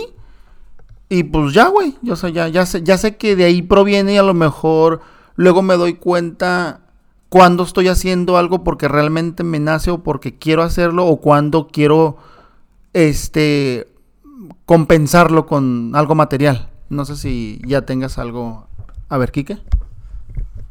Y 1.14 1.26
pues 1.26 1.54
ya, 1.54 1.68
güey, 1.68 1.98
yo 2.02 2.16
sé, 2.16 2.32
ya, 2.32 2.48
ya 2.48 2.66
sé, 2.66 2.84
ya 2.84 2.98
sé 2.98 3.18
que 3.18 3.36
de 3.36 3.44
ahí 3.44 3.62
proviene 3.62 4.14
y 4.14 4.18
a 4.18 4.24
lo 4.24 4.34
mejor 4.34 5.02
luego 5.36 5.62
me 5.62 5.76
doy 5.76 5.96
cuenta 5.96 6.80
cuando 7.28 7.64
estoy 7.64 7.90
haciendo 7.90 8.38
algo 8.38 8.64
porque 8.64 8.88
realmente 8.88 9.44
me 9.44 9.60
nace 9.60 9.92
o 9.92 10.04
porque 10.04 10.38
quiero 10.38 10.64
hacerlo 10.64 11.06
o 11.06 11.20
cuando 11.20 11.68
quiero, 11.68 12.16
este, 12.94 13.90
compensarlo 14.66 15.48
con 15.48 15.92
algo 15.96 16.16
material. 16.16 16.70
No 16.88 17.04
sé 17.04 17.18
si 17.18 17.62
ya 17.68 17.82
tengas 17.82 18.18
algo. 18.18 18.68
A 19.10 19.18
ver, 19.18 19.34
Kike. 19.34 19.58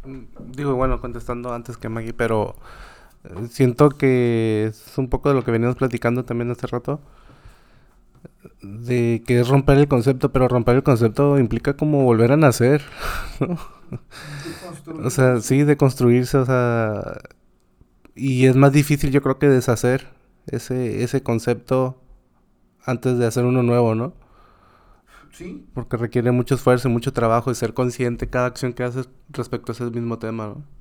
Mm, 0.07 0.53
Digo, 0.57 0.75
bueno, 0.75 1.03
contestando 1.03 1.53
antes 1.53 1.77
que 1.77 1.91
Maggie, 1.91 2.15
pero 2.15 2.57
eh, 3.25 3.47
siento 3.51 3.91
que 3.91 4.69
es 4.71 4.97
un 4.97 5.11
poco 5.11 5.29
de 5.29 5.35
lo 5.35 5.45
que 5.45 5.51
veníamos 5.51 5.77
platicando 5.77 6.25
también 6.25 6.51
hace 6.51 6.67
rato. 6.67 6.99
De 8.63 9.23
que 9.27 9.41
es 9.41 9.49
romper 9.49 9.79
el 9.79 9.89
concepto, 9.89 10.33
pero 10.33 10.49
romper 10.49 10.77
el 10.77 10.83
concepto 10.83 11.39
implica 11.39 11.77
como 11.77 12.05
volver 12.05 12.33
a 12.33 12.37
nacer, 12.37 12.83
¿no? 13.41 13.59
O 15.05 15.11
sea, 15.11 15.41
sí, 15.41 15.63
de 15.63 15.77
construirse, 15.77 16.39
o 16.39 16.47
sea, 16.47 17.19
y 18.15 18.47
es 18.47 18.57
más 18.57 18.73
difícil 18.73 19.11
yo 19.11 19.23
creo 19.23 19.39
que 19.39 19.49
deshacer 19.49 20.09
ese, 20.47 21.03
ese 21.03 21.23
concepto 21.23 22.03
antes 22.85 23.19
de 23.19 23.27
hacer 23.27 23.45
uno 23.45 23.63
nuevo, 23.63 23.95
¿no? 23.95 24.15
Sí. 25.33 25.67
Porque 25.75 25.97
requiere 25.97 26.31
mucho 26.31 26.55
esfuerzo 26.55 26.89
y 26.89 26.93
mucho 26.93 27.13
trabajo 27.13 27.51
y 27.51 27.55
ser 27.55 27.73
consciente 27.73 28.29
cada 28.29 28.47
acción 28.47 28.73
que 28.73 28.83
haces 28.83 29.09
respecto 29.31 29.73
a 29.73 29.75
ese 29.75 29.85
mismo 29.85 30.19
tema, 30.19 30.49
¿no? 30.49 30.80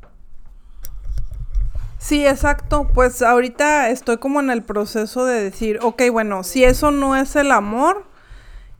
Sí, 2.00 2.26
exacto. 2.26 2.88
Pues 2.94 3.22
ahorita 3.22 3.90
estoy 3.90 4.18
como 4.18 4.40
en 4.40 4.50
el 4.50 4.64
proceso 4.64 5.26
de 5.26 5.44
decir, 5.44 5.80
ok, 5.84 6.04
bueno, 6.12 6.44
si 6.44 6.64
eso 6.64 6.90
no 6.92 7.16
es 7.16 7.36
el 7.36 7.52
amor, 7.52 8.06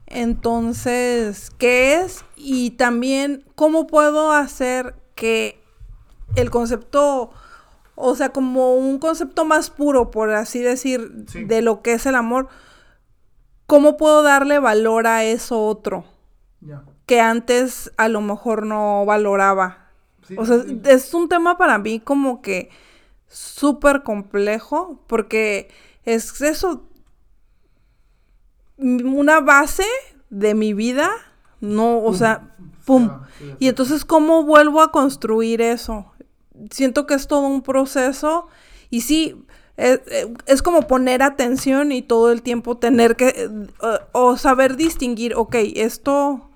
entonces, 0.06 1.50
¿qué 1.58 1.94
es? 2.00 2.24
Y 2.36 2.72
también, 2.72 3.44
¿cómo 3.54 3.86
puedo 3.86 4.32
hacer 4.32 4.94
que 5.14 5.62
el 6.34 6.50
concepto, 6.50 7.30
o 7.94 8.14
sea, 8.16 8.30
como 8.30 8.74
un 8.74 8.98
concepto 8.98 9.44
más 9.44 9.70
puro, 9.70 10.10
por 10.10 10.30
así 10.32 10.60
decir, 10.60 11.24
Sí. 11.28 11.44
de 11.44 11.62
lo 11.62 11.82
que 11.82 11.92
es 11.92 12.06
el 12.06 12.14
amor, 12.16 12.48
¿cómo 13.66 13.96
puedo 13.96 14.22
darle 14.22 14.58
valor 14.58 15.06
a 15.06 15.24
eso 15.24 15.64
otro 15.64 16.04
que 17.06 17.20
antes 17.20 17.92
a 17.96 18.08
lo 18.08 18.20
mejor 18.20 18.64
no 18.66 19.04
valoraba? 19.04 19.90
Sí, 20.26 20.34
O 20.38 20.44
sea, 20.44 20.62
sí. 20.62 20.80
es 20.84 21.12
un 21.14 21.28
tema 21.28 21.56
para 21.58 21.78
mí 21.78 22.00
como 22.00 22.40
que 22.42 22.70
súper 23.30 24.02
complejo 24.02 25.00
porque 25.06 25.68
es 26.04 26.40
eso, 26.42 26.84
una 28.76 29.40
base 29.40 29.86
de 30.28 30.54
mi 30.54 30.74
vida, 30.74 31.10
no, 31.60 32.02
o 32.02 32.12
sea, 32.14 32.54
pum. 32.84 33.10
Sí, 33.38 33.54
Y 33.60 33.68
entonces, 33.68 34.04
¿cómo 34.04 34.42
vuelvo 34.42 34.82
a 34.82 34.90
construir 34.90 35.60
eso? 35.60 36.12
Siento 36.70 37.06
que 37.06 37.14
es 37.14 37.28
todo 37.28 37.46
un 37.46 37.62
proceso 37.62 38.48
y 38.90 39.02
sí, 39.02 39.44
es, 39.76 40.00
es 40.46 40.62
como 40.62 40.86
poner 40.86 41.22
atención 41.22 41.92
y 41.92 42.02
todo 42.02 42.32
el 42.32 42.42
tiempo 42.42 42.76
tener 42.78 43.16
que, 43.16 43.28
eh, 43.28 43.98
o 44.12 44.36
saber 44.36 44.76
distinguir, 44.76 45.34
ok, 45.36 45.54
esto 45.76 46.50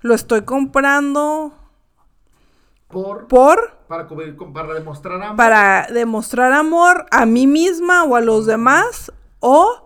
lo 0.00 0.14
estoy 0.14 0.42
comprando 0.42 1.54
Por, 3.02 3.26
por 3.28 3.72
para, 3.88 4.08
cubrir- 4.08 4.36
para 4.54 4.72
demostrar 4.72 5.20
amor. 5.22 5.36
para 5.36 5.86
demostrar 5.92 6.52
amor 6.54 7.04
a 7.10 7.26
mí 7.26 7.46
misma 7.46 8.04
o 8.04 8.16
a 8.16 8.22
los 8.22 8.46
demás 8.46 9.12
o 9.40 9.84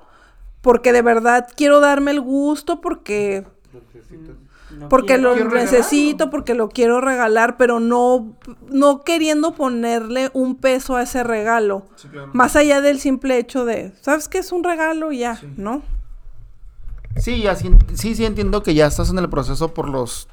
porque 0.60 0.92
de 0.92 1.02
verdad 1.02 1.48
quiero 1.56 1.80
darme 1.80 2.12
el 2.12 2.20
gusto 2.20 2.80
porque 2.80 3.44
porque 4.88 5.18
lo 5.18 5.34
Quiero 5.34 5.50
necesito, 5.50 6.26
regalarlo. 6.26 6.30
porque 6.30 6.54
lo 6.54 6.68
quiero 6.68 7.00
regalar, 7.00 7.56
pero 7.56 7.80
no 7.80 8.36
no 8.68 9.02
queriendo 9.02 9.54
ponerle 9.56 10.30
un 10.32 10.54
peso 10.54 10.94
a 10.94 11.02
ese 11.02 11.24
regalo, 11.24 11.86
Sí, 11.96 12.06
claro. 12.08 12.30
más 12.32 12.54
allá 12.54 12.80
del 12.80 13.00
simple 13.00 13.38
hecho 13.38 13.64
de, 13.64 13.92
¿sabes 14.02 14.28
qué 14.28 14.38
es 14.38 14.52
un 14.52 14.62
regalo 14.62 15.10
y 15.10 15.18
ya, 15.18 15.34
Sí. 15.36 15.52
¿no? 15.56 15.82
Sí, 17.16 17.46
así- 17.48 17.70
sí, 17.94 18.14
sí 18.14 18.24
entiendo 18.24 18.62
que 18.62 18.74
ya 18.74 18.86
estás 18.86 19.10
en 19.10 19.18
el 19.18 19.28
proceso 19.28 19.74
por 19.74 19.88
los 19.88 20.28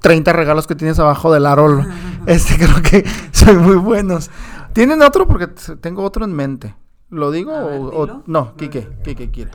30 0.00 0.32
regalos 0.32 0.66
que 0.66 0.74
tienes 0.74 0.98
abajo 0.98 1.32
del 1.32 1.46
arol. 1.46 1.86
Este 2.26 2.56
creo 2.58 2.82
que 2.82 3.04
son 3.32 3.58
muy 3.58 3.76
buenos. 3.76 4.30
¿Tienen 4.72 5.02
otro? 5.02 5.26
Porque 5.26 5.46
tengo 5.80 6.02
otro 6.02 6.24
en 6.24 6.32
mente. 6.32 6.74
¿Lo 7.10 7.30
digo 7.30 7.50
ver, 7.66 7.80
o, 7.80 7.84
o- 8.02 8.22
no? 8.26 8.54
Quique, 8.56 8.86
Quique 9.02 9.30
quiere. 9.30 9.50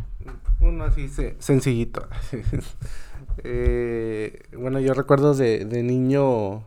Uno 0.59 0.85
así 0.85 1.07
se- 1.09 1.35
sencillito. 1.39 2.07
Eh, 3.43 4.43
bueno, 4.55 4.79
yo 4.79 4.93
recuerdo 4.93 5.33
de, 5.33 5.65
de 5.65 5.81
niño, 5.81 6.57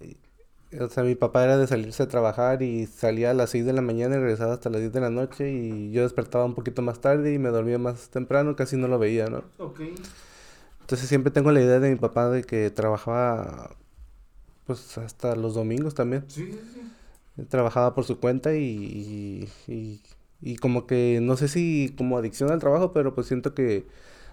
eh, 0.00 0.80
o 0.80 0.88
sea, 0.88 1.02
mi 1.02 1.16
papá 1.16 1.42
era 1.44 1.56
de 1.58 1.66
salirse 1.66 2.04
a 2.04 2.08
trabajar 2.08 2.62
y 2.62 2.86
salía 2.86 3.32
a 3.32 3.34
las 3.34 3.50
6 3.50 3.66
de 3.66 3.72
la 3.72 3.82
mañana 3.82 4.14
y 4.16 4.18
regresaba 4.20 4.54
hasta 4.54 4.70
las 4.70 4.80
10 4.80 4.92
de 4.92 5.00
la 5.00 5.10
noche 5.10 5.50
y 5.50 5.90
yo 5.90 6.02
despertaba 6.02 6.44
un 6.44 6.54
poquito 6.54 6.82
más 6.82 7.00
tarde 7.00 7.34
y 7.34 7.38
me 7.38 7.48
dormía 7.50 7.78
más 7.78 8.10
temprano, 8.10 8.54
casi 8.56 8.76
no 8.76 8.86
lo 8.88 8.98
veía, 8.98 9.26
¿no? 9.26 9.42
Ok. 9.58 9.80
Entonces 10.92 11.08
siempre 11.08 11.30
tengo 11.32 11.50
la 11.52 11.62
idea 11.62 11.80
de 11.80 11.88
mi 11.88 11.96
papá 11.96 12.28
de 12.28 12.44
que 12.44 12.68
trabajaba 12.70 13.74
pues 14.66 14.98
hasta 14.98 15.36
los 15.36 15.54
domingos 15.54 15.94
también. 15.94 16.24
Sí, 16.28 16.52
sí, 16.52 17.44
Trabajaba 17.48 17.94
por 17.94 18.04
su 18.04 18.20
cuenta 18.20 18.54
y, 18.54 19.48
y, 19.66 19.72
y- 19.72 20.02
y 20.42 20.56
como 20.56 20.86
que 20.86 21.20
no 21.22 21.36
sé 21.38 21.48
si 21.48 21.94
como 21.96 22.18
adicción 22.18 22.50
al 22.50 22.60
trabajo, 22.60 22.92
pero 22.92 23.14
pues 23.14 23.26
siento 23.28 23.54
que 23.54 23.86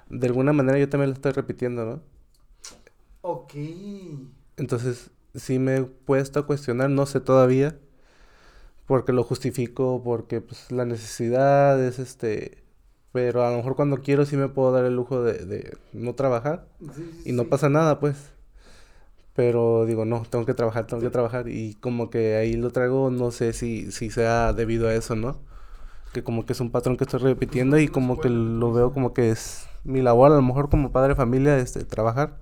de 0.09 0.27
alguna 0.27 0.53
manera 0.53 0.79
yo 0.79 0.89
también 0.89 1.11
lo 1.11 1.15
estoy 1.15 1.31
repitiendo, 1.33 1.85
¿no? 1.85 2.01
Ok. 3.21 3.53
Entonces 4.57 5.09
sí 5.35 5.57
me 5.59 5.77
he 5.77 5.83
puesto 5.83 6.39
a 6.39 6.45
cuestionar, 6.45 6.89
no 6.89 7.05
sé 7.05 7.19
todavía, 7.21 7.77
porque 8.85 9.13
lo 9.13 9.23
justifico, 9.23 10.01
porque 10.03 10.41
pues 10.41 10.71
la 10.71 10.85
necesidad 10.85 11.81
es 11.83 11.99
este, 11.99 12.63
pero 13.11 13.43
a 13.45 13.51
lo 13.51 13.57
mejor 13.57 13.75
cuando 13.75 13.97
quiero 14.01 14.25
sí 14.25 14.37
me 14.37 14.49
puedo 14.49 14.71
dar 14.71 14.85
el 14.85 14.95
lujo 14.95 15.23
de, 15.23 15.45
de 15.45 15.77
no 15.93 16.13
trabajar 16.13 16.65
y 17.25 17.31
no 17.31 17.45
pasa 17.45 17.69
nada, 17.69 17.99
pues. 17.99 18.31
Pero 19.35 19.85
digo, 19.85 20.05
no, 20.05 20.23
tengo 20.29 20.45
que 20.45 20.53
trabajar, 20.53 20.85
tengo 20.85 21.01
que 21.01 21.09
trabajar. 21.09 21.47
Y 21.47 21.75
como 21.75 22.09
que 22.09 22.35
ahí 22.35 22.53
lo 22.53 22.71
traigo, 22.71 23.09
no 23.09 23.31
sé 23.31 23.53
si, 23.53 23.91
si 23.91 24.09
sea 24.09 24.53
debido 24.53 24.87
a 24.87 24.93
eso, 24.93 25.15
¿no? 25.15 25.37
Que 26.13 26.23
como 26.23 26.45
que 26.45 26.53
es 26.53 26.59
un 26.59 26.71
patrón 26.71 26.97
que 26.97 27.05
estoy 27.05 27.19
repitiendo 27.19 27.77
y 27.79 27.87
como 27.87 28.19
que 28.19 28.29
lo 28.29 28.73
veo 28.73 28.91
como 28.93 29.13
que 29.13 29.29
es 29.31 29.67
mi 29.83 30.01
labor, 30.01 30.31
a 30.31 30.35
lo 30.35 30.41
mejor 30.41 30.69
como 30.69 30.91
padre 30.91 31.09
de 31.09 31.15
familia, 31.15 31.57
este, 31.57 31.85
trabajar. 31.85 32.37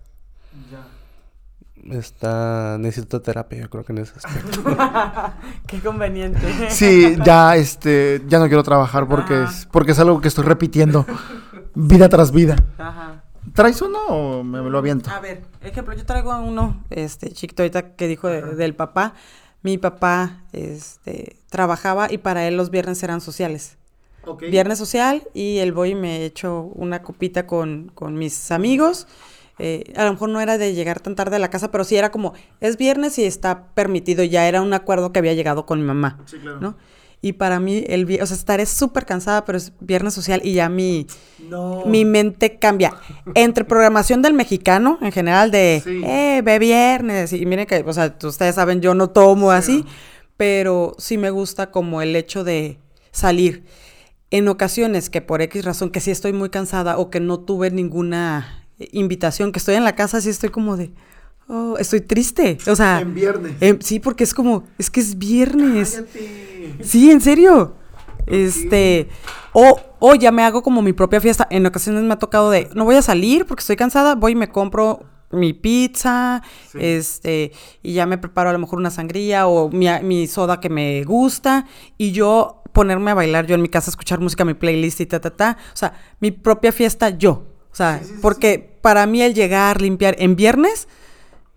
Está, 1.90 2.78
necesito 2.80 3.22
terapia, 3.22 3.60
yo 3.62 3.70
creo 3.70 3.86
que 3.86 3.94
en 3.94 4.00
ese 4.00 4.14
aspecto. 4.18 4.62
Qué 5.68 5.80
conveniente. 5.80 6.70
Sí, 6.70 7.16
ya, 7.24 7.56
este, 7.56 8.22
ya 8.28 8.40
no 8.40 8.48
quiero 8.48 8.64
trabajar 8.64 9.08
porque 9.08 9.36
Ajá. 9.36 9.50
es, 9.52 9.66
porque 9.72 9.92
es 9.94 10.00
algo 10.00 10.20
que 10.20 10.28
estoy 10.28 10.44
repitiendo 10.44 11.06
vida 11.76 12.10
tras 12.10 12.32
vida. 12.32 12.56
Ajá. 12.78 13.24
¿Traes 13.54 13.82
uno 13.82 14.00
o 14.08 14.44
me, 14.44 14.62
me 14.62 14.70
lo 14.70 14.78
aviento? 14.78 15.10
A 15.10 15.22
ver, 15.22 15.44
ejemplo, 15.62 15.94
yo 15.96 16.06
traigo 16.06 16.32
a 16.34 16.42
uno, 16.42 16.84
este, 16.90 17.32
chiquito 17.32 17.64
ahorita 17.64 17.96
que 17.96 18.08
dijo 18.08 18.28
de- 18.28 18.56
del 18.56 18.76
papá. 18.76 19.14
Mi 19.64 19.78
papá, 19.78 20.44
este, 20.54 21.38
trabajaba 21.50 22.12
y 22.12 22.18
para 22.20 22.48
él 22.48 22.58
los 22.58 22.70
viernes 22.70 23.02
eran 23.04 23.22
sociales. 23.22 23.78
Viernes 24.42 24.78
social 24.78 25.24
y 25.34 25.60
el 25.60 25.72
voy 25.72 25.92
y 25.92 25.96
me 25.96 26.26
echo 26.26 26.64
una 26.76 27.02
copita 27.02 27.48
con, 27.48 27.90
con 27.96 28.16
mis 28.16 28.52
amigos 28.52 29.08
eh, 29.60 29.92
a 29.96 30.06
lo 30.06 30.12
mejor 30.12 30.30
no 30.30 30.40
era 30.42 30.58
de 30.58 30.74
llegar 30.74 31.00
tan 31.00 31.16
tarde 31.16 31.36
a 31.38 31.40
la 31.40 31.50
casa, 31.50 31.72
pero 31.72 31.84
sí 31.84 31.96
era 31.96 32.12
como, 32.12 32.34
es 32.62 32.78
viernes 32.78 33.18
y 33.20 33.24
está 33.26 33.68
permitido, 33.74 34.24
ya 34.24 34.48
era 34.48 34.62
un 34.62 34.74
acuerdo 34.74 35.12
que 35.12 35.20
había 35.20 35.34
llegado 35.34 35.66
con 35.66 35.80
mi 35.80 35.86
mamá, 35.86 36.20
Sí, 36.26 36.38
claro. 36.38 36.60
¿no? 36.60 36.78
Y 37.20 37.34
para 37.34 37.60
mí, 37.60 37.84
el 37.88 38.04
o 38.22 38.26
sea, 38.28 38.38
estaré 38.38 38.68
súper 38.68 39.08
cansada, 39.08 39.44
pero 39.44 39.58
es 39.58 39.74
viernes 39.80 40.14
social 40.14 40.40
y 40.44 40.54
ya 40.54 40.70
mi, 40.70 41.08
No. 41.50 41.84
mi 41.88 42.06
mente 42.06 42.60
cambia. 42.60 42.94
Entre 43.34 43.64
programación 43.66 44.22
del 44.22 44.36
mexicano, 44.36 45.00
en 45.02 45.12
general, 45.12 45.50
de, 45.50 45.82
Sí. 45.84 46.02
eh, 46.06 46.42
ve 46.46 46.60
viernes, 46.60 47.34
y 47.34 47.44
miren 47.48 47.66
que, 47.66 47.84
o 47.86 47.92
sea, 47.94 48.16
ustedes 48.24 48.54
saben, 48.54 48.82
yo 48.82 48.94
no 48.94 49.10
tomo 49.10 49.50
así, 49.52 49.84
pero 50.38 50.94
sí 51.00 51.18
me 51.18 51.32
gusta 51.32 51.72
como 51.72 52.04
el 52.04 52.16
hecho 52.16 52.44
de 52.44 52.78
salir. 53.12 53.64
En 54.30 54.48
ocasiones 54.48 55.10
que 55.10 55.22
por 55.22 55.42
X 55.42 55.66
razón, 55.66 55.90
que 55.90 56.02
sí 56.02 56.12
estoy 56.12 56.34
muy 56.34 56.50
cansada 56.50 57.00
o 57.00 57.10
que 57.10 57.20
no 57.20 57.40
tuve 57.40 57.72
ninguna 57.72 58.67
invitación, 58.92 59.52
que 59.52 59.60
estoy 59.60 59.76
en 59.76 59.84
la 59.84 59.96
casa, 59.96 60.22
sí 60.22 60.30
estoy 60.30 60.50
como 60.50 60.78
de, 60.78 60.92
oh, 61.48 61.78
estoy 61.80 62.02
triste. 62.02 62.58
O 62.68 62.76
sea, 62.76 63.00
En 63.02 63.14
viernes. 63.14 63.54
em, 63.62 63.80
sí, 63.82 64.00
porque 64.00 64.24
es 64.24 64.34
como, 64.34 64.64
es 64.78 64.90
que 64.90 65.00
es 65.00 65.18
viernes. 65.18 65.92
Cállate. 65.96 66.76
Sí, 66.84 67.10
en 67.12 67.22
serio. 67.22 67.76
Este, 68.26 69.08
o, 69.54 69.80
o 70.00 70.16
ya 70.16 70.32
me 70.32 70.44
hago 70.44 70.62
como 70.62 70.82
mi 70.82 70.94
propia 70.94 71.22
fiesta. 71.22 71.48
En 71.50 71.66
ocasiones 71.66 72.04
me 72.04 72.14
ha 72.14 72.20
tocado 72.20 72.52
de, 72.52 72.70
no 72.76 72.84
voy 72.86 72.96
a 72.96 73.02
salir 73.02 73.46
porque 73.46 73.62
estoy 73.62 73.76
cansada, 73.78 74.16
voy 74.16 74.34
y 74.34 74.36
me 74.36 74.50
compro 74.50 75.06
mi 75.32 75.54
pizza, 75.54 76.42
Sí. 76.72 76.78
este, 76.82 77.52
y 77.84 77.94
ya 77.94 78.06
me 78.06 78.18
preparo 78.18 78.50
a 78.50 78.54
lo 78.54 78.60
mejor 78.60 78.80
una 78.80 78.92
sangría 78.92 79.48
o 79.48 79.70
mi, 79.70 79.88
mi 80.04 80.28
soda 80.28 80.60
que 80.62 80.70
me 80.70 81.04
gusta, 81.04 81.66
y 81.98 82.12
yo 82.12 82.64
ponerme 82.72 83.12
a 83.12 83.14
bailar 83.14 83.46
yo 83.46 83.56
en 83.56 83.62
mi 83.62 83.68
casa, 83.70 83.90
escuchar 83.90 84.20
música, 84.22 84.46
mi 84.46 84.54
playlist 84.54 85.02
y 85.02 85.06
ta, 85.06 85.20
ta, 85.20 85.32
ta. 85.32 85.58
O 85.74 85.76
sea, 85.78 85.94
mi 86.20 86.32
propia 86.32 86.72
fiesta 86.72 87.10
yo. 87.10 87.46
O 87.78 87.84
sea, 87.84 88.00
Sí, 88.00 88.06
sí, 88.06 88.14
sí, 88.16 88.20
porque 88.22 88.80
para 88.82 89.06
mí 89.06 89.22
el 89.22 89.36
llegar, 89.36 89.82
limpiar 89.82 90.16
en 90.18 90.36
viernes, 90.36 90.88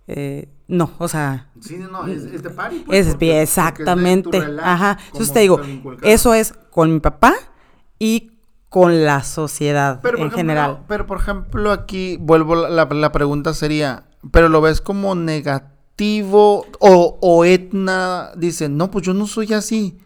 eh, 0.06 0.48
no, 0.68 0.90
o 0.98 1.08
sea, 1.08 1.48
Sí, 1.60 1.76
no, 1.78 1.88
no, 1.88 2.06
es, 2.06 2.24
es 2.24 2.42
de 2.42 2.50
party. 2.50 2.80
pues, 2.86 3.06
es 3.06 3.12
porque- 3.14 3.40
exactamente. 3.42 4.36
es 4.36 4.44
relax, 4.44 4.68
Ajá. 4.68 4.98
Entonces 5.06 5.32
te 5.32 5.40
digo, 5.40 5.60
eso 6.02 6.34
es 6.34 6.52
con 6.70 6.92
mi 6.92 7.00
papá 7.00 7.32
y 7.98 8.32
con 8.68 9.04
la 9.04 9.22
sociedad 9.24 10.00
Pero, 10.02 10.18
en 10.18 10.24
ejemplo, 10.24 10.36
general. 10.36 10.78
Pero 10.88 11.06
por 11.06 11.18
ejemplo, 11.18 11.72
aquí 11.72 12.18
vuelvo, 12.20 12.54
la, 12.54 12.68
la- 12.68 12.84
la 12.84 13.12
pregunta 13.12 13.54
sería, 13.54 14.04
¿pero 14.30 14.48
lo 14.50 14.60
ves 14.60 14.80
como 14.82 15.14
negativo 15.14 16.66
o, 16.80 17.18
o 17.22 17.44
Etna 17.46 18.30
dice, 18.36 18.68
no, 18.68 18.90
pues 18.90 19.06
yo 19.06 19.14
no 19.14 19.26
soy 19.26 19.52
así? 19.54 19.98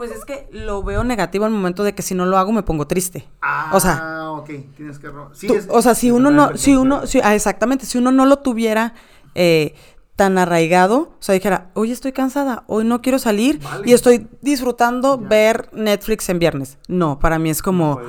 Pues 0.00 0.12
es 0.12 0.24
que 0.24 0.48
lo 0.50 0.82
veo 0.82 1.04
negativo 1.04 1.44
al 1.44 1.50
momento 1.50 1.84
de 1.84 1.94
que 1.94 2.00
si 2.00 2.14
no 2.14 2.24
lo 2.24 2.38
hago 2.38 2.52
me 2.52 2.62
pongo 2.62 2.86
triste. 2.86 3.28
Ah, 3.42 3.70
O 3.74 3.80
sea, 3.80 4.30
ok, 4.30 4.48
tienes 4.74 4.98
que... 4.98 5.10
Sí, 5.34 5.46
Tú- 5.46 5.56
es- 5.56 5.66
o 5.68 5.82
sea, 5.82 5.94
si 5.94 6.10
uno 6.10 6.30
no, 6.30 6.56
si 6.56 6.74
uno, 6.74 7.06
si- 7.06 7.20
ah, 7.22 7.34
exactamente, 7.34 7.84
si 7.84 7.98
uno 7.98 8.10
no 8.10 8.24
lo 8.24 8.38
tuviera 8.38 8.94
eh, 9.34 9.74
tan 10.16 10.38
arraigado, 10.38 10.98
o 11.00 11.16
sea, 11.18 11.34
dijera, 11.34 11.70
hoy 11.74 11.92
estoy 11.92 12.12
cansada, 12.12 12.64
hoy 12.66 12.84
no 12.84 13.02
quiero 13.02 13.18
salir 13.18 13.60
Vale. 13.62 13.90
y 13.90 13.92
estoy 13.92 14.26
disfrutando 14.40 15.20
Ya. 15.20 15.28
ver 15.28 15.68
Netflix 15.74 16.30
en 16.30 16.38
viernes. 16.38 16.78
No, 16.88 17.18
para 17.18 17.38
mí 17.38 17.50
es 17.50 17.60
como, 17.60 18.00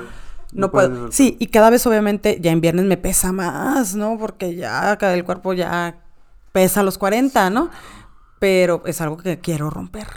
no, 0.53 0.71
puedo. 0.71 1.11
Sí, 1.11 1.35
y 1.41 1.47
cada 1.47 1.69
vez 1.69 1.85
obviamente 1.87 2.37
ya 2.39 2.51
en 2.51 2.61
viernes 2.61 2.85
me 2.85 2.95
pesa 2.95 3.33
más, 3.33 3.95
¿no? 3.95 4.17
Porque 4.17 4.55
ya 4.55 4.93
el 4.93 5.25
cuerpo 5.25 5.51
ya 5.51 5.97
pesa 6.53 6.83
los 6.83 6.97
40, 6.97 7.49
¿no? 7.49 7.69
Pero 8.39 8.81
es 8.85 9.01
algo 9.01 9.17
que 9.17 9.39
quiero 9.39 9.69
romper. 9.69 10.07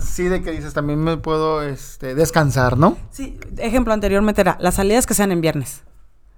Sí, 0.00 0.24
de 0.24 0.42
que 0.42 0.50
dices, 0.52 0.74
también 0.74 1.02
me 1.02 1.16
puedo 1.16 1.62
este, 1.62 2.14
descansar, 2.14 2.76
¿no? 2.78 2.96
Sí, 3.10 3.38
ejemplo 3.56 3.92
anteriormente 3.92 4.40
era 4.40 4.56
las 4.60 4.74
salidas 4.76 5.06
que 5.06 5.14
sean 5.14 5.32
en 5.32 5.40
viernes. 5.40 5.82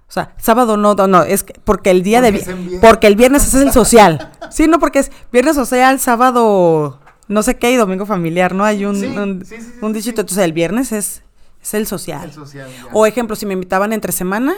O 0.07 0.11
sea, 0.13 0.33
sábado 0.37 0.75
no, 0.77 0.93
no, 0.95 1.07
no, 1.07 1.23
es 1.23 1.43
que 1.43 1.53
porque 1.63 1.89
el 1.89 2.03
día 2.03 2.19
de 2.21 2.33
Porque 2.33 2.53
viernes. 2.53 2.79
porque 2.81 3.07
el 3.07 3.15
viernes 3.15 3.47
es 3.47 3.53
el 3.53 3.71
social. 3.71 4.31
Sí, 4.49 4.67
no 4.67 4.77
porque 4.79 4.99
es 4.99 5.11
viernes 5.31 5.55
social, 5.55 5.99
sábado 6.01 6.99
no 7.29 7.43
sé 7.43 7.55
qué 7.57 7.71
y 7.71 7.77
domingo 7.77 8.05
familiar, 8.05 8.53
¿no? 8.53 8.65
Hay 8.65 8.83
un, 8.83 8.95
Sí, 8.97 9.05
un, 9.05 9.45
sí, 9.45 9.55
un 9.81 9.93
dichito. 9.93 10.19
Entonces 10.21 10.43
el 10.43 10.51
viernes 10.51 10.91
es, 10.91 11.23
es 11.61 11.73
el 11.73 11.87
social. 11.87 12.25
El 12.25 12.33
social. 12.33 12.69
O 12.91 13.05
ejemplo, 13.05 13.37
si 13.37 13.45
me 13.45 13.53
invitaban 13.53 13.93
entre 13.93 14.11
semana, 14.11 14.53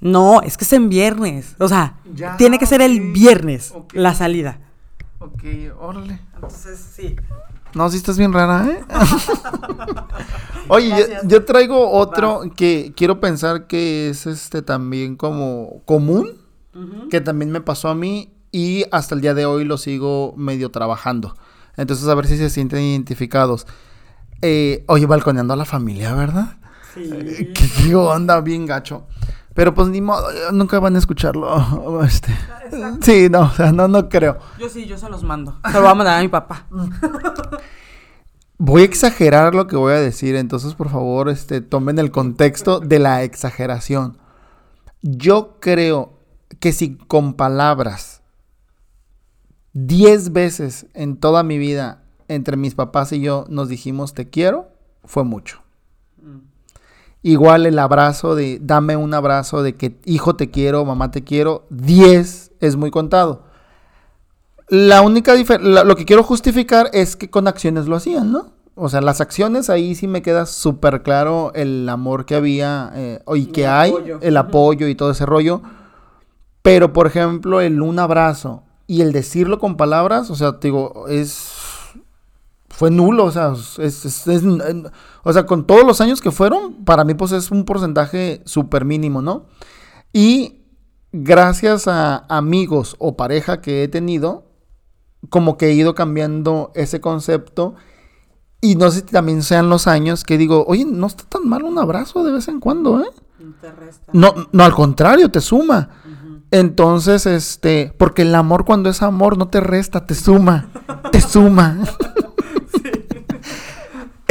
no, 0.00 0.42
es 0.42 0.56
que 0.56 0.64
es 0.64 0.72
en 0.72 0.88
viernes. 0.88 1.54
O 1.60 1.68
sea, 1.68 1.94
Ya, 2.12 2.36
tiene 2.36 2.58
que 2.58 2.66
ser 2.66 2.82
el 2.82 3.12
viernes 3.12 3.72
la 3.92 4.12
salida. 4.14 4.58
Ok, 5.20 5.44
órale. 5.78 6.18
Entonces, 6.34 6.80
sí. 6.96 7.14
No, 7.74 7.88
sí 7.88 7.96
estás 7.96 8.18
bien 8.18 8.32
rara, 8.32 8.66
¿eh? 8.68 8.84
Oye, 10.68 10.88
yo, 10.88 11.28
yo 11.28 11.44
traigo 11.44 11.90
otro 11.90 12.42
que 12.56 12.92
quiero 12.96 13.20
pensar 13.20 13.66
que 13.66 14.10
es 14.10 14.26
este 14.26 14.62
también 14.62 15.16
como 15.16 15.82
común, 15.84 16.28
que 17.10 17.20
también 17.20 17.50
me 17.50 17.60
pasó 17.60 17.88
a 17.88 17.94
mí 17.94 18.32
y 18.52 18.84
hasta 18.92 19.14
el 19.14 19.20
día 19.20 19.34
de 19.34 19.46
hoy 19.46 19.64
lo 19.64 19.78
sigo 19.78 20.34
medio 20.36 20.70
trabajando. 20.70 21.36
Entonces 21.76 22.06
a 22.08 22.14
ver 22.14 22.26
si 22.26 22.36
se 22.36 22.50
sienten 22.50 22.82
identificados. 22.82 23.66
Eh, 24.42 24.84
oye, 24.86 25.06
balconeando 25.06 25.54
a 25.54 25.56
la 25.56 25.64
familia, 25.64 26.14
¿verdad? 26.14 26.58
Eh, 26.96 27.52
¿Qué, 27.54 27.70
qué 27.82 27.94
onda? 27.94 28.40
Bien 28.40 28.66
gacho. 28.66 29.06
Pero 29.54 29.74
pues 29.74 29.88
ni 29.88 30.00
modo, 30.00 30.28
nunca 30.52 30.78
van 30.78 30.96
a 30.96 30.98
escucharlo. 30.98 32.02
Este. 32.04 32.34
Sí, 33.02 33.28
no, 33.28 33.42
o 33.42 33.50
sea, 33.50 33.72
no, 33.72 33.88
no 33.88 34.08
creo. 34.08 34.38
Yo 34.58 34.68
sí, 34.68 34.86
yo 34.86 34.96
se 34.96 35.08
los 35.08 35.22
mando. 35.24 35.58
Se 35.66 35.72
lo 35.72 35.82
voy 35.82 35.90
a 35.90 35.94
mandar 35.94 36.18
a 36.18 36.22
mi 36.22 36.28
papá. 36.28 36.66
Voy 38.62 38.82
a 38.82 38.84
exagerar 38.84 39.54
lo 39.54 39.66
que 39.66 39.74
voy 39.74 39.94
a 39.94 40.00
decir, 40.00 40.36
entonces 40.36 40.74
por 40.74 40.90
favor, 40.90 41.30
este, 41.30 41.62
tomen 41.62 41.98
el 41.98 42.10
contexto 42.10 42.78
de 42.78 42.98
la 42.98 43.22
exageración. 43.22 44.18
Yo 45.00 45.56
creo 45.60 46.12
que 46.58 46.72
si 46.72 46.96
con 46.96 47.32
palabras 47.32 48.20
10 49.72 50.34
veces 50.34 50.86
en 50.92 51.16
toda 51.16 51.42
mi 51.42 51.56
vida 51.56 52.02
entre 52.28 52.58
mis 52.58 52.74
papás 52.74 53.12
y 53.12 53.22
yo 53.22 53.46
nos 53.48 53.70
dijimos 53.70 54.12
te 54.12 54.28
quiero, 54.28 54.68
fue 55.04 55.24
mucho. 55.24 55.59
Igual 57.22 57.66
el 57.66 57.78
abrazo 57.78 58.34
de 58.34 58.58
dame 58.62 58.96
un 58.96 59.12
abrazo 59.12 59.62
de 59.62 59.74
que 59.74 59.98
hijo 60.04 60.36
te 60.36 60.50
quiero, 60.50 60.84
mamá 60.84 61.10
te 61.10 61.22
quiero, 61.22 61.66
10 61.70 62.52
es 62.60 62.76
muy 62.76 62.90
contado. 62.90 63.44
La 64.68 65.02
única 65.02 65.34
diferencia, 65.34 65.84
lo 65.84 65.96
que 65.96 66.04
quiero 66.04 66.22
justificar 66.22 66.88
es 66.92 67.16
que 67.16 67.28
con 67.28 67.48
acciones 67.48 67.86
lo 67.86 67.96
hacían, 67.96 68.30
¿no? 68.32 68.52
O 68.76 68.88
sea, 68.88 69.00
las 69.02 69.20
acciones 69.20 69.68
ahí 69.68 69.94
sí 69.94 70.06
me 70.06 70.22
queda 70.22 70.46
súper 70.46 71.02
claro 71.02 71.52
el 71.54 71.88
amor 71.88 72.24
que 72.24 72.36
había 72.36 72.90
eh, 72.94 73.20
y 73.34 73.46
que 73.46 73.64
El 73.64 73.70
hay, 73.70 73.90
apoyo. 73.90 74.18
el 74.22 74.36
apoyo 74.36 74.88
y 74.88 74.94
todo 74.94 75.10
ese 75.10 75.26
rollo. 75.26 75.60
Pero, 76.62 76.92
por 76.92 77.06
ejemplo, 77.06 77.60
el 77.60 77.82
un 77.82 77.98
abrazo 77.98 78.62
y 78.86 79.02
el 79.02 79.12
decirlo 79.12 79.58
con 79.58 79.76
palabras, 79.76 80.30
o 80.30 80.34
sea, 80.34 80.58
te 80.58 80.68
digo, 80.68 81.06
es. 81.08 81.52
Fue 82.80 82.90
nulo, 82.90 83.26
o 83.26 83.30
sea, 83.30 83.52
es, 83.78 83.78
es- 84.06 84.26
es- 84.26 84.42
o 85.22 85.32
sea, 85.34 85.44
con 85.44 85.66
todos 85.66 85.84
los 85.84 86.00
años 86.00 86.22
que 86.22 86.30
fueron, 86.30 86.82
para 86.86 87.04
mí, 87.04 87.12
pues 87.12 87.30
es 87.32 87.50
un 87.50 87.66
porcentaje 87.66 88.40
súper 88.46 88.86
mínimo, 88.86 89.20
¿no? 89.20 89.44
Y 90.14 90.62
gracias 91.12 91.88
a 91.88 92.24
amigos 92.30 92.96
o 92.98 93.18
pareja 93.18 93.60
que 93.60 93.82
he 93.82 93.88
tenido, 93.88 94.46
como 95.28 95.58
que 95.58 95.66
he 95.66 95.72
ido 95.74 95.94
cambiando 95.94 96.72
ese 96.74 97.02
concepto. 97.02 97.74
Y 98.62 98.76
no 98.76 98.90
sé 98.90 99.00
si 99.00 99.04
también 99.04 99.42
sean 99.42 99.68
los 99.68 99.86
años 99.86 100.24
que 100.24 100.38
digo, 100.38 100.64
oye, 100.66 100.86
no 100.86 101.06
está 101.06 101.24
tan 101.24 101.46
mal 101.46 101.64
un 101.64 101.78
abrazo 101.78 102.24
de 102.24 102.32
vez 102.32 102.48
en 102.48 102.60
cuando, 102.60 103.02
¿eh? 103.02 103.10
No, 104.14 104.32
no, 104.52 104.64
al 104.64 104.72
contrario, 104.74 105.30
te 105.30 105.42
suma. 105.42 105.90
Entonces, 106.50 107.26
este, 107.26 107.94
porque 107.98 108.22
el 108.22 108.34
amor 108.34 108.64
cuando 108.64 108.88
es 108.88 109.02
amor 109.02 109.36
no 109.36 109.48
te 109.48 109.60
resta, 109.60 110.06
te 110.06 110.14
suma, 110.14 110.70
te 111.12 111.20
suma. 111.20 111.76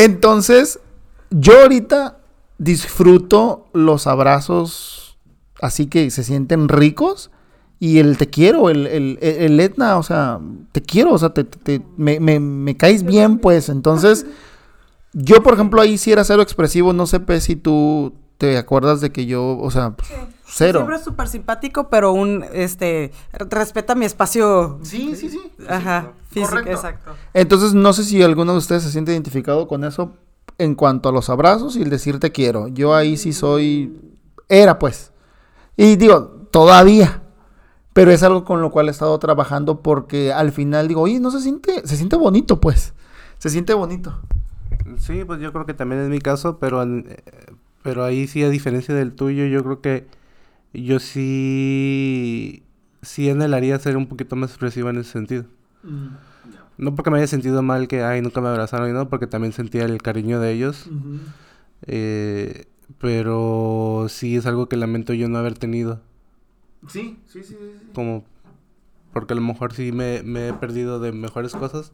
Entonces, 0.04 0.80
yo 1.30 1.62
ahorita 1.62 2.18
disfruto 2.58 3.68
los 3.74 4.08
abrazos 4.08 5.18
así 5.62 5.88
que 5.88 6.10
se 6.12 6.24
sienten 6.24 6.70
ricos 6.70 7.32
y 7.80 8.00
el 8.00 8.18
te 8.18 8.30
quiero, 8.30 8.70
el, 8.70 8.88
el, 8.88 9.20
el- 9.22 9.60
Etna, 9.60 9.98
o 9.98 10.04
sea, 10.04 10.40
te 10.74 10.82
quiero, 10.82 11.14
o 11.14 11.18
sea, 11.18 11.30
te, 11.30 11.44
te- 11.46 11.82
me, 11.98 12.20
caes 12.78 13.04
bien, 13.04 13.38
pues. 13.40 13.70
Entonces, 13.70 14.26
yo, 15.14 15.42
por 15.44 15.54
ejemplo, 15.54 15.82
ahí 15.82 15.98
sí 15.98 16.12
era 16.12 16.24
cero 16.26 16.42
expresivo, 16.42 16.92
no 16.94 17.08
sé, 17.08 17.20
si 17.42 17.56
tú 17.56 18.14
te 18.38 18.58
acuerdas 18.58 19.00
de 19.02 19.12
que 19.12 19.26
yo, 19.26 19.58
o 19.58 19.72
sea, 19.72 19.96
cero. 20.50 20.80
Siempre 20.80 20.96
es 20.98 21.04
súper 21.04 21.28
simpático, 21.28 21.90
pero 21.90 22.12
un, 22.14 22.46
este, 22.54 23.12
respeta 23.50 23.96
mi 23.96 24.06
espacio. 24.06 24.80
Sí, 24.84 25.16
sí, 25.16 25.30
sí. 25.30 25.40
Ajá, 25.68 26.14
físico, 26.30 26.50
Correcto. 26.50 26.72
exacto. 26.72 27.12
Entonces, 27.34 27.74
no 27.74 27.94
sé 27.94 28.04
si 28.04 28.22
alguno 28.24 28.52
de 28.54 28.58
ustedes 28.58 28.84
se 28.84 28.92
siente 28.92 29.12
identificado 29.12 29.68
con 29.68 29.84
eso 29.84 30.14
en 30.58 30.76
cuanto 30.76 31.10
a 31.10 31.12
los 31.12 31.30
abrazos 31.30 31.76
y 31.78 31.82
el 31.84 31.90
decir 31.90 32.20
te 32.20 32.32
quiero. 32.32 32.68
Yo 32.68 32.94
ahí 32.96 33.16
sí 33.18 33.32
soy. 33.34 33.98
Era, 34.50 34.80
pues. 34.80 35.12
Y 35.78 35.96
digo, 35.96 36.48
todavía. 36.52 37.24
Pero 37.94 38.12
es 38.12 38.24
algo 38.24 38.46
con 38.46 38.62
lo 38.62 38.72
cual 38.72 38.88
he 38.88 38.92
estado 38.92 39.18
trabajando 39.20 39.82
porque 39.82 40.32
al 40.32 40.52
final 40.52 40.88
digo, 40.88 41.02
oye, 41.02 41.20
no 41.20 41.32
se 41.32 41.42
siente. 41.42 41.86
Se 41.88 41.98
siente 41.98 42.16
bonito, 42.18 42.60
pues. 42.62 42.94
Se 43.38 43.50
siente 43.50 43.74
bonito. 43.74 44.20
Sí, 45.00 45.24
pues 45.26 45.40
yo 45.40 45.52
creo 45.52 45.66
que 45.66 45.74
también 45.74 46.02
es 46.02 46.10
mi 46.10 46.20
caso, 46.20 46.60
pero, 46.60 46.80
al- 46.80 47.06
eh, 47.08 47.24
pero 47.84 48.04
ahí 48.04 48.28
sí, 48.28 48.44
a 48.44 48.50
diferencia 48.50 48.94
del 48.94 49.14
tuyo, 49.14 49.46
yo 49.46 49.64
creo 49.64 49.82
que 49.82 50.08
yo 50.74 51.00
sí, 51.00 52.64
sí 53.02 53.30
anhelaría 53.30 53.78
ser 53.80 53.98
un 53.98 54.08
poquito 54.08 54.36
más 54.36 54.52
expresiva 54.52 54.90
en 54.90 54.98
ese 54.98 55.12
sentido. 55.12 55.46
Mm, 55.84 56.08
No 56.78 56.96
porque 56.96 57.10
me 57.12 57.18
haya 57.18 57.28
sentido 57.28 57.62
mal 57.62 57.88
que, 57.88 58.04
ay, 58.04 58.22
nunca 58.22 58.42
me 58.42 58.48
abrazaron, 58.50 58.90
y 58.90 58.94
no, 58.94 59.10
porque 59.10 59.28
también 59.28 59.54
sentía 59.54 59.84
el 59.86 60.02
cariño 60.02 60.40
de 60.40 60.52
ellos. 60.54 60.90
Eh, 61.88 62.66
pero 62.98 64.08
sí 64.10 64.36
es 64.36 64.46
algo 64.46 64.68
que 64.70 64.78
lamento 64.78 65.14
yo 65.14 65.30
no 65.30 65.38
haber 65.38 65.58
tenido. 65.58 66.02
Sí, 66.88 67.20
sí, 67.26 67.44
sí, 67.44 67.56
sí. 67.60 67.90
Como, 67.94 68.24
porque 69.14 69.34
a 69.34 69.36
lo 69.36 69.42
mejor 69.42 69.74
sí 69.74 69.92
me, 69.92 70.24
me 70.24 70.50
he 70.50 70.54
perdido 70.54 71.00
de 71.00 71.12
mejores 71.12 71.54
cosas. 71.56 71.92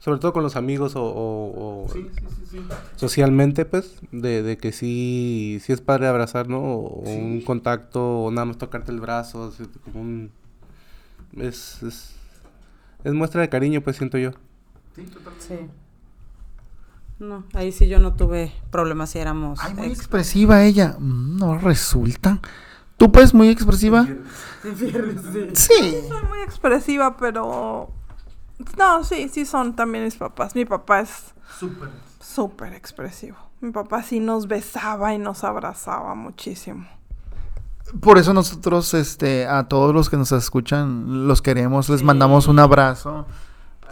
Sobre 0.00 0.18
todo 0.18 0.32
con 0.32 0.42
los 0.42 0.56
amigos 0.56 0.96
o, 0.96 1.02
o- 1.04 1.84
o 1.84 1.88
Sí, 1.92 2.06
sí, 2.18 2.26
sí, 2.28 2.46
sí. 2.52 2.58
socialmente, 2.96 3.64
pues, 3.66 3.96
de, 4.12 4.42
de 4.42 4.56
que 4.56 4.72
sí, 4.72 5.60
sí 5.62 5.72
es 5.72 5.80
padre 5.82 6.08
abrazar, 6.08 6.48
¿no? 6.48 6.58
O, 6.58 7.02
o 7.02 7.06
Sí. 7.06 7.12
un 7.16 7.42
contacto, 7.42 8.22
o 8.22 8.30
nada 8.30 8.46
más 8.46 8.56
tocarte 8.58 8.90
el 8.92 9.00
brazo, 9.00 9.44
así 9.44 9.64
como 9.84 10.00
un... 10.00 10.30
Es, 11.36 11.82
es, 11.82 12.14
es 13.04 13.12
muestra 13.12 13.42
de 13.42 13.48
cariño, 13.50 13.82
pues, 13.82 13.96
siento 13.98 14.16
yo. 14.18 14.30
Sí, 14.96 15.02
totalmente. 15.02 15.46
Sí. 15.46 15.56
No, 17.18 17.44
ahí 17.52 17.70
sí 17.70 17.86
yo 17.86 17.98
no 17.98 18.14
tuve 18.14 18.50
problemas 18.70 19.10
si 19.10 19.18
éramos. 19.18 19.58
Ay, 19.62 19.74
muy 19.74 19.86
ex- 19.88 19.98
expresiva 19.98 20.64
ella. 20.64 20.96
Mm, 20.98 21.36
No 21.38 21.58
resulta. 21.58 22.40
¿Tú 22.96 23.12
pues 23.12 23.34
muy 23.34 23.48
expresiva? 23.50 24.06
Sí. 25.54 25.80
Soy 26.08 26.22
muy 26.28 26.40
expresiva, 26.44 27.16
pero... 27.18 27.90
No, 28.78 29.04
sí, 29.04 29.28
sí 29.32 29.46
son 29.46 29.74
también 29.74 30.04
mis 30.04 30.16
papás. 30.16 30.54
Mi 30.54 30.64
papá 30.64 31.00
es 31.00 31.10
Súper. 31.58 31.88
súper 32.20 32.72
expresivo. 32.74 33.36
Mi 33.60 33.72
papá 33.72 34.02
sí 34.02 34.20
nos 34.20 34.48
besaba 34.48 35.14
y 35.14 35.18
nos 35.18 35.44
abrazaba 35.44 36.14
muchísimo. 36.14 36.86
Por 38.00 38.18
eso 38.18 38.32
nosotros, 38.32 38.94
este, 38.94 39.46
a 39.46 39.64
todos 39.64 39.92
los 39.94 40.08
que 40.10 40.16
nos 40.16 40.30
escuchan, 40.32 41.26
los 41.26 41.42
queremos, 41.42 41.88
les 41.88 42.00
Sí. 42.00 42.04
mandamos 42.06 42.46
un 42.46 42.58
abrazo. 42.58 43.26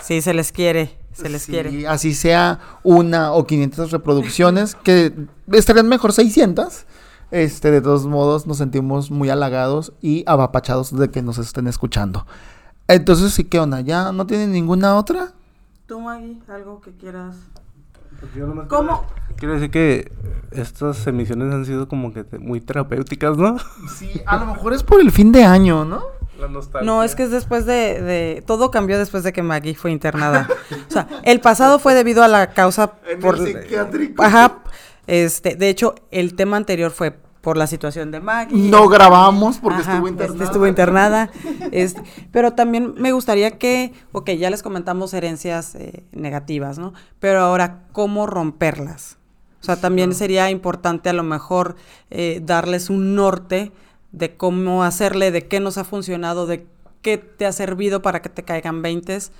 Sí, 0.01 0.23
se 0.23 0.33
les 0.35 0.53
quiere, 0.53 0.97
se 1.12 1.29
les 1.29 1.43
Sí, 1.43 1.53
quiere. 1.53 1.89
Así 1.89 2.14
sea 2.14 2.61
una 2.85 3.33
o 3.33 3.45
500 3.47 3.91
reproducciones, 3.91 4.77
que 4.77 5.12
estarían 5.53 5.89
mejor 5.89 6.12
600. 6.12 6.87
Este, 7.31 7.71
de 7.71 7.81
todos 7.83 8.07
modos, 8.07 8.47
nos 8.47 8.59
sentimos 8.59 9.11
muy 9.11 9.29
halagados 9.29 9.93
y 10.01 10.23
abapachados 10.27 10.97
de 10.97 11.11
que 11.11 11.21
nos 11.21 11.37
estén 11.39 11.66
escuchando. 11.66 12.25
Entonces, 12.89 13.32
sí, 13.34 13.45
¿qué 13.45 13.59
onda? 13.61 13.80
¿Ya 13.82 14.12
no 14.12 14.26
tienen 14.26 14.53
ninguna 14.53 14.97
otra? 14.97 15.32
Tú, 15.86 16.01
Maggie, 16.01 16.39
algo 16.49 16.80
que 16.80 16.91
quieras. 16.93 17.36
¿Cómo? 18.34 18.66
¿Cómo? 18.68 19.05
Quiero 19.36 19.55
decir 19.55 19.70
que 19.70 20.11
estas 20.51 21.07
emisiones 21.07 21.53
han 21.55 21.64
sido 21.64 21.86
como 21.86 22.12
que 22.12 22.24
te- 22.24 22.39
muy 22.39 22.61
terapéuticas, 22.61 23.36
¿no? 23.36 23.57
Sí, 23.97 24.20
a 24.26 24.39
lo 24.39 24.47
mejor 24.47 24.72
es 24.72 24.82
por 24.82 25.01
el 25.01 25.12
fin 25.12 25.30
de 25.30 25.45
año, 25.45 25.84
¿no? 25.84 26.03
La 26.41 26.49
nostalgia. 26.49 26.86
No, 26.86 27.03
es 27.05 27.14
que 27.14 27.24
es 27.24 27.30
después 27.30 27.64
de, 27.66 28.01
de- 28.03 28.43
Todo 28.47 28.70
cambió 28.70 28.99
después 28.99 29.22
de 29.22 29.32
que 29.32 29.43
Maggie 29.43 29.74
fue 29.74 29.93
internada. 29.93 30.49
O 30.89 30.91
sea, 30.93 31.07
el 31.24 31.41
pasado 31.41 31.78
fue 31.78 31.95
debido 31.95 32.22
a 32.24 32.28
la 32.28 32.49
causa 32.53 32.95
En 33.09 33.20
por... 33.20 33.36
el 33.36 33.47
psiquiátrico. 33.62 34.22
Ajá. 34.24 34.59
Este, 35.07 35.55
de 35.57 35.68
hecho, 35.68 35.95
el 36.11 36.34
tema 36.34 36.57
anterior 36.57 36.91
fue 36.91 37.16
por 37.49 37.57
la 37.57 37.66
situación 37.66 38.11
de 38.11 38.20
Maggie. 38.20 38.68
No 38.68 38.88
grabamos 38.90 39.57
porque 39.57 39.80
Ajá, 39.80 39.94
estuvo 39.94 40.07
este, 40.09 40.22
internada. 40.24 40.44
estuvo 40.44 40.66
internada. 40.66 41.30
Este, 41.72 42.03
pero 42.30 42.53
también 42.53 42.92
me 42.99 43.12
gustaría 43.12 43.57
que, 43.57 43.94
ok, 44.12 44.32
ya 44.32 44.51
les 44.51 44.62
comentamos 44.62 45.14
herencias 45.14 45.74
eh, 45.74 46.05
negativas, 46.12 46.78
¿no? 46.78 46.92
Pero 47.20 47.40
ahora, 47.40 47.84
¿cómo 47.92 48.26
romperlas? 48.26 49.16
O 49.62 49.64
sea, 49.64 49.80
también 49.80 50.14
sería 50.14 50.51
importante 50.51 51.09
a 51.09 51.14
lo 51.14 51.22
mejor 51.22 51.76
eh, 52.11 52.42
darles 52.44 52.90
un 52.90 53.14
norte 53.14 53.72
de 54.12 54.36
cómo 54.36 54.84
hacerle, 54.84 55.30
de 55.30 55.49
qué 55.49 55.59
nos 55.59 55.78
ha 55.78 55.84
funcionado, 55.84 56.46
de 56.46 56.66
qué 57.01 57.16
te 57.16 57.46
ha 57.46 57.53
servido 57.53 58.03
para 58.03 58.20
que 58.20 58.28
te 58.28 58.42
caigan 58.42 58.82
20. 58.82 59.14
Eso 59.16 59.32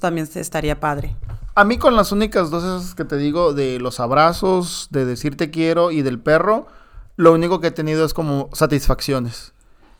también 0.00 0.28
estaría 0.34 0.80
padre. 0.80 1.14
A 1.54 1.62
mí 1.62 1.78
con 1.78 1.94
las 1.94 2.10
únicas 2.10 2.50
dos 2.50 2.64
esas 2.64 2.96
que 2.96 3.04
te 3.04 3.18
digo, 3.18 3.52
de 3.52 3.78
los 3.78 4.00
abrazos, 4.00 4.88
de 4.90 5.04
decir 5.04 5.36
te 5.36 5.52
quiero 5.52 5.92
y 5.92 6.02
del 6.02 6.18
perro, 6.18 6.66
lo 7.16 7.32
único 7.32 7.60
que 7.60 7.68
he 7.68 7.72
tenido 7.72 8.04
es 8.04 8.14
como 8.14 8.48
satisfacciones. 8.52 9.52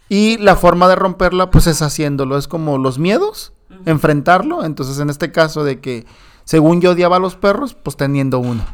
Y 0.09 0.37
la 0.39 0.57
forma 0.57 0.89
de 0.89 0.97
romperla, 0.97 1.51
pues 1.51 1.67
es 1.67 1.81
haciéndolo. 1.83 2.37
Es 2.37 2.49
como 2.49 2.79
los 2.79 2.99
miedos, 2.99 3.53
enfrentarlo. 3.87 4.65
Entonces, 4.65 4.99
en 4.99 5.11
este 5.11 5.33
caso 5.33 5.65
de 5.65 5.81
que, 5.81 6.07
según 6.45 6.81
yo 6.81 6.91
odiaba 6.91 7.17
a 7.17 7.21
los 7.21 7.37
perros, 7.37 7.75
pues 7.75 7.97
teniendo 7.97 8.39
uno. 8.39 8.65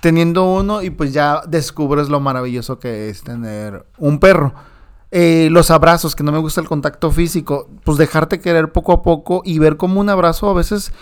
Teniendo 0.00 0.44
uno 0.44 0.82
y 0.82 0.90
pues 0.90 1.12
ya 1.12 1.42
descubres 1.48 2.08
lo 2.08 2.20
maravilloso 2.20 2.78
que 2.78 3.08
es 3.08 3.22
tener 3.22 3.86
un 3.98 4.20
perro. 4.20 4.52
Eh, 5.10 5.48
los 5.50 5.70
abrazos, 5.70 6.14
que 6.14 6.24
no 6.24 6.32
me 6.32 6.38
gusta 6.38 6.60
el 6.60 6.68
contacto 6.68 7.10
físico, 7.10 7.70
pues 7.84 7.96
dejarte 7.96 8.40
querer 8.40 8.72
poco 8.72 8.92
a 8.92 9.02
poco 9.02 9.40
y 9.44 9.58
ver 9.58 9.76
como 9.76 10.00
un 10.00 10.10
abrazo 10.10 10.50
a 10.50 10.54
veces 10.54 10.92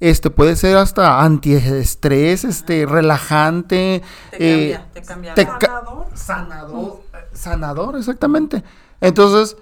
este 0.00 0.30
puede 0.30 0.56
ser 0.56 0.76
hasta 0.76 1.22
antiestrés, 1.22 2.44
este 2.44 2.86
relajante, 2.86 4.02
eh, 4.32 4.78
te 4.92 5.02
cambia. 5.02 5.34
te 5.34 5.46
ca- 5.46 5.82
sanador, 6.14 7.00
eh, 7.12 7.16
sanador, 7.32 7.96
exactamente. 7.96 8.62
Entonces, 9.00 9.56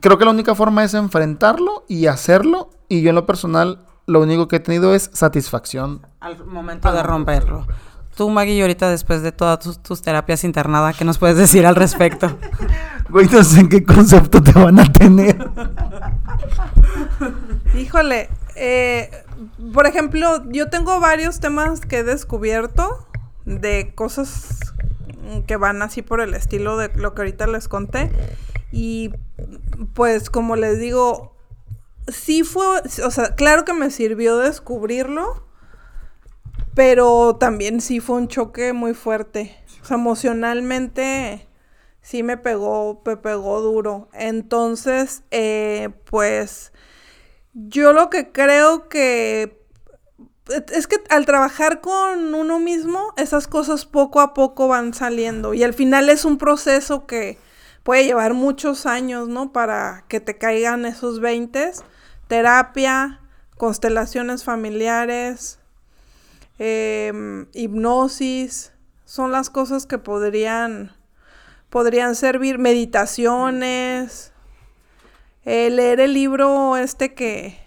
creo 0.00 0.18
que 0.18 0.24
la 0.24 0.30
única 0.30 0.54
forma 0.54 0.84
es 0.84 0.94
enfrentarlo 0.94 1.84
y 1.88 2.06
hacerlo 2.06 2.70
y 2.88 3.02
yo 3.02 3.10
en 3.10 3.16
lo 3.16 3.26
personal 3.26 3.84
lo 4.06 4.20
único 4.20 4.48
que 4.48 4.56
he 4.56 4.60
tenido 4.60 4.94
es 4.94 5.10
satisfacción. 5.12 6.06
al 6.20 6.44
momento 6.44 6.92
de 6.92 7.02
romperlo. 7.02 7.66
Tú, 8.16 8.28
Maggie, 8.28 8.54
y 8.54 8.60
ahorita 8.60 8.90
después 8.90 9.22
de 9.22 9.32
todas 9.32 9.60
tus, 9.60 9.82
tus 9.82 10.02
terapias 10.02 10.44
internada, 10.44 10.92
¿qué 10.92 11.04
nos 11.04 11.18
puedes 11.18 11.36
decir 11.36 11.66
al 11.66 11.76
respecto? 11.76 12.36
Güey, 13.08 13.26
no 13.28 13.42
sé 13.42 13.60
en 13.60 13.68
qué 13.68 13.82
concepto 13.82 14.40
te 14.42 14.52
van 14.52 14.78
a 14.78 14.92
tener. 14.92 15.36
Híjole, 17.74 18.28
eh, 18.56 19.10
por 19.72 19.86
ejemplo, 19.86 20.44
yo 20.50 20.68
tengo 20.68 21.00
varios 21.00 21.40
temas 21.40 21.80
que 21.80 21.98
he 21.98 22.04
descubierto 22.04 23.06
de 23.44 23.94
cosas 23.94 24.58
que 25.46 25.56
van 25.56 25.82
así 25.82 26.02
por 26.02 26.20
el 26.20 26.34
estilo 26.34 26.76
de 26.76 26.90
lo 26.94 27.14
que 27.14 27.22
ahorita 27.22 27.46
les 27.46 27.68
conté. 27.68 28.10
Y 28.72 29.12
pues 29.94 30.30
como 30.30 30.56
les 30.56 30.78
digo, 30.78 31.36
sí 32.08 32.42
fue, 32.42 32.66
o 33.04 33.10
sea, 33.10 33.34
claro 33.34 33.64
que 33.64 33.72
me 33.72 33.90
sirvió 33.90 34.38
descubrirlo, 34.38 35.46
pero 36.74 37.36
también 37.36 37.80
sí 37.80 38.00
fue 38.00 38.16
un 38.16 38.28
choque 38.28 38.72
muy 38.72 38.94
fuerte. 38.94 39.56
O 39.82 39.84
sea, 39.84 39.96
emocionalmente 39.96 41.48
sí 42.02 42.22
me 42.22 42.36
pegó, 42.36 43.02
me 43.04 43.16
pegó 43.16 43.60
duro. 43.60 44.08
Entonces, 44.12 45.22
eh, 45.30 45.90
pues 46.04 46.72
yo 47.52 47.92
lo 47.92 48.10
que 48.10 48.32
creo 48.32 48.88
que 48.88 49.58
es 50.72 50.86
que 50.86 50.96
al 51.10 51.26
trabajar 51.26 51.80
con 51.80 52.34
uno 52.34 52.58
mismo, 52.58 53.12
esas 53.16 53.46
cosas 53.46 53.86
poco 53.86 54.20
a 54.20 54.34
poco 54.34 54.68
van 54.68 54.94
saliendo 54.94 55.54
y 55.54 55.62
al 55.62 55.74
final 55.74 56.08
es 56.08 56.24
un 56.24 56.38
proceso 56.38 57.06
que 57.06 57.38
puede 57.82 58.04
llevar 58.04 58.34
muchos 58.34 58.86
años, 58.86 59.28
¿no? 59.28 59.52
Para 59.52 60.04
que 60.08 60.20
te 60.20 60.38
caigan 60.38 60.86
esos 60.86 61.20
20, 61.20 61.72
terapia, 62.26 63.20
constelaciones 63.56 64.44
familiares, 64.44 65.58
em, 66.58 67.46
hipnosis, 67.52 68.72
son 69.04 69.32
las 69.32 69.50
cosas 69.50 69.86
que 69.86 69.98
podrían, 69.98 70.92
podrían 71.68 72.14
servir, 72.14 72.58
meditaciones, 72.58 74.32
eh, 75.44 75.70
leer 75.70 76.00
el 76.00 76.14
libro 76.14 76.76
este 76.76 77.14
que, 77.14 77.58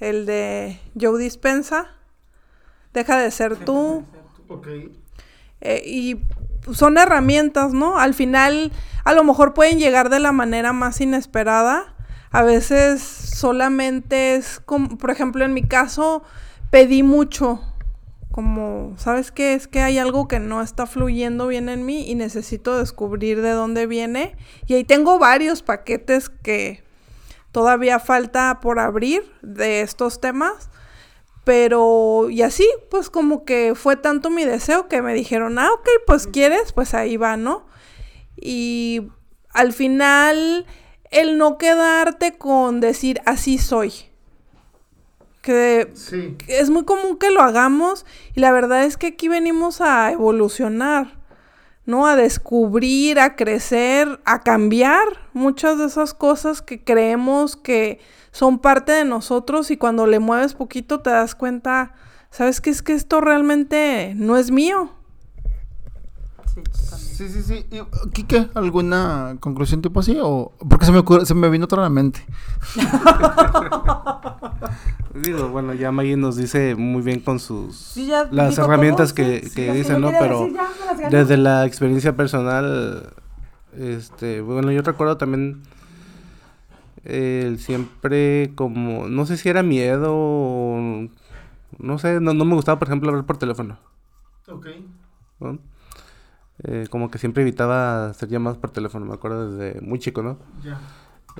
el 0.00 0.26
de 0.26 0.78
Joe 0.98 1.20
Dispensa, 1.20 1.88
Deja 2.92 3.18
de 3.18 3.30
ser 3.30 3.56
tú. 3.56 4.04
Eh, 5.60 5.82
y 5.86 6.16
son 6.72 6.98
herramientas, 6.98 7.72
¿no? 7.72 7.98
Al 7.98 8.14
final, 8.14 8.72
a 9.04 9.12
lo 9.12 9.22
mejor 9.22 9.54
pueden 9.54 9.78
llegar 9.78 10.10
de 10.10 10.18
la 10.18 10.32
manera 10.32 10.72
más 10.72 11.00
inesperada. 11.00 11.94
A 12.32 12.42
veces 12.42 13.00
solamente 13.00 14.34
es 14.34 14.60
como, 14.60 14.98
por 14.98 15.10
ejemplo, 15.10 15.44
en 15.44 15.54
mi 15.54 15.62
caso, 15.62 16.22
pedí 16.70 17.02
mucho. 17.02 17.60
Como, 18.32 18.94
¿sabes 18.96 19.32
qué? 19.32 19.54
Es 19.54 19.66
que 19.68 19.82
hay 19.82 19.98
algo 19.98 20.28
que 20.28 20.38
no 20.40 20.62
está 20.62 20.86
fluyendo 20.86 21.48
bien 21.48 21.68
en 21.68 21.84
mí 21.84 22.08
y 22.08 22.14
necesito 22.14 22.78
descubrir 22.78 23.40
de 23.40 23.50
dónde 23.50 23.86
viene. 23.86 24.36
Y 24.66 24.74
ahí 24.74 24.84
tengo 24.84 25.18
varios 25.18 25.62
paquetes 25.62 26.28
que 26.28 26.82
todavía 27.52 27.98
falta 27.98 28.60
por 28.60 28.78
abrir 28.78 29.30
de 29.42 29.80
estos 29.82 30.20
temas. 30.20 30.70
Pero, 31.44 32.28
y 32.30 32.42
así, 32.42 32.68
pues 32.90 33.08
como 33.10 33.44
que 33.44 33.74
fue 33.74 33.96
tanto 33.96 34.30
mi 34.30 34.44
deseo 34.44 34.88
que 34.88 35.02
me 35.02 35.14
dijeron, 35.14 35.58
ah, 35.58 35.70
ok, 35.72 35.88
pues 36.06 36.26
quieres, 36.26 36.72
pues 36.72 36.92
ahí 36.94 37.16
va, 37.16 37.36
¿no? 37.36 37.66
Y 38.36 39.08
al 39.52 39.72
final, 39.72 40.66
el 41.10 41.38
no 41.38 41.56
quedarte 41.58 42.36
con 42.36 42.80
decir, 42.80 43.20
así 43.24 43.58
soy. 43.58 43.92
Que, 45.42 45.90
Sí. 45.94 46.36
que 46.38 46.60
es 46.60 46.68
muy 46.68 46.84
común 46.84 47.16
que 47.18 47.30
lo 47.30 47.40
hagamos 47.40 48.04
y 48.34 48.40
la 48.40 48.52
verdad 48.52 48.84
es 48.84 48.98
que 48.98 49.08
aquí 49.08 49.28
venimos 49.28 49.80
a 49.80 50.12
evolucionar. 50.12 51.18
¿No? 51.90 52.06
A 52.06 52.16
descubrir, 52.16 53.18
a 53.20 53.36
crecer, 53.36 54.20
a 54.24 54.40
cambiar 54.40 55.02
muchas 55.32 55.78
de 55.78 55.86
esas 55.86 56.14
cosas 56.14 56.62
que 56.62 56.82
creemos 56.82 57.56
que 57.56 57.98
son 58.30 58.60
parte 58.60 58.92
de 58.92 59.04
nosotros 59.04 59.70
y 59.70 59.76
cuando 59.76 60.06
le 60.06 60.20
mueves 60.20 60.54
poquito 60.54 61.00
te 61.00 61.10
das 61.10 61.34
cuenta, 61.34 61.92
¿sabes 62.30 62.60
qué? 62.60 62.70
Es 62.70 62.82
que 62.82 62.94
esto 62.94 63.20
realmente 63.20 64.14
no 64.16 64.36
es 64.36 64.50
mío. 64.50 64.99
Sí. 66.72 66.96
Sí, 67.16 67.28
sí, 67.28 67.42
sí. 67.42 67.66
Y, 67.70 67.80
uh, 67.80 67.86
Quique, 68.12 68.48
¿alguna 68.54 69.36
conclusión 69.40 69.82
tipo 69.82 70.00
así? 70.00 70.16
O... 70.22 70.52
Porque 70.68 70.86
se 70.86 70.92
me, 70.92 70.98
ocurre- 71.00 71.24
se 71.26 71.34
me 71.34 71.50
vino 71.50 71.66
otra 71.66 71.80
a 71.80 71.82
la 71.82 71.90
mente. 71.90 72.24
Digo, 75.14 75.48
bueno, 75.48 75.74
ya 75.74 75.90
Maggie 75.92 76.16
nos 76.16 76.36
dice 76.36 76.74
muy 76.76 77.02
bien 77.02 77.20
con 77.20 77.40
sus... 77.40 77.76
Sí, 77.76 78.06
ya 78.06 78.28
las 78.30 78.56
herramientas 78.58 79.12
todo, 79.12 79.26
que, 79.26 79.48
sí, 79.48 79.54
que 79.54 79.72
dicen, 79.72 80.00
¿no? 80.00 80.10
Pero 80.18 80.44
decir, 80.46 80.60
desde 81.10 81.36
la 81.36 81.66
experiencia 81.66 82.16
personal, 82.16 83.12
este, 83.76 84.40
bueno, 84.40 84.70
yo 84.70 84.82
recuerdo 84.82 85.16
también 85.16 85.62
el 87.04 87.58
siempre 87.58 88.52
como, 88.54 89.08
no 89.08 89.26
sé 89.26 89.36
si 89.36 89.48
era 89.48 89.62
miedo 89.62 90.12
o, 90.14 91.08
no 91.78 91.98
sé, 91.98 92.20
no, 92.20 92.32
no 92.32 92.44
me 92.44 92.54
gustaba, 92.54 92.78
por 92.78 92.88
ejemplo, 92.88 93.10
hablar 93.10 93.26
por 93.26 93.36
teléfono, 93.36 93.78
Ok. 94.48 94.66
¿no? 95.40 95.58
Eh, 96.64 96.86
como 96.90 97.10
que 97.10 97.18
siempre 97.18 97.42
evitaba 97.42 98.08
hacer 98.10 98.28
llamadas 98.28 98.58
por 98.58 98.70
teléfono, 98.70 99.06
me 99.06 99.14
acuerdo 99.14 99.50
desde 99.56 99.80
muy 99.80 99.98
chico, 99.98 100.22
¿no? 100.22 100.38
Ya. 100.64 100.78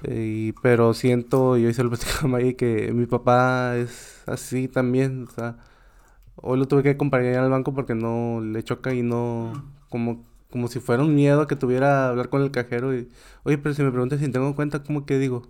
Eh, 0.04 0.48
y- 0.48 0.52
pero 0.62 0.94
siento, 0.94 1.56
yo 1.56 1.68
hice 1.68 1.82
el 1.82 1.88
platicado 1.90 2.26
a 2.26 2.28
Maggie 2.28 2.56
que 2.56 2.92
mi 2.92 3.06
papá 3.06 3.76
es 3.76 4.22
así 4.26 4.68
también, 4.68 5.26
o 5.28 5.30
sea, 5.30 5.56
hoy 6.36 6.58
lo 6.58 6.66
tuve 6.68 6.82
que 6.82 6.90
acompañar 6.90 7.36
al 7.44 7.50
banco 7.50 7.74
porque 7.74 7.94
no 7.94 8.40
le 8.42 8.62
choca 8.62 8.94
y 8.94 9.02
no, 9.02 9.52
como, 9.90 10.24
como 10.50 10.68
si 10.68 10.80
fuera 10.80 11.02
un 11.02 11.14
miedo 11.14 11.46
que 11.46 11.56
tuviera 11.56 12.08
hablar 12.08 12.28
con 12.30 12.42
el 12.42 12.50
cajero 12.50 12.94
y, 12.96 13.08
oye, 13.44 13.58
pero 13.58 13.74
si 13.74 13.82
me 13.82 13.90
preguntas 13.90 14.20
si 14.20 14.28
tengo 14.30 14.54
cuenta, 14.56 14.82
¿cómo 14.84 15.06
que 15.06 15.18
digo? 15.18 15.42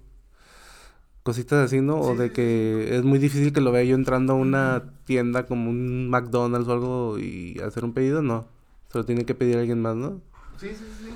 Cositas 1.23 1.67
así, 1.67 1.81
¿no? 1.83 2.01
O 2.01 2.17
de 2.17 2.33
que 2.33 2.97
es 2.97 3.05
muy 3.05 3.19
difícil 3.19 3.53
que 3.53 3.61
lo 3.61 3.73
vea 3.73 3.85
yo 3.85 3.95
entrando 3.95 4.33
a 4.33 4.37
una 4.37 4.85
tienda 5.05 5.45
como 5.47 5.69
un 5.71 6.09
McDonald's 6.09 6.67
o 6.69 6.73
algo 6.73 7.19
y 7.19 7.61
hacer 7.61 7.85
un 7.85 7.93
pedido, 7.93 8.23
no. 8.23 8.47
Se 8.91 8.99
lo 8.99 9.05
tiene 9.05 9.25
que 9.25 9.35
pedir 9.35 9.57
alguien 9.59 9.81
más, 9.81 9.97
¿no? 9.97 10.21
Sí, 10.59 10.69
sí, 10.71 10.85
sí. 10.99 11.15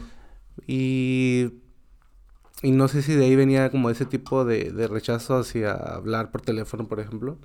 Y, 0.66 1.52
y 2.62 2.70
no 2.70 2.88
sé 2.88 3.02
si 3.02 3.14
de 3.14 3.24
ahí 3.24 3.36
venía 3.36 3.70
como 3.70 3.90
ese 3.90 4.06
tipo 4.06 4.44
de, 4.44 4.70
de 4.70 4.86
rechazo 4.86 5.36
hacia 5.36 5.72
hablar 5.72 6.30
por 6.30 6.40
teléfono, 6.40 6.86
por 6.86 7.00
ejemplo. 7.00 7.38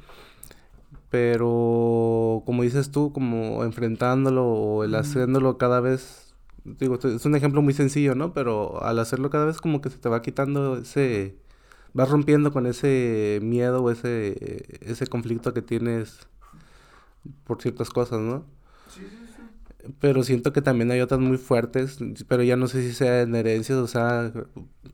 Pero 1.10 2.44
como 2.46 2.64
dices 2.64 2.92
tú, 2.92 3.12
como 3.12 3.64
enfrentándolo 3.64 4.46
o 4.46 4.84
el 4.84 4.94
haciéndolo 4.94 5.58
cada 5.58 5.80
vez, 5.80 6.36
digo, 6.64 7.00
es 7.04 7.26
un 7.26 7.36
ejemplo 7.36 7.62
muy 7.64 7.74
sencillo, 7.74 8.14
¿no? 8.14 8.34
Pero 8.34 8.84
al 8.84 9.00
hacerlo 9.00 9.32
cada 9.32 9.46
vez 9.46 9.60
como 9.60 9.82
que 9.82 9.90
se 9.90 9.98
te 9.98 10.08
va 10.08 10.22
quitando 10.22 10.78
ese, 10.78 11.36
vas 11.94 12.10
rompiendo 12.10 12.52
con 12.54 12.68
ese 12.68 13.40
miedo 13.42 13.84
o 13.84 13.90
ese, 13.90 14.80
ese 14.82 15.08
conflicto 15.08 15.54
que 15.54 15.64
tienes 15.64 16.28
por 17.44 17.60
ciertas 17.60 17.90
cosas, 17.90 18.20
¿no? 18.20 18.46
Pero 20.00 20.24
siento 20.24 20.52
que 20.54 20.62
también 20.62 20.92
hay 20.92 21.00
otras 21.02 21.20
muy 21.22 21.38
fuertes, 21.38 21.98
pero 22.28 22.44
ya 22.44 22.56
no 22.58 22.68
sé 22.68 22.82
si 22.84 22.94
sea 22.94 23.22
en 23.22 23.36
herencias, 23.36 23.78
o 23.80 23.88
sea, 23.88 24.32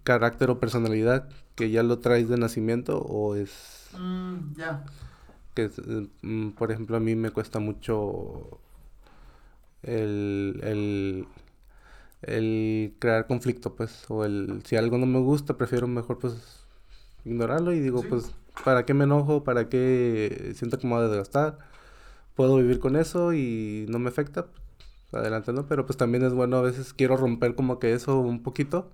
carácter 0.04 0.50
o 0.52 0.60
personalidad, 0.60 1.28
que 1.56 1.72
ya 1.72 1.84
lo 1.84 2.00
traes 2.00 2.30
de 2.30 2.38
nacimiento, 2.38 3.00
o 3.02 3.36
es 3.36 3.52
Mm, 3.98 4.56
ya. 4.58 4.84
que, 5.54 5.70
mm, 6.22 6.50
por 6.52 6.72
ejemplo, 6.72 6.98
a 6.98 7.00
mí 7.00 7.16
me 7.16 7.32
cuesta 7.32 7.60
mucho 7.60 8.60
el, 9.84 10.60
el, 10.64 11.28
el 12.24 12.96
crear 13.00 13.28
conflicto, 13.28 13.76
pues, 13.76 14.06
o 14.10 14.26
el, 14.26 14.62
si 14.66 14.76
algo 14.76 14.98
no 14.98 15.06
me 15.06 15.20
gusta, 15.20 15.58
prefiero 15.58 15.88
mejor, 15.88 16.20
pues, 16.20 16.66
ignorarlo 17.26 17.74
y 17.74 17.80
digo, 17.80 18.04
pues, 18.04 18.32
¿para 18.66 18.86
qué 18.86 18.94
me 18.94 19.06
enojo? 19.06 19.44
¿Para 19.44 19.70
qué 19.70 20.54
siento 20.56 20.80
que 20.80 20.88
me 20.88 20.96
voy 20.96 21.06
a 21.06 21.08
desgastar? 21.10 21.60
Puedo 22.36 22.58
vivir 22.58 22.80
con 22.80 22.96
eso 22.98 23.34
y 23.34 23.86
no 23.90 24.00
me 24.00 24.10
afecta, 24.10 24.48
adelante, 25.16 25.54
¿no? 25.54 25.66
Pero 25.68 25.86
pues 25.86 25.98
también 25.98 26.24
es 26.24 26.34
bueno, 26.34 26.58
a 26.58 26.62
veces 26.62 26.94
quiero 26.94 27.18
romper 27.18 27.56
como 27.56 27.80
que 27.80 27.94
eso 27.94 28.20
un 28.20 28.44
poquito. 28.44 28.92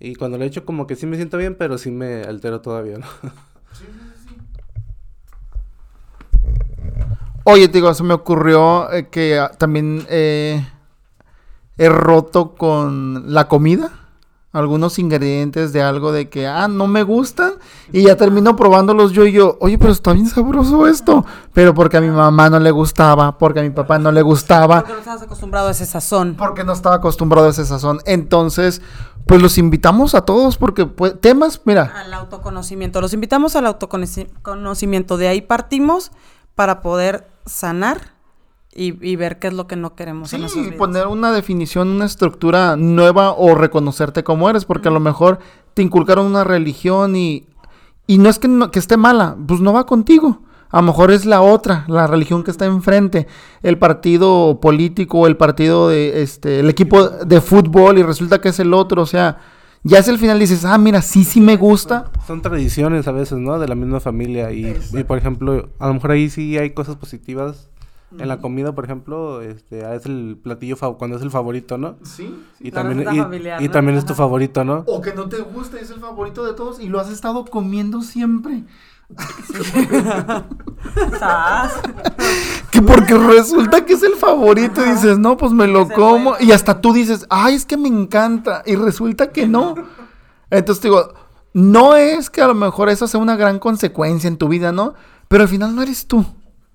Y 0.00 0.14
cuando 0.16 0.38
lo 0.38 0.44
he 0.44 0.46
hecho 0.46 0.64
como 0.64 0.86
que 0.86 0.96
sí 0.96 1.06
me 1.06 1.16
siento 1.16 1.38
bien, 1.38 1.56
pero 1.56 1.78
sí 1.78 1.90
me 1.90 2.22
altero 2.22 2.60
todavía, 2.60 2.98
¿no? 2.98 3.06
Oye, 7.46 7.68
te 7.68 7.74
digo, 7.78 7.92
se 7.92 8.02
me 8.02 8.14
ocurrió 8.14 8.90
eh, 8.90 9.08
que 9.08 9.38
ah, 9.38 9.50
también 9.50 10.06
eh, 10.08 10.66
he 11.76 11.88
roto 11.90 12.54
con 12.54 13.34
la 13.34 13.48
comida. 13.48 14.03
Algunos 14.54 14.98
ingredientes 14.98 15.74
de 15.74 15.82
algo 15.82 16.12
de 16.12 16.30
que, 16.30 16.46
ah, 16.46 16.68
no 16.68 16.86
me 16.86 17.02
gustan. 17.02 17.54
Y 17.92 18.04
ya 18.04 18.16
termino 18.16 18.56
probándolos 18.56 19.12
yo 19.12 19.26
y 19.26 19.32
yo, 19.32 19.58
oye, 19.60 19.76
pero 19.76 19.92
está 19.92 20.14
bien 20.14 20.26
sabroso 20.26 20.86
esto. 20.86 21.26
Pero 21.52 21.74
porque 21.74 21.98
a 21.98 22.00
mi 22.00 22.08
mamá 22.08 22.48
no 22.48 22.58
le 22.58 22.70
gustaba, 22.70 23.36
porque 23.36 23.60
a 23.60 23.62
mi 23.62 23.70
papá 23.70 23.98
no 23.98 24.10
le 24.12 24.22
gustaba. 24.22 24.80
Porque 24.80 24.92
no 24.92 24.98
estabas 25.00 25.22
acostumbrado 25.22 25.68
a 25.68 25.70
ese 25.72 25.84
sazón. 25.84 26.36
Porque 26.38 26.64
no 26.64 26.72
estaba 26.72 26.94
acostumbrado 26.94 27.48
a 27.48 27.50
ese 27.50 27.66
sazón. 27.66 28.00
Entonces, 28.06 28.80
pues 29.26 29.42
los 29.42 29.58
invitamos 29.58 30.14
a 30.14 30.22
todos 30.22 30.56
porque 30.56 30.86
pues, 30.86 31.20
temas, 31.20 31.60
mira, 31.64 31.92
Al 31.96 32.14
autoconocimiento. 32.14 33.00
Los 33.00 33.12
invitamos 33.12 33.56
al 33.56 33.66
autoconocimiento. 33.66 35.16
De 35.16 35.28
ahí 35.28 35.42
partimos 35.42 36.12
para 36.54 36.80
poder 36.80 37.26
sanar 37.44 38.13
y, 38.74 39.08
y 39.08 39.16
ver 39.16 39.38
qué 39.38 39.48
es 39.48 39.54
lo 39.54 39.66
que 39.66 39.76
no 39.76 39.94
queremos 39.94 40.32
en 40.32 40.38
sí, 40.38 40.40
nuestras 40.42 40.64
vidas. 40.64 40.78
poner 40.78 41.06
una 41.06 41.32
definición, 41.32 41.88
una 41.88 42.04
estructura 42.06 42.76
nueva 42.76 43.32
o 43.32 43.54
reconocerte 43.54 44.24
como 44.24 44.50
eres, 44.50 44.64
porque 44.64 44.88
a 44.88 44.92
lo 44.92 45.00
mejor 45.00 45.38
te 45.74 45.82
inculcaron 45.82 46.26
una 46.26 46.44
religión 46.44 47.16
y, 47.16 47.46
y 48.06 48.18
no 48.18 48.28
es 48.28 48.38
que, 48.38 48.48
no- 48.48 48.70
que 48.70 48.78
esté 48.78 48.96
mala, 48.96 49.36
pues 49.46 49.60
no 49.60 49.72
va 49.72 49.86
contigo. 49.86 50.42
A 50.70 50.78
lo 50.78 50.88
mejor 50.88 51.12
es 51.12 51.24
la 51.24 51.40
otra, 51.40 51.84
la 51.86 52.08
religión 52.08 52.42
que 52.42 52.50
está 52.50 52.64
enfrente, 52.64 53.28
el 53.62 53.78
partido 53.78 54.58
político, 54.60 55.28
el 55.28 55.36
partido 55.36 55.88
de 55.88 56.22
este, 56.22 56.58
el 56.60 56.68
equipo 56.68 57.08
de 57.08 57.40
fútbol 57.40 57.98
y 57.98 58.02
resulta 58.02 58.40
que 58.40 58.48
es 58.48 58.58
el 58.58 58.74
otro, 58.74 59.02
o 59.02 59.06
sea, 59.06 59.38
ya 59.84 59.98
es 59.98 60.08
el 60.08 60.18
final 60.18 60.38
dices, 60.40 60.64
ah, 60.64 60.76
mira, 60.78 61.00
sí, 61.00 61.22
sí 61.22 61.40
me 61.40 61.56
gusta. 61.56 62.10
Son 62.26 62.42
tradiciones 62.42 63.06
a 63.06 63.12
veces, 63.12 63.38
¿no? 63.38 63.58
De 63.60 63.68
la 63.68 63.74
misma 63.76 64.00
familia. 64.00 64.50
Y, 64.50 64.74
y, 64.94 65.04
por 65.04 65.18
ejemplo, 65.18 65.68
a 65.78 65.86
lo 65.88 65.94
mejor 65.94 66.10
ahí 66.12 66.28
sí 66.30 66.56
hay 66.58 66.70
cosas 66.70 66.96
positivas. 66.96 67.68
En 68.18 68.28
la 68.28 68.38
comida, 68.38 68.74
por 68.74 68.84
ejemplo, 68.84 69.40
este, 69.40 69.84
ah, 69.84 69.94
es 69.94 70.06
el 70.06 70.38
platillo 70.42 70.76
cuando 70.96 71.16
es 71.16 71.22
el 71.22 71.30
favorito, 71.30 71.78
¿no? 71.78 71.96
Sí. 72.02 72.34
Y 72.60 72.70
La 72.70 72.82
también, 72.82 73.14
y, 73.14 73.18
familiar, 73.20 73.62
y 73.62 73.66
¿no? 73.66 73.70
también 73.70 73.98
es 73.98 74.04
tu 74.04 74.14
favorito, 74.14 74.64
¿no? 74.64 74.84
O 74.86 75.00
que 75.00 75.14
no 75.14 75.28
te 75.28 75.40
gusta, 75.40 75.78
es 75.80 75.90
el 75.90 76.00
favorito 76.00 76.44
de 76.44 76.54
todos 76.54 76.80
y 76.80 76.88
lo 76.88 77.00
has 77.00 77.10
estado 77.10 77.44
comiendo 77.44 78.02
siempre. 78.02 78.64
¿Sabes? 81.18 81.72
Que 82.70 82.82
porque 82.82 83.14
resulta 83.14 83.84
que 83.84 83.92
es 83.94 84.02
el 84.02 84.14
favorito 84.14 84.84
y 84.84 84.90
dices, 84.90 85.18
no, 85.18 85.36
pues 85.36 85.52
me 85.52 85.66
lo 85.66 85.88
como. 85.88 86.34
Y 86.40 86.52
hasta 86.52 86.80
tú 86.80 86.92
dices, 86.92 87.26
ay, 87.30 87.54
es 87.54 87.66
que 87.66 87.76
me 87.76 87.88
encanta. 87.88 88.62
Y 88.66 88.76
resulta 88.76 89.30
que 89.30 89.46
no. 89.46 89.74
Entonces 90.50 90.80
te 90.80 90.88
digo, 90.88 91.12
no 91.52 91.96
es 91.96 92.30
que 92.30 92.42
a 92.42 92.48
lo 92.48 92.54
mejor 92.54 92.88
eso 92.88 93.06
sea 93.06 93.20
una 93.20 93.36
gran 93.36 93.58
consecuencia 93.58 94.28
en 94.28 94.38
tu 94.38 94.48
vida, 94.48 94.72
¿no? 94.72 94.94
Pero 95.28 95.42
al 95.42 95.48
final 95.48 95.74
no 95.74 95.82
eres 95.82 96.06
tú. 96.06 96.24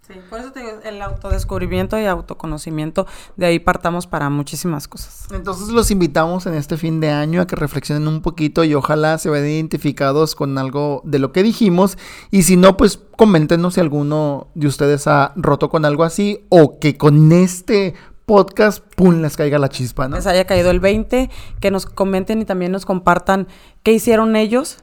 Sí, 0.10 0.20
por 0.28 0.39
eso 0.39 0.51
te 0.51 0.62
digo, 0.62 0.72
el 0.84 0.99
autodescubrimiento 1.03 1.99
y 1.99 2.05
autoconocimiento, 2.07 3.05
de 3.38 3.45
ahí 3.45 3.60
partamos 3.60 4.07
para 4.07 4.32
muchísimas 4.32 4.88
cosas. 4.88 5.28
Entonces 5.32 5.68
los 5.68 5.91
invitamos 5.91 6.47
en 6.47 6.55
este 6.55 6.78
fin 6.78 6.99
de 6.99 7.12
año 7.12 7.41
a 7.41 7.45
que 7.45 7.55
reflexionen 7.55 8.07
un 8.07 8.24
poquito 8.24 8.64
y 8.64 8.74
ojalá 8.74 9.20
se 9.20 9.30
vean 9.30 9.45
identificados 9.45 10.34
con 10.34 10.57
algo 10.57 11.03
de 11.05 11.20
lo 11.20 11.32
que 11.32 11.43
dijimos. 11.43 11.95
Y 12.32 12.41
si 12.41 12.57
no, 12.57 12.76
pues 12.76 12.99
coméntenos 13.18 13.76
si 13.76 13.82
alguno 13.82 14.47
de 14.55 14.66
ustedes 14.66 15.05
ha 15.05 15.32
roto 15.36 15.70
con 15.70 15.86
algo 15.86 16.03
así 16.03 16.43
o 16.49 16.80
que 16.80 16.97
con 16.97 17.32
este 17.32 17.93
podcast, 18.26 18.84
pum, 18.95 19.22
les 19.22 19.38
caiga 19.38 19.60
la 19.60 19.70
chispa, 19.70 20.07
¿no? 20.07 20.16
Les 20.16 20.26
haya 20.26 20.45
caído 20.45 20.72
el 20.72 20.80
20, 20.80 21.30
que 21.60 21.70
nos 21.70 21.86
comenten 21.86 22.41
y 22.41 22.45
también 22.45 22.72
nos 22.72 22.88
compartan 22.88 23.47
qué 23.84 23.91
hicieron 23.91 24.36
ellos 24.36 24.80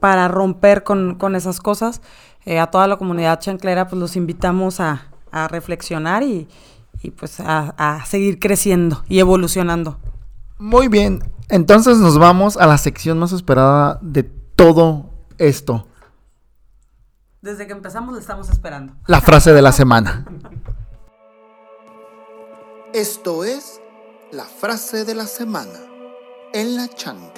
para 0.00 0.26
romper 0.26 0.82
con, 0.82 1.14
con 1.14 1.36
esas 1.36 1.60
cosas. 1.60 2.02
Eh, 2.44 2.58
a 2.58 2.66
toda 2.70 2.86
la 2.86 2.96
comunidad 2.96 3.40
chanclera, 3.40 3.86
pues 3.88 3.98
los 4.00 4.16
invitamos 4.16 4.80
a, 4.80 5.08
a 5.30 5.48
reflexionar 5.48 6.22
y, 6.22 6.46
y, 7.02 7.10
pues 7.10 7.40
a, 7.40 7.74
a 7.78 8.04
seguir 8.04 8.38
creciendo 8.38 9.02
y 9.08 9.18
evolucionando. 9.18 9.98
Muy 10.58 10.88
bien, 10.88 11.22
entonces 11.48 11.98
nos 11.98 12.18
vamos 12.18 12.56
a 12.56 12.66
la 12.66 12.78
sección 12.78 13.18
más 13.18 13.32
esperada 13.32 13.98
de 14.02 14.22
todo 14.22 15.10
esto, 15.38 15.88
Desde 17.42 17.66
que 17.66 17.72
empezamos 17.72 18.14
le 18.14 18.20
estamos 18.20 18.48
esperando. 18.50 18.94
la 19.06 19.20
frase 19.20 19.52
de 19.52 19.60
la 19.62 19.72
semana. 19.72 20.24
Esto 22.92 23.44
es 23.44 23.80
la 24.32 24.44
frase 24.44 25.04
de 25.04 25.14
la 25.14 25.26
semana 25.26 25.78
en 26.52 26.76
la 26.76 26.88
chancla. 26.88 27.33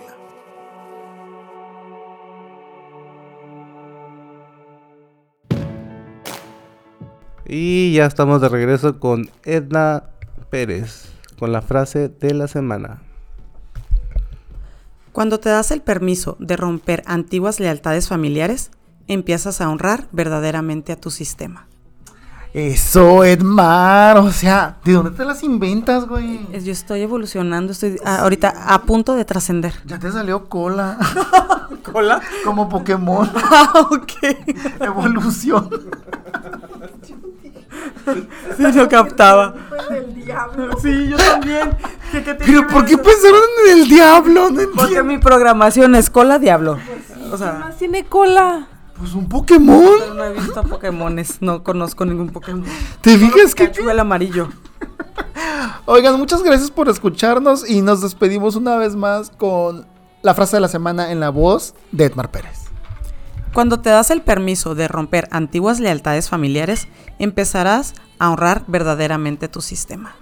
Y 7.48 7.92
ya 7.92 8.06
estamos 8.06 8.40
de 8.40 8.48
regreso 8.48 8.98
con 8.98 9.30
Edna 9.44 10.04
Pérez. 10.50 11.12
con 11.38 11.52
la 11.52 11.60
frase 11.60 12.08
de 12.08 12.32
la 12.32 12.48
semana. 12.48 13.02
Cuando 15.12 15.38
te 15.38 15.50
das 15.50 15.70
el 15.70 15.82
permiso 15.82 16.36
de 16.40 16.56
romper 16.56 17.02
antiguas 17.06 17.60
lealtades 17.60 18.08
familiares, 18.08 18.70
empiezas 19.06 19.60
a 19.60 19.68
honrar 19.68 20.08
verdaderamente 20.12 20.92
a 20.92 20.96
tu 20.96 21.10
sistema. 21.10 21.68
Eso, 22.54 23.22
Edmar. 23.22 24.16
O 24.16 24.32
sea, 24.32 24.78
¿de 24.82 24.94
dónde 24.94 25.10
te 25.10 25.26
las 25.26 25.42
inventas, 25.42 26.06
güey? 26.06 26.40
Yo 26.64 26.72
estoy 26.72 27.02
evolucionando, 27.02 27.72
estoy 27.72 27.98
ah, 28.02 28.20
ahorita 28.20 28.74
a 28.74 28.80
punto 28.82 29.14
de 29.14 29.26
trascender. 29.26 29.74
Ya 29.84 29.98
te 29.98 30.10
salió 30.10 30.48
cola. 30.48 30.96
¿Cola? 31.92 32.22
Como 32.46 32.66
Pokémon. 32.68 33.30
Ah, 33.34 33.88
ok. 33.90 34.80
Evolución. 34.80 35.68
Captaba. 38.88 39.54
Sí, 40.82 41.08
yo 41.08 41.16
también. 41.16 41.70
¿Qué- 42.12 42.22
qué 42.22 42.34
tiene 42.34 42.44
Pero 42.46 42.66
¿por 42.68 42.84
qué 42.84 42.94
eso? 42.94 43.02
pensaron 43.02 43.40
en 43.68 43.78
el 43.78 43.88
diablo? 43.88 44.50
No 44.50 44.60
Porque 44.74 45.02
mi 45.02 45.18
programación 45.18 45.94
es 45.94 46.10
cola 46.10 46.38
diablo. 46.38 46.78
O 47.32 47.36
sea, 47.36 47.54
Más 47.54 47.76
tiene 47.76 48.04
cola. 48.04 48.68
Pues 48.98 49.12
un 49.14 49.28
Pokémon. 49.28 50.16
no 50.16 50.24
he 50.24 50.32
visto 50.32 50.62
Pokémones, 50.62 51.42
no 51.42 51.62
conozco 51.62 52.04
ningún 52.06 52.30
Pokémon. 52.30 52.64
¿Te 53.02 53.18
fijas 53.18 53.54
que 53.54 53.64
el 53.64 54.00
amarillo. 54.00 54.48
Oigan, 55.86 56.18
muchas 56.18 56.42
gracias 56.42 56.70
por 56.70 56.88
escucharnos 56.88 57.68
y 57.68 57.82
nos 57.82 58.00
despedimos 58.00 58.56
una 58.56 58.76
vez 58.76 58.96
más 58.96 59.30
con 59.36 59.86
la 60.22 60.34
frase 60.34 60.56
de 60.56 60.60
la 60.60 60.68
semana 60.68 61.12
en 61.12 61.20
la 61.20 61.28
voz 61.30 61.74
de 61.92 62.04
Edmar 62.06 62.30
Pérez. 62.30 62.65
Cuando 63.56 63.80
te 63.80 63.88
das 63.88 64.10
el 64.10 64.20
permiso 64.20 64.74
de 64.74 64.86
romper 64.86 65.28
antiguas 65.30 65.80
lealtades 65.80 66.28
familiares, 66.28 66.88
empezarás 67.18 67.94
a 68.18 68.28
honrar 68.28 68.64
verdaderamente 68.66 69.48
tu 69.48 69.62
sistema. 69.62 70.14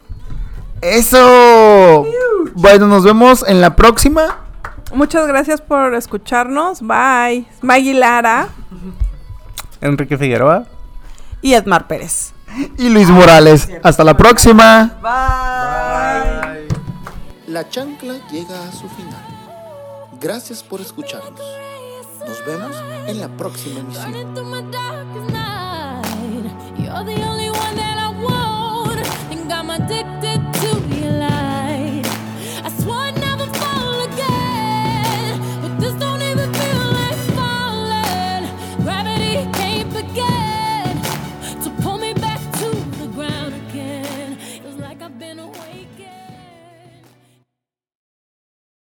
¡Eso! 0.80 2.06
Bueno, 2.54 2.86
nos 2.86 3.02
vemos 3.02 3.44
en 3.48 3.60
la 3.60 3.74
próxima. 3.74 4.38
Muchas 4.94 5.26
gracias 5.26 5.60
por 5.60 5.96
escucharnos. 5.96 6.80
Bye. 6.80 7.48
Maggie 7.60 7.94
Lara. 7.94 8.50
Enrique 9.80 10.16
Figueroa. 10.16 10.66
Y 11.42 11.54
Edmar 11.54 11.88
Pérez. 11.88 12.34
Y 12.78 12.88
Luis 12.88 13.08
Morales. 13.08 13.68
Hasta 13.82 14.04
la 14.04 14.16
próxima. 14.16 14.96
Bye. 15.02 16.68
La 17.48 17.68
chancla 17.68 18.14
llega 18.30 18.62
a 18.62 18.70
su 18.70 18.88
final. 18.90 19.26
Gracias 20.20 20.62
por 20.62 20.80
escucharnos. 20.80 21.73
Nos 22.26 22.44
vemos 22.46 22.76
en 23.06 23.20
la 23.20 23.28
próxima 23.28 23.80
emisión. 23.80 24.12